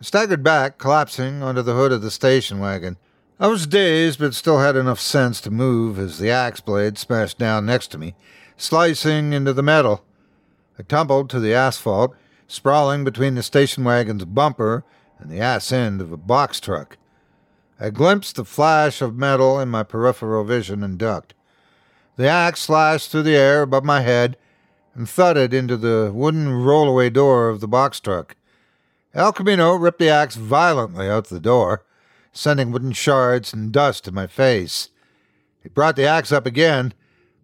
I 0.00 0.04
staggered 0.04 0.42
back, 0.42 0.78
collapsing 0.78 1.42
under 1.42 1.62
the 1.62 1.74
hood 1.74 1.92
of 1.92 2.00
the 2.00 2.10
station 2.10 2.58
wagon. 2.58 2.96
I 3.38 3.48
was 3.48 3.66
dazed, 3.66 4.18
but 4.18 4.32
still 4.32 4.60
had 4.60 4.76
enough 4.76 4.98
sense 4.98 5.42
to 5.42 5.50
move 5.50 5.98
as 5.98 6.18
the 6.18 6.30
axe 6.30 6.62
blade 6.62 6.96
smashed 6.96 7.36
down 7.36 7.66
next 7.66 7.88
to 7.88 7.98
me, 7.98 8.14
slicing 8.56 9.34
into 9.34 9.52
the 9.52 9.62
metal. 9.62 10.06
I 10.78 10.82
tumbled 10.82 11.30
to 11.30 11.40
the 11.40 11.54
asphalt, 11.54 12.14
sprawling 12.46 13.04
between 13.04 13.34
the 13.34 13.42
station 13.42 13.84
wagon's 13.84 14.24
bumper 14.24 14.84
and 15.18 15.30
the 15.30 15.40
ass 15.40 15.72
end 15.72 16.00
of 16.00 16.12
a 16.12 16.16
box 16.16 16.60
truck. 16.60 16.98
I 17.78 17.90
glimpsed 17.90 18.36
the 18.36 18.44
flash 18.44 19.02
of 19.02 19.16
metal 19.16 19.58
in 19.60 19.68
my 19.68 19.82
peripheral 19.82 20.44
vision 20.44 20.82
and 20.82 20.98
ducked. 20.98 21.34
The 22.16 22.28
axe 22.28 22.62
slashed 22.62 23.10
through 23.10 23.24
the 23.24 23.36
air 23.36 23.62
above 23.62 23.84
my 23.84 24.00
head 24.00 24.36
and 24.94 25.08
thudded 25.08 25.52
into 25.52 25.76
the 25.76 26.12
wooden 26.14 26.48
rollaway 26.48 27.12
door 27.12 27.48
of 27.48 27.60
the 27.60 27.68
box 27.68 27.98
truck. 27.98 28.36
El 29.12 29.32
Camino 29.32 29.74
ripped 29.74 29.98
the 29.98 30.08
axe 30.08 30.36
violently 30.36 31.08
out 31.08 31.26
the 31.26 31.40
door, 31.40 31.84
sending 32.32 32.72
wooden 32.72 32.92
shards 32.92 33.52
and 33.52 33.72
dust 33.72 34.08
in 34.08 34.14
my 34.14 34.26
face. 34.26 34.90
He 35.62 35.68
brought 35.68 35.96
the 35.96 36.06
axe 36.06 36.32
up 36.32 36.46
again, 36.46 36.94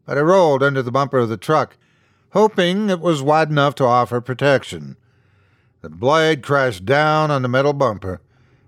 but 0.04 0.18
I 0.18 0.20
rolled 0.20 0.62
under 0.62 0.82
the 0.82 0.92
bumper 0.92 1.18
of 1.18 1.28
the 1.28 1.36
truck, 1.36 1.76
hoping 2.32 2.90
it 2.90 3.00
was 3.00 3.22
wide 3.22 3.50
enough 3.50 3.74
to 3.76 3.84
offer 3.84 4.20
protection. 4.20 4.96
The 5.82 5.88
blade 5.88 6.42
crashed 6.42 6.84
down 6.84 7.30
on 7.30 7.42
the 7.42 7.48
metal 7.48 7.72
bumper. 7.72 8.20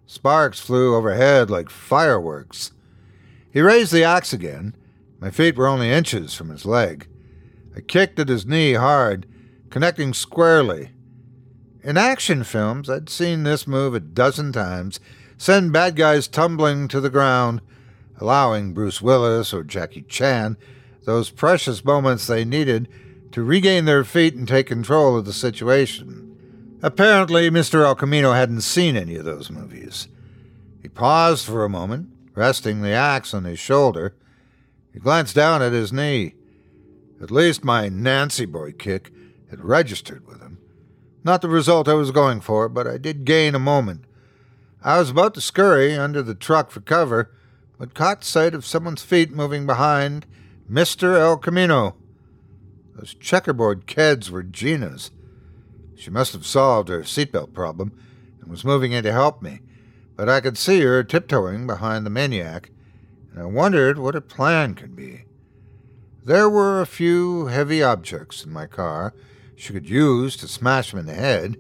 Sparks 0.06 0.60
flew 0.60 0.94
overhead 0.94 1.50
like 1.50 1.70
fireworks. 1.70 2.72
He 3.50 3.60
raised 3.60 3.92
the 3.92 4.04
axe 4.04 4.32
again. 4.32 4.74
My 5.20 5.30
feet 5.30 5.56
were 5.56 5.66
only 5.66 5.90
inches 5.90 6.34
from 6.34 6.48
his 6.48 6.64
leg. 6.64 7.06
I 7.76 7.80
kicked 7.80 8.18
at 8.18 8.28
his 8.28 8.46
knee 8.46 8.74
hard, 8.74 9.26
connecting 9.70 10.12
squarely. 10.12 10.90
In 11.82 11.96
action 11.96 12.44
films, 12.44 12.88
I'd 12.88 13.08
seen 13.08 13.42
this 13.42 13.66
move 13.66 13.94
a 13.94 14.00
dozen 14.00 14.52
times 14.52 15.00
send 15.36 15.72
bad 15.72 15.96
guys 15.96 16.28
tumbling 16.28 16.88
to 16.88 17.00
the 17.00 17.10
ground, 17.10 17.60
allowing 18.20 18.72
Bruce 18.72 19.02
Willis 19.02 19.52
or 19.52 19.64
Jackie 19.64 20.02
Chan 20.02 20.56
those 21.04 21.30
precious 21.30 21.84
moments 21.84 22.26
they 22.26 22.44
needed 22.44 22.88
to 23.32 23.42
regain 23.42 23.84
their 23.84 24.04
feet 24.04 24.34
and 24.34 24.46
take 24.46 24.66
control 24.66 25.16
of 25.16 25.24
the 25.24 25.32
situation. 25.32 26.78
Apparently, 26.82 27.50
Mr. 27.50 27.84
El 27.84 27.94
Camino 27.94 28.32
hadn't 28.32 28.62
seen 28.62 28.96
any 28.96 29.16
of 29.16 29.24
those 29.24 29.50
movies. 29.50 30.08
He 30.80 30.88
paused 30.88 31.46
for 31.46 31.64
a 31.64 31.68
moment, 31.68 32.08
resting 32.34 32.82
the 32.82 32.90
axe 32.90 33.32
on 33.32 33.44
his 33.44 33.58
shoulder. 33.58 34.14
He 34.92 34.98
glanced 34.98 35.34
down 35.34 35.62
at 35.62 35.72
his 35.72 35.92
knee. 35.92 36.34
At 37.22 37.30
least 37.30 37.64
my 37.64 37.88
Nancy 37.88 38.46
boy 38.46 38.72
kick 38.72 39.12
had 39.48 39.64
registered 39.64 40.26
with 40.26 40.40
him. 40.40 40.58
Not 41.24 41.40
the 41.40 41.48
result 41.48 41.88
I 41.88 41.94
was 41.94 42.10
going 42.10 42.40
for, 42.40 42.68
but 42.68 42.86
I 42.86 42.98
did 42.98 43.24
gain 43.24 43.54
a 43.54 43.60
moment. 43.60 44.04
I 44.82 44.98
was 44.98 45.10
about 45.10 45.34
to 45.34 45.40
scurry 45.40 45.96
under 45.96 46.20
the 46.22 46.34
truck 46.34 46.72
for 46.72 46.80
cover, 46.80 47.30
but 47.78 47.94
caught 47.94 48.24
sight 48.24 48.54
of 48.54 48.66
someone's 48.66 49.02
feet 49.02 49.30
moving 49.30 49.66
behind 49.66 50.26
Mr. 50.68 51.16
El 51.16 51.36
Camino. 51.36 51.94
Those 53.02 53.14
checkerboard 53.14 53.88
keds 53.88 54.30
were 54.30 54.44
Gina's. 54.44 55.10
She 55.96 56.08
must 56.08 56.32
have 56.34 56.46
solved 56.46 56.88
her 56.88 57.00
seatbelt 57.00 57.52
problem 57.52 57.90
and 58.40 58.48
was 58.48 58.64
moving 58.64 58.92
in 58.92 59.02
to 59.02 59.10
help 59.10 59.42
me, 59.42 59.58
but 60.14 60.28
I 60.28 60.40
could 60.40 60.56
see 60.56 60.82
her 60.82 61.02
tiptoeing 61.02 61.66
behind 61.66 62.06
the 62.06 62.10
maniac, 62.10 62.70
and 63.32 63.42
I 63.42 63.46
wondered 63.46 63.98
what 63.98 64.14
her 64.14 64.20
plan 64.20 64.76
could 64.76 64.94
be. 64.94 65.24
There 66.24 66.48
were 66.48 66.80
a 66.80 66.86
few 66.86 67.46
heavy 67.46 67.82
objects 67.82 68.44
in 68.44 68.52
my 68.52 68.68
car 68.68 69.14
she 69.56 69.72
could 69.72 69.88
use 69.88 70.36
to 70.36 70.46
smash 70.46 70.92
him 70.92 71.00
in 71.00 71.06
the 71.06 71.14
head 71.14 71.56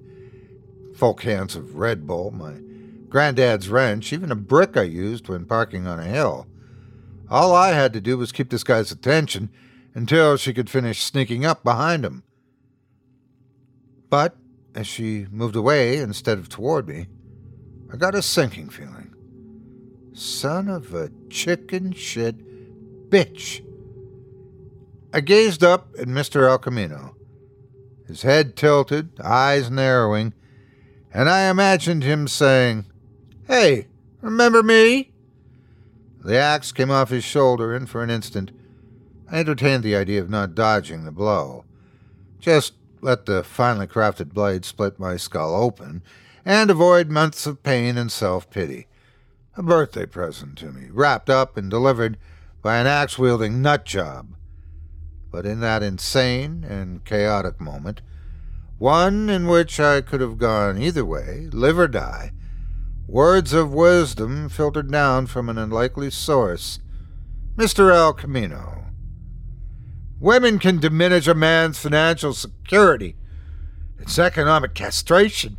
full 0.94 1.14
cans 1.14 1.56
of 1.56 1.74
Red 1.74 2.06
Bull, 2.06 2.30
my 2.30 2.60
granddad's 3.08 3.68
wrench, 3.68 4.12
even 4.12 4.30
a 4.30 4.36
brick 4.36 4.76
I 4.76 4.82
used 4.82 5.28
when 5.28 5.46
parking 5.46 5.88
on 5.88 5.98
a 5.98 6.04
hill. 6.04 6.46
All 7.28 7.52
I 7.52 7.72
had 7.72 7.92
to 7.94 8.00
do 8.00 8.16
was 8.16 8.30
keep 8.30 8.50
this 8.50 8.62
guy's 8.62 8.92
attention 8.92 9.50
until 9.94 10.36
she 10.36 10.54
could 10.54 10.70
finish 10.70 11.02
sneaking 11.02 11.44
up 11.44 11.62
behind 11.62 12.04
him. 12.04 12.22
But 14.08 14.36
as 14.74 14.86
she 14.86 15.26
moved 15.30 15.56
away 15.56 15.98
instead 15.98 16.38
of 16.38 16.48
toward 16.48 16.88
me, 16.88 17.06
I 17.92 17.96
got 17.96 18.14
a 18.14 18.22
sinking 18.22 18.70
feeling. 18.70 19.14
Son 20.14 20.68
of 20.68 20.94
a 20.94 21.10
chicken 21.30 21.92
shit 21.92 23.10
bitch. 23.10 23.64
I 25.12 25.20
gazed 25.20 25.62
up 25.62 25.88
at 25.98 26.08
Mr. 26.08 26.48
El 26.48 26.58
Camino, 26.58 27.14
his 28.06 28.22
head 28.22 28.56
tilted, 28.56 29.20
eyes 29.20 29.70
narrowing, 29.70 30.32
and 31.12 31.28
I 31.28 31.50
imagined 31.50 32.02
him 32.02 32.28
saying, 32.28 32.86
Hey, 33.46 33.88
remember 34.22 34.62
me? 34.62 35.12
The 36.24 36.36
axe 36.36 36.72
came 36.72 36.90
off 36.90 37.10
his 37.10 37.24
shoulder, 37.24 37.74
and 37.74 37.88
for 37.88 38.02
an 38.02 38.08
instant 38.08 38.52
I 39.32 39.38
entertained 39.38 39.82
the 39.82 39.96
idea 39.96 40.20
of 40.20 40.28
not 40.28 40.54
dodging 40.54 41.04
the 41.04 41.10
blow. 41.10 41.64
Just 42.38 42.74
let 43.00 43.24
the 43.24 43.42
finely 43.42 43.86
crafted 43.86 44.34
blade 44.34 44.66
split 44.66 44.98
my 44.98 45.16
skull 45.16 45.54
open 45.54 46.02
and 46.44 46.70
avoid 46.70 47.08
months 47.08 47.46
of 47.46 47.62
pain 47.62 47.96
and 47.96 48.12
self 48.12 48.50
pity. 48.50 48.88
A 49.56 49.62
birthday 49.62 50.04
present 50.04 50.58
to 50.58 50.70
me, 50.70 50.88
wrapped 50.90 51.30
up 51.30 51.56
and 51.56 51.70
delivered 51.70 52.18
by 52.60 52.76
an 52.76 52.86
axe 52.86 53.18
wielding 53.18 53.62
nut 53.62 53.86
job. 53.86 54.34
But 55.30 55.46
in 55.46 55.60
that 55.60 55.82
insane 55.82 56.62
and 56.68 57.02
chaotic 57.06 57.58
moment, 57.58 58.02
one 58.76 59.30
in 59.30 59.46
which 59.46 59.80
I 59.80 60.02
could 60.02 60.20
have 60.20 60.36
gone 60.36 60.76
either 60.76 61.06
way, 61.06 61.48
live 61.52 61.78
or 61.78 61.88
die, 61.88 62.32
words 63.08 63.54
of 63.54 63.72
wisdom 63.72 64.50
filtered 64.50 64.90
down 64.90 65.26
from 65.26 65.48
an 65.48 65.56
unlikely 65.56 66.10
source. 66.10 66.80
Mr. 67.56 67.94
El 67.94 68.12
Camino. 68.12 68.91
Women 70.22 70.60
can 70.60 70.78
diminish 70.78 71.26
a 71.26 71.34
man's 71.34 71.80
financial 71.80 72.32
security. 72.32 73.16
It's 73.98 74.20
economic 74.20 74.72
castration. 74.72 75.56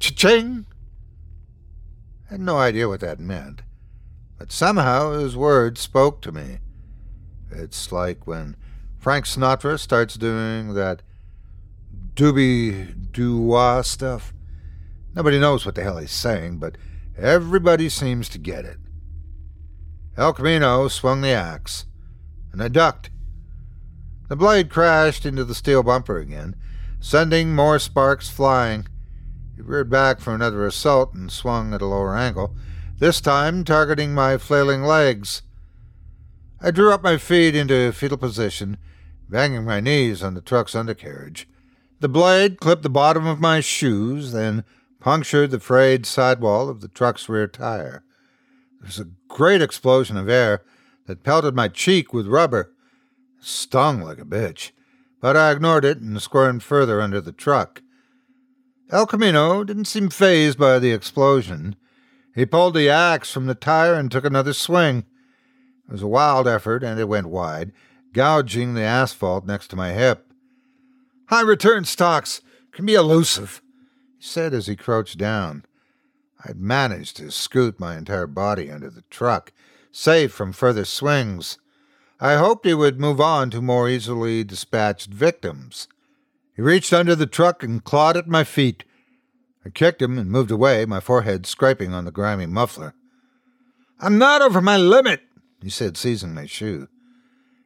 Cha-ching! 0.00 0.66
I 2.28 2.32
had 2.32 2.40
no 2.40 2.58
idea 2.58 2.88
what 2.88 2.98
that 3.02 3.20
meant, 3.20 3.62
but 4.36 4.50
somehow 4.50 5.12
his 5.12 5.36
words 5.36 5.80
spoke 5.80 6.22
to 6.22 6.32
me. 6.32 6.58
It's 7.52 7.92
like 7.92 8.26
when 8.26 8.56
Frank 8.98 9.26
Sinatra 9.26 9.78
starts 9.78 10.16
doing 10.16 10.74
that 10.74 11.02
doobie 12.14 13.12
doo 13.12 13.40
wah 13.40 13.82
stuff. 13.82 14.34
Nobody 15.14 15.38
knows 15.38 15.64
what 15.64 15.76
the 15.76 15.84
hell 15.84 15.98
he's 15.98 16.10
saying, 16.10 16.58
but 16.58 16.76
everybody 17.16 17.88
seems 17.88 18.28
to 18.30 18.38
get 18.38 18.64
it. 18.64 18.78
El 20.16 20.32
Camino 20.32 20.88
swung 20.88 21.20
the 21.20 21.28
axe, 21.28 21.86
and 22.50 22.60
I 22.60 22.66
ducked. 22.66 23.10
The 24.30 24.36
blade 24.36 24.70
crashed 24.70 25.26
into 25.26 25.44
the 25.44 25.56
steel 25.56 25.82
bumper 25.82 26.16
again, 26.16 26.54
sending 27.00 27.52
more 27.52 27.80
sparks 27.80 28.28
flying. 28.30 28.86
He 29.56 29.60
reared 29.60 29.90
back 29.90 30.20
for 30.20 30.32
another 30.32 30.64
assault 30.64 31.14
and 31.14 31.32
swung 31.32 31.74
at 31.74 31.82
a 31.82 31.86
lower 31.86 32.16
angle, 32.16 32.54
this 33.00 33.20
time 33.20 33.64
targeting 33.64 34.14
my 34.14 34.38
flailing 34.38 34.84
legs. 34.84 35.42
I 36.60 36.70
drew 36.70 36.92
up 36.92 37.02
my 37.02 37.16
feet 37.16 37.56
into 37.56 37.90
fetal 37.90 38.18
position 38.18 38.78
banging 39.28 39.64
my 39.64 39.80
knees 39.80 40.22
on 40.22 40.34
the 40.34 40.40
truck's 40.40 40.76
undercarriage. 40.76 41.48
The 41.98 42.08
blade 42.08 42.60
clipped 42.60 42.84
the 42.84 42.88
bottom 42.88 43.26
of 43.26 43.40
my 43.40 43.58
shoes, 43.58 44.30
then 44.30 44.62
punctured 45.00 45.50
the 45.50 45.58
frayed 45.58 46.06
sidewall 46.06 46.68
of 46.68 46.82
the 46.82 46.88
truck's 46.88 47.28
rear 47.28 47.48
tire. 47.48 48.04
There 48.78 48.86
was 48.86 49.00
a 49.00 49.10
great 49.26 49.60
explosion 49.60 50.16
of 50.16 50.28
air 50.28 50.62
that 51.06 51.24
pelted 51.24 51.56
my 51.56 51.66
cheek 51.66 52.12
with 52.12 52.28
rubber. 52.28 52.72
Stung 53.40 54.02
like 54.02 54.18
a 54.18 54.24
bitch, 54.24 54.70
but 55.20 55.36
I 55.36 55.50
ignored 55.50 55.84
it 55.84 55.98
and 55.98 56.20
squirmed 56.20 56.62
further 56.62 57.00
under 57.00 57.20
the 57.20 57.32
truck. 57.32 57.82
El 58.90 59.06
Camino 59.06 59.64
didn't 59.64 59.86
seem 59.86 60.10
fazed 60.10 60.58
by 60.58 60.78
the 60.78 60.92
explosion. 60.92 61.76
He 62.34 62.44
pulled 62.46 62.74
the 62.74 62.88
axe 62.88 63.32
from 63.32 63.46
the 63.46 63.54
tire 63.54 63.94
and 63.94 64.10
took 64.10 64.24
another 64.24 64.52
swing. 64.52 65.04
It 65.88 65.92
was 65.92 66.02
a 66.02 66.08
wild 66.08 66.46
effort, 66.46 66.82
and 66.82 67.00
it 67.00 67.08
went 67.08 67.28
wide, 67.28 67.72
gouging 68.12 68.74
the 68.74 68.82
asphalt 68.82 69.46
next 69.46 69.68
to 69.68 69.76
my 69.76 69.92
hip. 69.92 70.32
High 71.26 71.42
return 71.42 71.84
stocks 71.84 72.40
can 72.72 72.84
be 72.84 72.94
elusive, 72.94 73.62
he 74.18 74.24
said 74.24 74.52
as 74.52 74.66
he 74.66 74.76
crouched 74.76 75.18
down. 75.18 75.64
I'd 76.44 76.60
managed 76.60 77.16
to 77.18 77.30
scoot 77.30 77.78
my 77.78 77.96
entire 77.96 78.26
body 78.26 78.70
under 78.70 78.90
the 78.90 79.04
truck, 79.10 79.52
safe 79.92 80.32
from 80.32 80.52
further 80.52 80.84
swings. 80.84 81.58
I 82.20 82.36
hoped 82.36 82.66
he 82.66 82.74
would 82.74 83.00
move 83.00 83.20
on 83.20 83.48
to 83.50 83.62
more 83.62 83.88
easily 83.88 84.44
dispatched 84.44 85.10
victims. 85.10 85.88
He 86.54 86.60
reached 86.60 86.92
under 86.92 87.14
the 87.14 87.26
truck 87.26 87.62
and 87.62 87.82
clawed 87.82 88.16
at 88.16 88.28
my 88.28 88.44
feet. 88.44 88.84
I 89.64 89.70
kicked 89.70 90.02
him 90.02 90.18
and 90.18 90.30
moved 90.30 90.50
away, 90.50 90.84
my 90.84 91.00
forehead 91.00 91.46
scraping 91.46 91.94
on 91.94 92.04
the 92.04 92.10
grimy 92.10 92.44
muffler. 92.44 92.94
I'm 93.98 94.18
not 94.18 94.42
over 94.42 94.60
my 94.60 94.76
limit, 94.76 95.22
he 95.62 95.70
said, 95.70 95.96
seizing 95.96 96.34
my 96.34 96.44
shoe. 96.44 96.88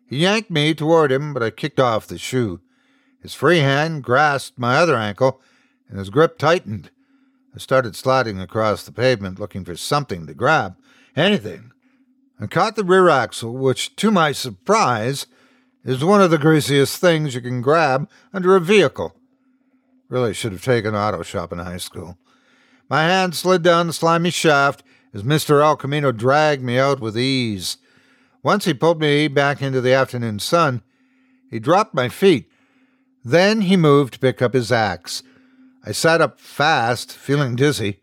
He 0.09 0.19
yanked 0.19 0.51
me 0.51 0.75
toward 0.75 1.11
him, 1.11 1.35
but 1.35 1.43
I 1.43 1.51
kicked 1.51 1.81
off 1.81 2.07
the 2.07 2.19
shoe. 2.19 2.61
His 3.21 3.35
free 3.35 3.59
hand 3.59 4.05
grasped 4.05 4.59
my 4.59 4.77
other 4.77 4.97
ankle, 4.97 5.41
and 5.89 5.99
his 5.99 6.11
grip 6.11 6.39
tightened. 6.39 6.91
I 7.55 7.59
started 7.59 7.97
sliding 7.97 8.41
across 8.41 8.85
the 8.85 8.93
pavement 8.93 9.41
looking 9.41 9.65
for 9.65 9.77
something 9.77 10.27
to 10.27 10.35
grab, 10.35 10.77
anything. 11.17 11.73
I 12.41 12.47
caught 12.47 12.77
the 12.77 12.85
rear 12.85 13.09
axle, 13.09 13.53
which, 13.53 13.95
to 13.97 14.11
my 14.11 14.33
surprise, 14.33 15.27
is 15.85 16.05
one 16.05 16.21
of 16.21 16.31
the 16.31 16.39
greasiest 16.39 17.01
things 17.01 17.35
you 17.35 17.41
can 17.41 17.61
grab 17.61 18.09
under 18.33 18.57
a 18.57 18.61
vehicle. 18.61 19.15
Really 20.09 20.35
should 20.35 20.53
have 20.53 20.65
taken 20.65 20.95
auto 20.95 21.23
shop 21.23 21.53
in 21.53 21.59
high 21.59 21.77
school. 21.77 22.19
My 22.89 23.03
hand 23.03 23.35
slid 23.35 23.63
down 23.63 23.87
the 23.87 23.93
slimy 23.93 24.31
shaft 24.31 24.83
as 25.13 25.23
Mr. 25.23 25.63
El 25.63 25.77
Camino 25.77 26.13
dragged 26.13 26.63
me 26.63 26.79
out 26.79 27.01
with 27.01 27.17
ease. 27.17 27.79
Once 28.43 28.65
he 28.65 28.75
pulled 28.75 29.01
me 29.01 29.29
back 29.29 29.63
into 29.63 29.81
the 29.81 29.93
afternoon 29.93 30.39
sun, 30.39 30.83
he 31.51 31.59
dropped 31.59 31.95
my 31.95 32.09
feet. 32.09 32.51
Then 33.25 33.63
he 33.63 33.77
moved 33.77 34.15
to 34.15 34.19
pick 34.19 34.43
up 34.43 34.55
his 34.55 34.73
axe. 34.73 35.23
I 35.85 35.93
sat 35.93 36.21
up 36.21 36.41
fast, 36.41 37.13
feeling 37.13 37.57
dizzy. 37.57 38.01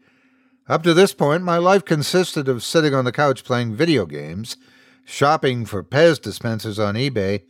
Up 0.72 0.84
to 0.84 0.94
this 0.94 1.14
point, 1.14 1.44
my 1.44 1.58
life 1.58 1.84
consisted 1.84 2.48
of 2.48 2.64
sitting 2.64 2.96
on 2.96 3.04
the 3.04 3.12
couch 3.12 3.44
playing 3.44 3.76
video 3.76 4.06
games, 4.06 4.56
shopping 5.04 5.66
for 5.66 5.84
Pez 5.84 6.22
dispensers 6.22 6.80
on 6.80 6.96
eBay, 6.96 7.42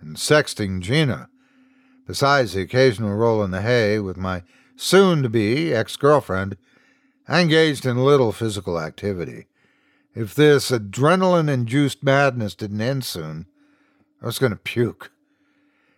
and 0.00 0.16
sexting 0.16 0.80
Gina. 0.80 1.28
Besides 2.06 2.54
the 2.54 2.62
occasional 2.62 3.14
roll 3.14 3.44
in 3.44 3.50
the 3.50 3.60
hay 3.60 3.98
with 3.98 4.16
my 4.16 4.42
soon 4.74 5.22
to 5.22 5.28
be 5.28 5.74
ex 5.74 5.96
girlfriend, 5.96 6.56
I 7.28 7.42
engaged 7.42 7.84
in 7.84 8.06
little 8.06 8.32
physical 8.32 8.80
activity. 8.80 9.48
If 10.14 10.34
this 10.34 10.70
adrenaline 10.70 11.50
induced 11.50 12.02
madness 12.02 12.54
didn't 12.54 12.80
end 12.80 13.04
soon, 13.04 13.44
I 14.22 14.24
was 14.24 14.38
going 14.38 14.52
to 14.52 14.56
puke. 14.56 15.10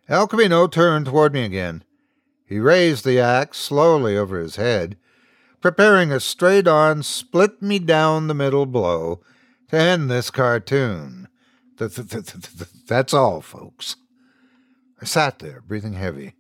El 0.08 0.26
Camino 0.26 0.66
turned 0.66 1.06
toward 1.06 1.34
me 1.34 1.44
again. 1.44 1.84
He 2.44 2.58
raised 2.58 3.04
the 3.04 3.20
axe 3.20 3.58
slowly 3.58 4.16
over 4.16 4.40
his 4.40 4.56
head, 4.56 4.96
preparing 5.64 6.12
a 6.12 6.20
straight 6.20 6.68
on, 6.68 7.02
split 7.02 7.62
me 7.62 7.78
down 7.78 8.26
the 8.26 8.34
middle 8.34 8.66
blow 8.66 9.22
to 9.66 9.78
end 9.78 10.10
this 10.10 10.30
cartoon. 10.30 11.26
That's 11.78 13.14
all, 13.14 13.40
folks. 13.40 13.96
I 15.00 15.06
sat 15.06 15.38
there, 15.38 15.62
breathing 15.62 15.94
heavy, 15.94 16.34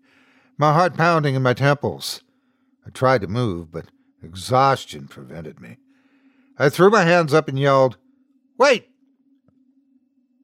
my 0.58 0.74
heart 0.74 0.94
pounding 0.94 1.34
in 1.34 1.42
my 1.42 1.54
temples. 1.54 2.20
I 2.86 2.90
tried 2.90 3.22
to 3.22 3.26
move, 3.26 3.72
but 3.72 3.86
exhaustion 4.22 5.08
prevented 5.08 5.58
me. 5.58 5.78
I 6.58 6.68
threw 6.68 6.90
my 6.90 7.04
hands 7.04 7.32
up 7.32 7.48
and 7.48 7.58
yelled, 7.58 7.96
Wait! 8.58 8.90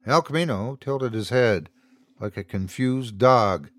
El 0.07 0.23
Camino 0.23 0.75
tilted 0.81 1.13
his 1.13 1.29
head 1.29 1.69
like 2.19 2.35
a 2.35 2.43
confused 2.43 3.19
dog 3.19 3.69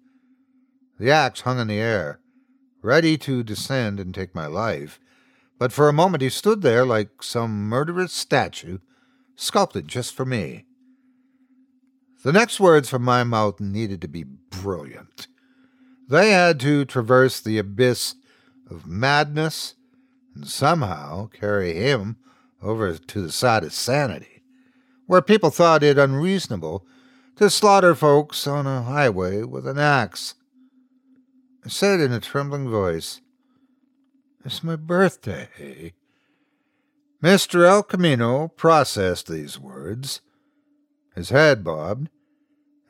the 0.96 1.11
axe 1.11 1.40
hung 1.40 1.59
in 1.59 1.66
the 1.66 1.80
air, 1.80 2.20
ready 2.83 3.16
to 3.16 3.43
descend 3.43 3.99
and 4.01 4.14
take 4.14 4.35
my 4.35 4.47
life, 4.47 5.01
but 5.59 5.72
for 5.72 5.89
a 5.89 5.93
moment 5.93 6.22
he 6.22 6.28
stood 6.28 6.62
there 6.62 6.85
like 6.85 7.22
some 7.22 7.68
murderous 7.68 8.12
statue, 8.12 8.78
sculpted 9.37 9.89
just 9.89 10.14
for 10.14 10.24
me. 10.24 10.64
The 12.24 12.33
next 12.33 12.61
words 12.61 12.89
from 12.89 13.03
my 13.03 13.24
mouth 13.24 13.61
needed 13.61 14.01
to 14.03 14.09
be 14.09 14.24
brilliant. 14.24 15.26
They 16.09 16.30
had 16.30 16.61
to 16.61 16.85
traverse 16.85 17.41
the 17.41 17.59
abyss 17.59 18.16
of 18.70 18.87
madness 18.87 19.74
and 20.35 20.47
somehow 20.47 21.28
carry 21.28 21.74
him 21.74 22.16
over 22.62 22.97
to 22.97 23.22
the 23.22 23.33
side 23.33 23.64
of 23.64 23.72
sanity, 23.72 24.43
where 25.07 25.22
people 25.22 25.51
thought 25.51 25.83
it 25.83 25.99
unreasonable 25.99 26.87
to 27.37 27.51
slaughter 27.51 27.95
folks 27.95 28.47
on 28.47 28.66
a 28.66 28.83
highway 28.83 29.43
with 29.43 29.66
an 29.66 29.78
axe. 29.78 30.35
Said 31.67 32.01
in 32.01 32.13
a 32.13 32.21
trembling 32.21 32.69
voice, 32.69 33.21
It's 34.45 34.65
my 34.65 34.75
birthday. 34.75 35.93
Mr. 37.23 37.65
El 37.65 37.85
Camino 37.85 38.49
processed 38.49 39.29
these 39.29 39.61
words. 39.61 40.23
His 41.15 41.31
head 41.31 41.63
bobbed, 41.63 42.09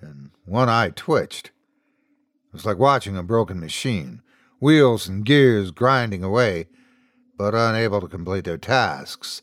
and 0.00 0.30
one 0.46 0.70
eye 0.70 0.90
twitched. 0.90 1.48
It 1.48 2.52
was 2.54 2.64
like 2.64 2.78
watching 2.78 3.16
a 3.16 3.22
broken 3.22 3.60
machine, 3.60 4.22
wheels 4.58 5.06
and 5.06 5.24
gears 5.24 5.70
grinding 5.70 6.24
away, 6.24 6.68
but 7.36 7.54
unable 7.54 8.00
to 8.00 8.08
complete 8.08 8.44
their 8.44 8.58
tasks. 8.58 9.42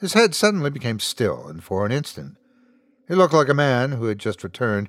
His 0.00 0.14
head 0.14 0.34
suddenly 0.34 0.70
became 0.70 0.98
still, 0.98 1.46
and 1.46 1.62
for 1.62 1.84
an 1.84 1.92
instant 1.92 2.36
he 3.06 3.14
looked 3.14 3.34
like 3.34 3.50
a 3.50 3.54
man 3.54 3.92
who 3.92 4.06
had 4.06 4.18
just 4.18 4.42
returned 4.42 4.88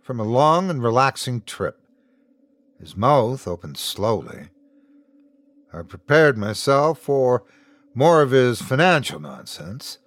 from 0.00 0.20
a 0.20 0.24
long 0.24 0.70
and 0.70 0.80
relaxing 0.82 1.40
trip. 1.40 1.80
His 2.80 2.96
mouth 2.96 3.48
opened 3.48 3.78
slowly. 3.78 4.48
I 5.72 5.82
prepared 5.82 6.38
myself 6.38 6.98
for 6.98 7.44
more 7.94 8.22
of 8.22 8.30
his 8.30 8.60
financial 8.60 9.18
nonsense, 9.18 9.98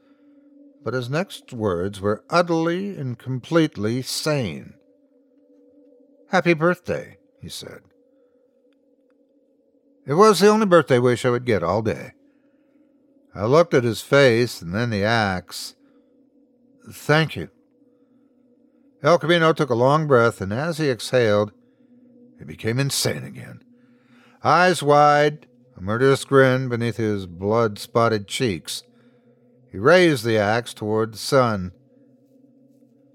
but 0.84 0.94
his 0.94 1.10
next 1.10 1.52
words 1.54 2.00
were 2.00 2.24
utterly 2.30 2.96
and 2.96 3.18
completely 3.18 4.02
sane. 4.02 4.76
Happy 6.30 6.54
birthday, 6.54 7.18
he 7.42 7.50
said. 7.50 7.82
It 10.06 10.14
was 10.14 10.40
the 10.40 10.48
only 10.48 10.66
birthday 10.66 11.00
wish 11.00 11.26
I 11.26 11.30
would 11.30 11.46
get 11.46 11.64
all 11.64 11.82
day. 11.82 12.12
I 13.36 13.46
looked 13.46 13.74
at 13.74 13.84
his 13.84 14.02
face 14.02 14.62
and 14.62 14.74
then 14.74 14.90
the 14.90 15.04
axe. 15.04 15.76
Thank 16.92 17.36
you. 17.36 17.50
El 19.04 19.18
Camino 19.18 19.54
took 19.54 19.70
a 19.70 19.76
long 19.76 20.08
breath, 20.08 20.42
and 20.42 20.52
as 20.52 20.78
he 20.78 20.90
exhaled, 20.90 21.52
he 22.40 22.46
became 22.46 22.80
insane 22.80 23.24
again. 23.24 23.62
Eyes 24.44 24.82
wide, 24.82 25.46
a 25.78 25.82
murderous 25.82 26.24
grin 26.24 26.70
beneath 26.70 26.98
his 26.98 27.26
blood 27.26 27.78
spotted 27.78 28.28
cheeks. 28.28 28.84
He 29.72 29.78
raised 29.78 30.24
the 30.24 30.38
axe 30.38 30.74
toward 30.74 31.14
the 31.14 31.18
sun. 31.18 31.74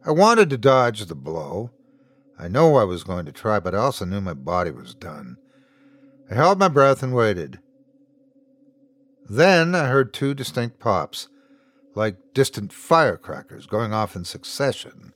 I 0.06 0.10
wanted 0.10 0.50
to 0.50 0.58
dodge 0.58 1.06
the 1.06 1.14
blow. 1.14 1.70
I 2.38 2.48
know 2.48 2.76
I 2.76 2.84
was 2.84 3.04
going 3.04 3.24
to 3.26 3.32
try, 3.32 3.58
but 3.58 3.74
I 3.74 3.78
also 3.78 4.04
knew 4.04 4.20
my 4.20 4.34
body 4.34 4.70
was 4.70 4.94
done. 4.94 5.38
I 6.30 6.34
held 6.34 6.58
my 6.58 6.68
breath 6.68 7.02
and 7.02 7.14
waited. 7.14 7.58
Then 9.28 9.74
I 9.74 9.86
heard 9.86 10.12
two 10.12 10.34
distinct 10.34 10.78
pops, 10.78 11.28
like 11.94 12.34
distant 12.34 12.72
firecrackers 12.72 13.66
going 13.66 13.92
off 13.94 14.14
in 14.14 14.24
succession. 14.24 15.14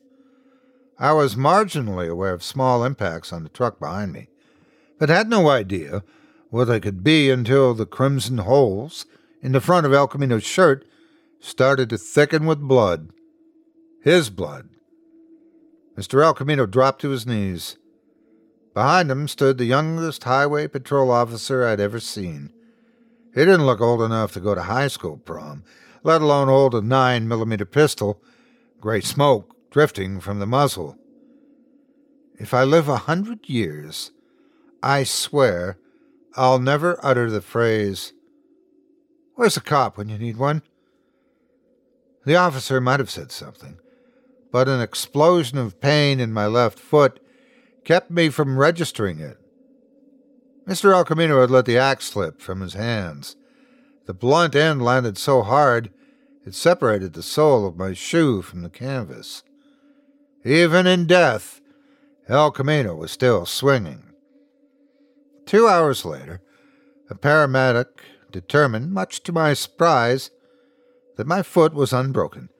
I 1.00 1.12
was 1.12 1.36
marginally 1.36 2.10
aware 2.10 2.32
of 2.32 2.42
small 2.42 2.84
impacts 2.84 3.32
on 3.32 3.44
the 3.44 3.48
truck 3.48 3.78
behind 3.78 4.12
me, 4.12 4.28
but 4.98 5.08
had 5.08 5.28
no 5.28 5.48
idea 5.48 6.02
what 6.50 6.64
they 6.64 6.80
could 6.80 7.04
be 7.04 7.30
until 7.30 7.72
the 7.72 7.86
crimson 7.86 8.38
holes 8.38 9.06
in 9.40 9.52
the 9.52 9.60
front 9.60 9.86
of 9.86 9.92
El 9.92 10.08
Camino's 10.08 10.44
shirt 10.44 10.84
started 11.38 11.88
to 11.90 11.98
thicken 11.98 12.46
with 12.46 12.58
blood. 12.58 13.10
His 14.02 14.28
blood. 14.28 14.70
Mr. 15.96 16.22
El 16.22 16.34
Camino 16.34 16.66
dropped 16.66 17.00
to 17.02 17.10
his 17.10 17.26
knees. 17.26 17.76
Behind 18.74 19.08
him 19.08 19.28
stood 19.28 19.58
the 19.58 19.66
youngest 19.66 20.24
highway 20.24 20.66
patrol 20.66 21.12
officer 21.12 21.64
I'd 21.64 21.80
ever 21.80 22.00
seen. 22.00 22.52
He 23.34 23.44
didn't 23.44 23.66
look 23.66 23.80
old 23.80 24.02
enough 24.02 24.32
to 24.32 24.40
go 24.40 24.54
to 24.54 24.62
high 24.62 24.88
school 24.88 25.16
prom, 25.16 25.62
let 26.02 26.22
alone 26.22 26.48
hold 26.48 26.74
a 26.74 26.80
9 26.80 27.28
millimeter 27.28 27.64
pistol. 27.64 28.20
Great 28.80 29.04
smoke 29.04 29.54
drifting 29.78 30.18
from 30.18 30.40
the 30.40 30.46
muzzle. 30.46 30.98
If 32.36 32.52
I 32.52 32.64
live 32.64 32.88
a 32.88 33.06
hundred 33.06 33.48
years, 33.48 34.10
I 34.82 35.04
swear 35.04 35.78
I'll 36.34 36.58
never 36.58 36.98
utter 37.00 37.30
the 37.30 37.40
phrase, 37.40 38.12
Where's 39.36 39.56
a 39.56 39.60
cop 39.60 39.96
when 39.96 40.08
you 40.08 40.18
need 40.18 40.36
one? 40.36 40.62
The 42.26 42.34
officer 42.34 42.80
might 42.80 42.98
have 42.98 43.08
said 43.08 43.30
something, 43.30 43.78
but 44.50 44.68
an 44.68 44.80
explosion 44.80 45.58
of 45.58 45.80
pain 45.80 46.18
in 46.18 46.32
my 46.32 46.46
left 46.46 46.80
foot 46.80 47.20
kept 47.84 48.10
me 48.10 48.30
from 48.30 48.58
registering 48.58 49.20
it. 49.20 49.38
Mr. 50.66 50.92
El 50.92 51.04
Camino 51.04 51.40
had 51.40 51.52
let 51.52 51.66
the 51.66 51.78
axe 51.78 52.06
slip 52.06 52.40
from 52.40 52.62
his 52.62 52.74
hands. 52.74 53.36
The 54.06 54.12
blunt 54.12 54.56
end 54.56 54.82
landed 54.82 55.16
so 55.16 55.42
hard 55.42 55.92
it 56.44 56.56
separated 56.56 57.12
the 57.12 57.22
sole 57.22 57.64
of 57.64 57.76
my 57.76 57.92
shoe 57.92 58.42
from 58.42 58.62
the 58.62 58.70
canvas. 58.70 59.44
Even 60.44 60.86
in 60.86 61.06
death, 61.06 61.60
El 62.28 62.50
Camino 62.52 62.94
was 62.94 63.10
still 63.10 63.44
swinging. 63.44 64.04
Two 65.46 65.66
hours 65.66 66.04
later, 66.04 66.40
a 67.10 67.14
paramedic 67.14 67.86
determined, 68.30 68.92
much 68.92 69.22
to 69.22 69.32
my 69.32 69.54
surprise, 69.54 70.30
that 71.16 71.26
my 71.26 71.42
foot 71.42 71.74
was 71.74 71.92
unbroken. 71.92 72.50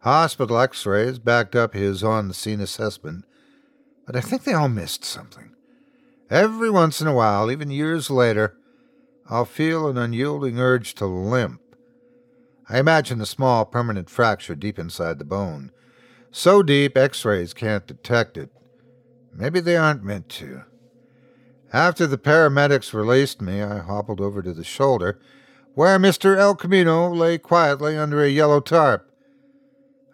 Hospital 0.00 0.58
x 0.58 0.86
rays 0.86 1.18
backed 1.18 1.56
up 1.56 1.74
his 1.74 2.04
on 2.04 2.28
the 2.28 2.34
scene 2.34 2.60
assessment, 2.60 3.24
but 4.06 4.16
I 4.16 4.20
think 4.20 4.44
they 4.44 4.54
all 4.54 4.68
missed 4.68 5.04
something. 5.04 5.54
Every 6.30 6.70
once 6.70 7.00
in 7.00 7.08
a 7.08 7.14
while, 7.14 7.50
even 7.50 7.70
years 7.70 8.08
later, 8.08 8.56
I'll 9.28 9.44
feel 9.44 9.88
an 9.88 9.98
unyielding 9.98 10.60
urge 10.60 10.94
to 10.94 11.06
limp. 11.06 11.60
I 12.68 12.78
imagine 12.78 13.20
a 13.20 13.26
small 13.26 13.64
permanent 13.64 14.08
fracture 14.08 14.54
deep 14.54 14.78
inside 14.78 15.18
the 15.18 15.24
bone, 15.24 15.72
so 16.30 16.62
deep 16.62 16.96
x 16.96 17.24
rays 17.24 17.52
can't 17.52 17.86
detect 17.86 18.36
it. 18.36 18.50
Maybe 19.34 19.60
they 19.60 19.76
aren't 19.76 20.04
meant 20.04 20.28
to. 20.30 20.64
After 21.72 22.06
the 22.06 22.18
paramedics 22.18 22.92
released 22.92 23.40
me, 23.40 23.62
I 23.62 23.78
hobbled 23.78 24.20
over 24.20 24.42
to 24.42 24.52
the 24.52 24.64
shoulder, 24.64 25.20
where 25.74 25.98
Mr. 25.98 26.36
El 26.36 26.56
Camino 26.56 27.12
lay 27.12 27.38
quietly 27.38 27.96
under 27.96 28.22
a 28.22 28.28
yellow 28.28 28.60
tarp. 28.60 29.08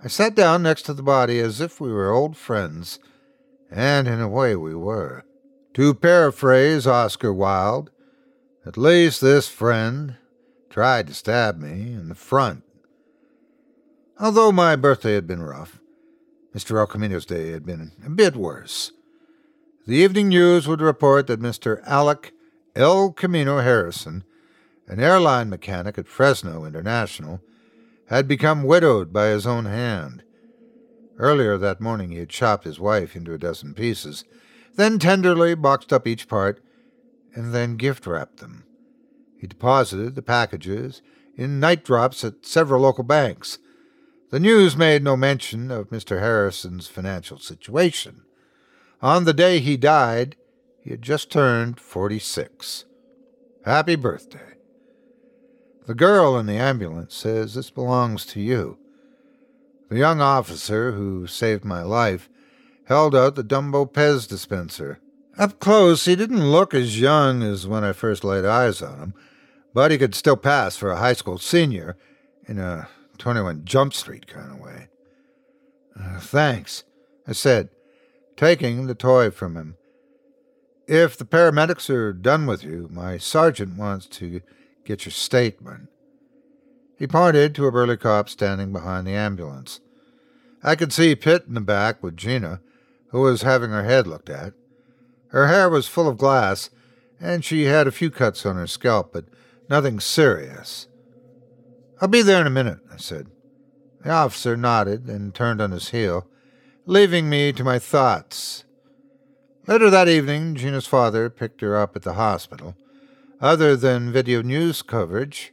I 0.04 0.08
sat 0.08 0.34
down 0.34 0.62
next 0.62 0.82
to 0.82 0.94
the 0.94 1.02
body 1.02 1.40
as 1.40 1.60
if 1.60 1.80
we 1.80 1.90
were 1.90 2.10
old 2.10 2.36
friends, 2.36 2.98
and 3.70 4.06
in 4.06 4.20
a 4.20 4.28
way 4.28 4.54
we 4.54 4.74
were. 4.74 5.24
To 5.74 5.94
paraphrase 5.94 6.86
Oscar 6.86 7.32
Wilde, 7.32 7.90
at 8.66 8.76
least 8.76 9.20
this 9.20 9.48
friend 9.48 10.16
tried 10.68 11.06
to 11.06 11.14
stab 11.14 11.58
me 11.58 11.92
in 11.92 12.08
the 12.08 12.14
front. 12.14 12.64
Although 14.20 14.52
my 14.52 14.76
birthday 14.76 15.14
had 15.14 15.26
been 15.26 15.42
rough, 15.42 15.80
Mr. 16.56 16.78
El 16.78 16.86
Camino's 16.86 17.26
day 17.26 17.50
had 17.50 17.66
been 17.66 17.92
a 18.02 18.08
bit 18.08 18.34
worse. 18.34 18.92
The 19.86 19.96
evening 19.96 20.30
news 20.30 20.66
would 20.66 20.80
report 20.80 21.26
that 21.26 21.42
Mr. 21.42 21.82
Alec 21.84 22.32
El 22.74 23.12
Camino 23.12 23.58
Harrison, 23.60 24.24
an 24.88 24.98
airline 24.98 25.50
mechanic 25.50 25.98
at 25.98 26.08
Fresno 26.08 26.64
International, 26.64 27.42
had 28.06 28.26
become 28.26 28.62
widowed 28.62 29.12
by 29.12 29.26
his 29.26 29.46
own 29.46 29.66
hand. 29.66 30.22
Earlier 31.18 31.58
that 31.58 31.82
morning 31.82 32.10
he 32.10 32.20
had 32.20 32.30
chopped 32.30 32.64
his 32.64 32.80
wife 32.80 33.14
into 33.14 33.34
a 33.34 33.38
dozen 33.38 33.74
pieces, 33.74 34.24
then 34.76 34.98
tenderly 34.98 35.54
boxed 35.54 35.92
up 35.92 36.06
each 36.06 36.26
part, 36.26 36.62
and 37.34 37.52
then 37.52 37.76
gift 37.76 38.06
wrapped 38.06 38.38
them. 38.38 38.64
He 39.38 39.46
deposited 39.46 40.14
the 40.14 40.22
packages 40.22 41.02
in 41.36 41.60
night 41.60 41.84
drops 41.84 42.24
at 42.24 42.46
several 42.46 42.80
local 42.80 43.04
banks. 43.04 43.58
The 44.30 44.40
news 44.40 44.76
made 44.76 45.04
no 45.04 45.16
mention 45.16 45.70
of 45.70 45.90
Mr. 45.90 46.18
Harrison's 46.18 46.88
financial 46.88 47.38
situation. 47.38 48.22
On 49.00 49.24
the 49.24 49.32
day 49.32 49.60
he 49.60 49.76
died, 49.76 50.34
he 50.80 50.90
had 50.90 51.02
just 51.02 51.30
turned 51.30 51.78
46. 51.78 52.86
Happy 53.64 53.94
birthday. 53.94 54.54
The 55.86 55.94
girl 55.94 56.36
in 56.36 56.46
the 56.46 56.56
ambulance 56.56 57.14
says 57.14 57.54
this 57.54 57.70
belongs 57.70 58.26
to 58.26 58.40
you. 58.40 58.78
The 59.88 59.98
young 59.98 60.20
officer 60.20 60.92
who 60.92 61.28
saved 61.28 61.64
my 61.64 61.82
life 61.82 62.28
held 62.86 63.14
out 63.14 63.36
the 63.36 63.44
Dumbo 63.44 63.88
Pez 63.90 64.26
dispenser. 64.28 64.98
Up 65.38 65.60
close, 65.60 66.04
he 66.04 66.16
didn't 66.16 66.50
look 66.50 66.74
as 66.74 67.00
young 67.00 67.44
as 67.44 67.66
when 67.68 67.84
I 67.84 67.92
first 67.92 68.24
laid 68.24 68.44
eyes 68.44 68.82
on 68.82 68.98
him, 68.98 69.14
but 69.72 69.92
he 69.92 69.98
could 69.98 70.16
still 70.16 70.36
pass 70.36 70.76
for 70.76 70.90
a 70.90 70.96
high 70.96 71.12
school 71.12 71.38
senior 71.38 71.96
in 72.48 72.58
a 72.58 72.88
21 73.18 73.64
Jump 73.64 73.94
Street 73.94 74.26
kind 74.26 74.52
of 74.52 74.60
way. 74.60 74.88
Uh, 75.98 76.18
thanks, 76.20 76.84
I 77.26 77.32
said, 77.32 77.70
taking 78.36 78.86
the 78.86 78.94
toy 78.94 79.30
from 79.30 79.56
him. 79.56 79.76
If 80.86 81.16
the 81.16 81.24
paramedics 81.24 81.90
are 81.90 82.12
done 82.12 82.46
with 82.46 82.62
you, 82.62 82.88
my 82.92 83.18
sergeant 83.18 83.76
wants 83.76 84.06
to 84.06 84.40
get 84.84 85.04
your 85.04 85.12
statement. 85.12 85.88
He 86.98 87.06
pointed 87.06 87.54
to 87.54 87.66
a 87.66 87.72
burly 87.72 87.96
cop 87.96 88.28
standing 88.28 88.72
behind 88.72 89.06
the 89.06 89.12
ambulance. 89.12 89.80
I 90.62 90.76
could 90.76 90.92
see 90.92 91.14
Pitt 91.14 91.44
in 91.46 91.54
the 91.54 91.60
back 91.60 92.02
with 92.02 92.16
Gina, 92.16 92.60
who 93.08 93.20
was 93.20 93.42
having 93.42 93.70
her 93.70 93.84
head 93.84 94.06
looked 94.06 94.30
at. 94.30 94.54
Her 95.28 95.48
hair 95.48 95.68
was 95.68 95.88
full 95.88 96.08
of 96.08 96.18
glass, 96.18 96.70
and 97.20 97.44
she 97.44 97.64
had 97.64 97.86
a 97.86 97.92
few 97.92 98.10
cuts 98.10 98.46
on 98.46 98.56
her 98.56 98.66
scalp, 98.66 99.12
but 99.12 99.26
nothing 99.68 100.00
serious. 100.00 100.86
I'll 102.00 102.08
be 102.08 102.22
there 102.22 102.40
in 102.40 102.46
a 102.46 102.50
minute, 102.50 102.80
I 102.92 102.96
said. 102.96 103.28
The 104.02 104.10
officer 104.10 104.56
nodded 104.56 105.08
and 105.08 105.34
turned 105.34 105.60
on 105.60 105.72
his 105.72 105.90
heel 105.90 106.28
leaving 106.86 107.28
me 107.28 107.52
to 107.52 107.64
my 107.64 107.78
thoughts. 107.80 108.64
Later 109.66 109.90
that 109.90 110.08
evening, 110.08 110.54
Gina's 110.54 110.86
father 110.86 111.28
picked 111.28 111.60
her 111.60 111.76
up 111.76 111.96
at 111.96 112.02
the 112.02 112.14
hospital. 112.14 112.76
Other 113.40 113.76
than 113.76 114.12
video 114.12 114.40
news 114.40 114.80
coverage, 114.82 115.52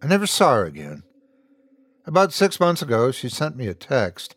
I 0.00 0.06
never 0.06 0.26
saw 0.26 0.54
her 0.54 0.64
again. 0.64 1.02
About 2.06 2.32
six 2.32 2.60
months 2.60 2.80
ago, 2.80 3.10
she 3.10 3.28
sent 3.28 3.56
me 3.56 3.66
a 3.66 3.74
text. 3.74 4.36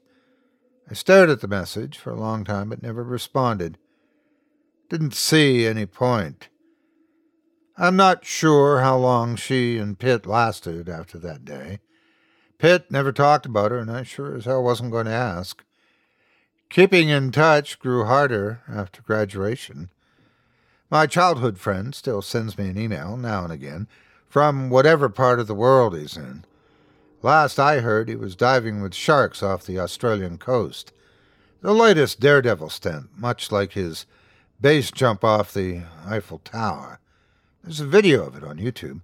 I 0.89 0.95
stared 0.95 1.29
at 1.29 1.41
the 1.41 1.47
message 1.47 1.99
for 1.99 2.09
a 2.09 2.19
long 2.19 2.43
time 2.43 2.69
but 2.69 2.81
never 2.81 3.03
responded. 3.03 3.77
Didn't 4.89 5.13
see 5.13 5.67
any 5.67 5.85
point. 5.85 6.48
I'm 7.81 7.95
not 7.95 8.25
sure 8.25 8.81
how 8.81 8.97
long 8.97 9.37
she 9.37 9.77
and 9.77 9.97
Pitt 9.97 10.25
lasted 10.25 10.89
after 10.89 11.17
that 11.19 11.45
day. 11.45 11.79
Pitt 12.57 12.91
never 12.91 13.13
talked 13.13 13.45
about 13.45 13.71
her, 13.71 13.77
and 13.77 13.89
I 13.89 14.03
sure 14.03 14.35
as 14.35 14.43
hell 14.43 14.61
wasn't 14.61 14.91
going 14.91 15.05
to 15.05 15.13
ask. 15.13 15.63
Keeping 16.69 17.07
in 17.07 17.31
touch 17.31 17.79
grew 17.79 18.03
harder 18.03 18.59
after 18.67 19.01
graduation. 19.01 19.89
My 20.91 21.07
childhood 21.07 21.57
friend 21.57 21.95
still 21.95 22.21
sends 22.21 22.57
me 22.57 22.67
an 22.67 22.77
email 22.77 23.15
now 23.15 23.45
and 23.45 23.53
again 23.53 23.87
from 24.27 24.69
whatever 24.69 25.07
part 25.07 25.39
of 25.39 25.47
the 25.47 25.55
world 25.55 25.97
he's 25.97 26.17
in. 26.17 26.43
Last 27.21 27.59
I 27.59 27.79
heard, 27.79 28.09
he 28.09 28.15
was 28.17 28.35
diving 28.35 28.81
with 28.81 28.93
sharks 28.93 29.41
off 29.41 29.65
the 29.65 29.79
Australian 29.79 30.37
coast. 30.37 30.91
The 31.61 31.73
latest 31.73 32.19
daredevil 32.19 32.71
stunt, 32.71 33.09
much 33.17 33.53
like 33.53 33.71
his 33.71 34.05
base 34.59 34.91
jump 34.91 35.23
off 35.23 35.53
the 35.53 35.83
Eiffel 36.05 36.39
Tower. 36.39 36.99
There's 37.69 37.81
a 37.81 37.85
video 37.85 38.25
of 38.25 38.35
it 38.35 38.43
on 38.43 38.57
YouTube, 38.57 39.01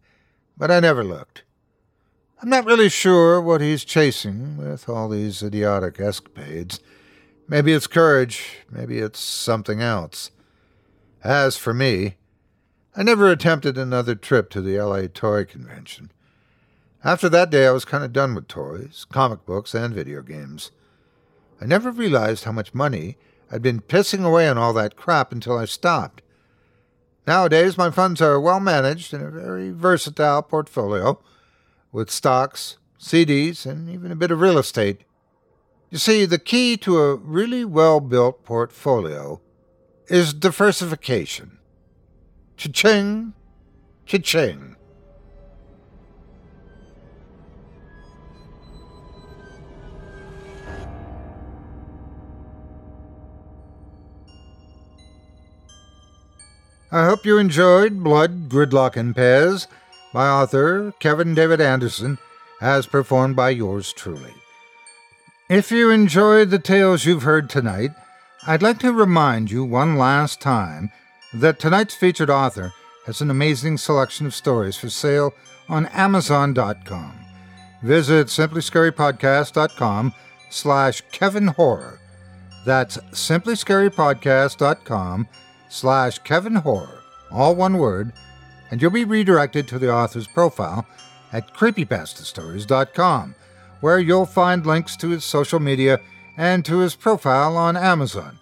but 0.57 0.71
I 0.71 0.79
never 0.79 1.03
looked. 1.03 1.43
I'm 2.41 2.49
not 2.49 2.65
really 2.65 2.89
sure 2.89 3.39
what 3.39 3.61
he's 3.61 3.85
chasing 3.85 4.57
with 4.57 4.89
all 4.89 5.07
these 5.07 5.43
idiotic 5.43 5.99
escapades. 5.99 6.79
Maybe 7.47 7.73
it's 7.73 7.85
courage, 7.85 8.65
maybe 8.71 8.97
it's 8.97 9.19
something 9.19 9.81
else. 9.81 10.31
As 11.23 11.57
for 11.57 11.75
me, 11.75 12.15
I 12.95 13.03
never 13.03 13.29
attempted 13.29 13.77
another 13.77 14.15
trip 14.15 14.49
to 14.49 14.61
the 14.61 14.79
LA 14.79 15.09
Toy 15.13 15.45
Convention. 15.45 16.11
After 17.03 17.29
that 17.29 17.51
day, 17.51 17.67
I 17.67 17.71
was 17.71 17.85
kind 17.85 18.03
of 18.03 18.13
done 18.13 18.33
with 18.33 18.47
toys, 18.47 19.05
comic 19.11 19.45
books, 19.45 19.75
and 19.75 19.93
video 19.93 20.23
games. 20.23 20.71
I 21.61 21.65
never 21.67 21.91
realized 21.91 22.45
how 22.45 22.51
much 22.51 22.73
money 22.73 23.19
I'd 23.51 23.61
been 23.61 23.81
pissing 23.81 24.25
away 24.25 24.49
on 24.49 24.57
all 24.57 24.73
that 24.73 24.95
crap 24.95 25.31
until 25.31 25.55
I 25.55 25.65
stopped. 25.65 26.23
Nowadays, 27.27 27.77
my 27.77 27.89
funds 27.89 28.21
are 28.21 28.39
well 28.39 28.59
managed 28.59 29.13
in 29.13 29.21
a 29.21 29.31
very 29.31 29.71
versatile 29.71 30.43
portfolio, 30.43 31.19
with 31.91 32.11
stocks, 32.11 32.77
CDs, 32.99 33.65
and 33.65 33.89
even 33.89 34.11
a 34.11 34.15
bit 34.15 34.31
of 34.31 34.41
real 34.41 34.57
estate. 34.57 35.01
You 35.89 35.97
see, 35.97 36.25
the 36.25 36.39
key 36.39 36.77
to 36.77 36.99
a 36.99 37.15
really 37.15 37.63
well 37.63 37.99
built 37.99 38.43
portfolio 38.43 39.41
is 40.07 40.33
diversification. 40.33 41.57
Cha-ching, 42.57 43.33
cha-ching. 44.05 44.75
I 56.95 57.03
hope 57.03 57.25
you 57.25 57.37
enjoyed 57.37 58.05
Blood, 58.05 58.47
Gridlock, 58.47 58.95
and 58.95 59.13
Pez 59.13 59.67
by 60.13 60.29
author 60.29 60.93
Kevin 60.99 61.35
David 61.35 61.59
Anderson, 61.59 62.17
as 62.61 62.87
performed 62.87 63.35
by 63.35 63.49
yours 63.49 63.91
truly. 63.91 64.31
If 65.49 65.71
you 65.71 65.89
enjoyed 65.89 66.51
the 66.51 66.57
tales 66.57 67.03
you've 67.03 67.23
heard 67.23 67.49
tonight, 67.49 67.91
I'd 68.47 68.61
like 68.61 68.79
to 68.79 68.93
remind 68.93 69.51
you 69.51 69.65
one 69.65 69.97
last 69.97 70.39
time 70.39 70.89
that 71.33 71.59
tonight's 71.59 71.95
featured 71.95 72.29
author 72.29 72.71
has 73.05 73.19
an 73.19 73.29
amazing 73.29 73.77
selection 73.77 74.25
of 74.25 74.33
stories 74.33 74.77
for 74.77 74.89
sale 74.89 75.33
on 75.67 75.87
Amazon.com. 75.87 77.19
Visit 77.83 78.27
simplyscarypodcast.com 78.27 80.13
slash 80.49 81.01
Kevin 81.11 81.47
Horror. 81.47 81.99
That's 82.65 82.95
simplyscarypodcast.com 83.11 85.27
slash 85.27 85.44
Kevin 86.23 86.55
Horror, 86.55 87.01
all 87.31 87.55
one 87.55 87.77
word, 87.77 88.13
and 88.71 88.81
you'll 88.81 88.91
be 88.91 89.05
redirected 89.05 89.67
to 89.67 89.79
the 89.79 89.91
author's 89.91 90.27
profile 90.27 90.85
at 91.33 91.53
creepypastastories.com 91.53 93.35
where 93.81 93.99
you'll 93.99 94.25
find 94.25 94.65
links 94.65 94.95
to 94.97 95.09
his 95.09 95.23
social 95.23 95.59
media 95.59 95.99
and 96.37 96.65
to 96.65 96.79
his 96.79 96.95
profile 96.95 97.55
on 97.55 97.77
Amazon, 97.77 98.39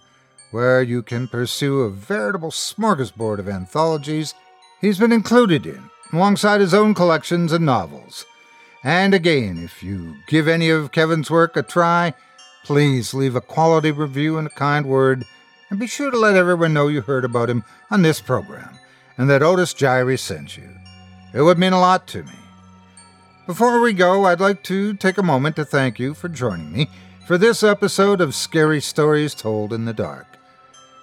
where 0.50 0.82
you 0.82 1.02
can 1.02 1.28
pursue 1.28 1.82
a 1.82 1.90
veritable 1.90 2.50
smorgasbord 2.50 3.38
of 3.38 3.48
anthologies 3.48 4.34
he's 4.80 4.98
been 4.98 5.12
included 5.12 5.66
in, 5.66 5.90
alongside 6.12 6.60
his 6.60 6.74
own 6.74 6.94
collections 6.94 7.52
and 7.52 7.66
novels. 7.66 8.24
And 8.82 9.14
again, 9.14 9.62
if 9.62 9.82
you 9.82 10.16
give 10.26 10.48
any 10.48 10.70
of 10.70 10.92
Kevin's 10.92 11.30
work 11.30 11.56
a 11.56 11.62
try, 11.62 12.14
please 12.64 13.14
leave 13.14 13.36
a 13.36 13.40
quality 13.40 13.90
review 13.90 14.38
and 14.38 14.46
a 14.46 14.50
kind 14.50 14.86
word, 14.86 15.24
and 15.70 15.78
be 15.78 15.86
sure 15.86 16.10
to 16.10 16.18
let 16.18 16.36
everyone 16.36 16.74
know 16.74 16.88
you 16.88 17.00
heard 17.00 17.24
about 17.24 17.50
him 17.50 17.64
on 17.90 18.02
this 18.02 18.20
program 18.20 18.78
and 19.18 19.28
that 19.30 19.42
Otis 19.42 19.74
Jiry 19.74 20.18
sent 20.18 20.56
you. 20.56 20.68
It 21.32 21.42
would 21.42 21.58
mean 21.58 21.72
a 21.72 21.80
lot 21.80 22.06
to 22.08 22.22
me. 22.22 22.32
Before 23.46 23.80
we 23.80 23.92
go, 23.92 24.24
I'd 24.24 24.40
like 24.40 24.62
to 24.64 24.94
take 24.94 25.18
a 25.18 25.22
moment 25.22 25.56
to 25.56 25.64
thank 25.64 25.98
you 25.98 26.14
for 26.14 26.28
joining 26.28 26.72
me 26.72 26.88
for 27.26 27.36
this 27.36 27.62
episode 27.62 28.20
of 28.20 28.34
Scary 28.34 28.80
Stories 28.80 29.34
Told 29.34 29.72
in 29.72 29.84
the 29.84 29.92
Dark. 29.92 30.26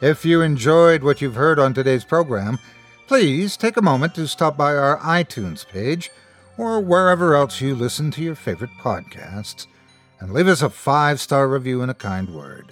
If 0.02 0.26
you 0.26 0.42
enjoyed 0.42 1.04
what 1.04 1.22
you've 1.22 1.36
heard 1.36 1.60
on 1.60 1.74
today's 1.74 2.04
program, 2.04 2.58
please 3.08 3.58
take 3.58 3.78
a 3.78 3.82
moment 3.82 4.16
to 4.16 4.28
stop 4.28 4.58
by 4.58 4.76
our 4.76 4.98
iTunes 5.00 5.68
page 5.68 6.10
or 6.58 6.80
wherever 6.80 7.36
else 7.36 7.62
you 7.62 7.76
listen 7.76 8.10
to 8.12 8.24
your 8.24 8.36
favorite 8.36 8.72
podcasts 8.80 9.68
and 10.20 10.34
leave 10.34 10.48
us 10.48 10.62
a 10.62 10.70
five 10.70 11.20
star 11.20 11.48
review 11.48 11.82
and 11.82 11.92
a 11.92 11.96
kind 11.96 12.30
word. 12.30 12.72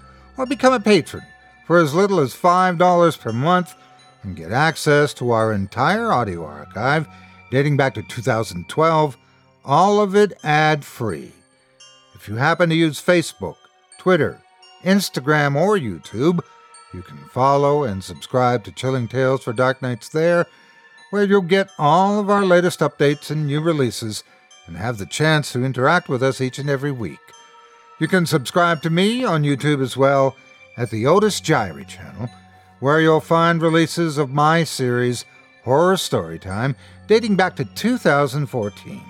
or 0.37 0.45
become 0.45 0.73
a 0.73 0.79
patron 0.79 1.23
for 1.65 1.79
as 1.79 1.93
little 1.93 2.19
as 2.19 2.33
$5 2.33 3.19
per 3.19 3.31
month 3.31 3.75
and 4.23 4.35
get 4.35 4.51
access 4.51 5.13
to 5.15 5.31
our 5.31 5.53
entire 5.53 6.11
audio 6.11 6.45
archive 6.45 7.07
dating 7.49 7.77
back 7.77 7.93
to 7.93 8.03
2012, 8.03 9.17
all 9.65 10.01
of 10.01 10.15
it 10.15 10.33
ad 10.43 10.83
free. 10.83 11.31
If 12.15 12.27
you 12.27 12.35
happen 12.35 12.69
to 12.69 12.75
use 12.75 13.01
Facebook, 13.01 13.57
Twitter, 13.97 14.41
Instagram, 14.83 15.55
or 15.55 15.77
YouTube, 15.77 16.39
you 16.93 17.01
can 17.01 17.17
follow 17.29 17.83
and 17.83 18.03
subscribe 18.03 18.63
to 18.63 18.71
Chilling 18.71 19.07
Tales 19.07 19.43
for 19.43 19.53
Dark 19.53 19.81
Nights 19.81 20.09
there, 20.09 20.45
where 21.09 21.23
you'll 21.23 21.41
get 21.41 21.69
all 21.77 22.19
of 22.19 22.29
our 22.29 22.45
latest 22.45 22.79
updates 22.79 23.29
and 23.31 23.47
new 23.47 23.61
releases 23.61 24.23
and 24.65 24.77
have 24.77 24.97
the 24.97 25.05
chance 25.05 25.51
to 25.51 25.63
interact 25.63 26.09
with 26.09 26.23
us 26.23 26.41
each 26.41 26.59
and 26.59 26.69
every 26.69 26.91
week. 26.91 27.19
You 28.01 28.07
can 28.07 28.25
subscribe 28.25 28.81
to 28.81 28.89
me 28.89 29.23
on 29.23 29.43
YouTube 29.43 29.79
as 29.79 29.95
well 29.95 30.35
at 30.75 30.89
the 30.89 31.05
Otis 31.05 31.39
Jiry 31.39 31.87
channel, 31.87 32.31
where 32.79 32.99
you'll 32.99 33.19
find 33.19 33.61
releases 33.61 34.17
of 34.17 34.31
my 34.31 34.63
series, 34.63 35.23
Horror 35.63 35.93
Storytime, 35.97 36.73
dating 37.05 37.35
back 37.35 37.55
to 37.57 37.63
2014. 37.63 39.03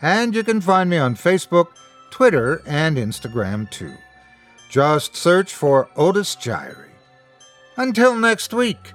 And 0.00 0.34
you 0.34 0.42
can 0.44 0.62
find 0.62 0.88
me 0.88 0.96
on 0.96 1.14
Facebook, 1.14 1.66
Twitter, 2.10 2.62
and 2.66 2.96
Instagram 2.96 3.70
too. 3.70 3.92
Just 4.70 5.14
search 5.14 5.52
for 5.52 5.90
Otis 5.94 6.34
Jiry. 6.34 6.88
Until 7.76 8.16
next 8.16 8.54
week, 8.54 8.94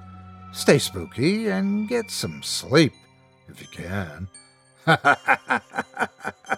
stay 0.50 0.80
spooky 0.80 1.46
and 1.46 1.88
get 1.88 2.10
some 2.10 2.42
sleep 2.42 2.92
if 3.46 3.62
you 3.62 3.68
can. 3.68 4.26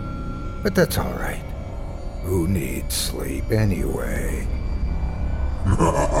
But 0.63 0.75
that's 0.75 0.97
all 0.97 1.13
right. 1.13 1.43
Who 2.23 2.47
needs 2.47 2.93
sleep 2.93 3.51
anyway? 3.51 4.47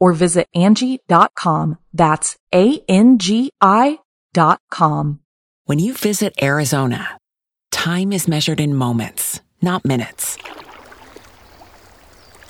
or 0.00 0.12
visit 0.12 0.48
Angi.com. 0.54 1.78
That's 1.92 2.36
A-N-G-I 2.54 3.98
dot 4.32 4.60
com. 4.70 5.20
When 5.64 5.78
you 5.78 5.94
visit 5.94 6.34
Arizona, 6.42 7.18
time 7.70 8.12
is 8.12 8.28
measured 8.28 8.60
in 8.60 8.74
moments, 8.74 9.40
not 9.60 9.84
minutes. 9.84 10.38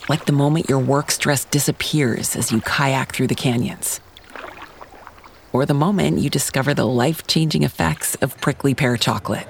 Like 0.09 0.27
the 0.27 0.33
moment 0.33 0.69
your 0.69 0.79
work 0.79 1.11
stress 1.11 1.45
disappears 1.45 2.37
as 2.37 2.51
you 2.53 2.61
kayak 2.61 3.13
through 3.13 3.27
the 3.27 3.35
canyons. 3.35 4.01
Or 5.53 5.67
the 5.67 5.75
moment 5.75 6.19
you 6.19 6.31
discover 6.31 6.75
the 6.75 6.87
life-changing 6.87 7.63
effects 7.63 8.15
of 8.17 8.41
prickly 8.41 8.75
pear 8.75 8.97
chocolate 8.97 9.47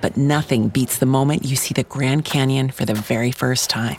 but 0.00 0.16
nothing 0.16 0.68
beats 0.68 0.98
the 0.98 1.06
moment 1.06 1.44
you 1.44 1.56
see 1.56 1.74
the 1.74 1.84
Grand 1.84 2.24
Canyon 2.24 2.70
for 2.70 2.84
the 2.84 2.94
very 2.94 3.30
first 3.30 3.70
time. 3.70 3.98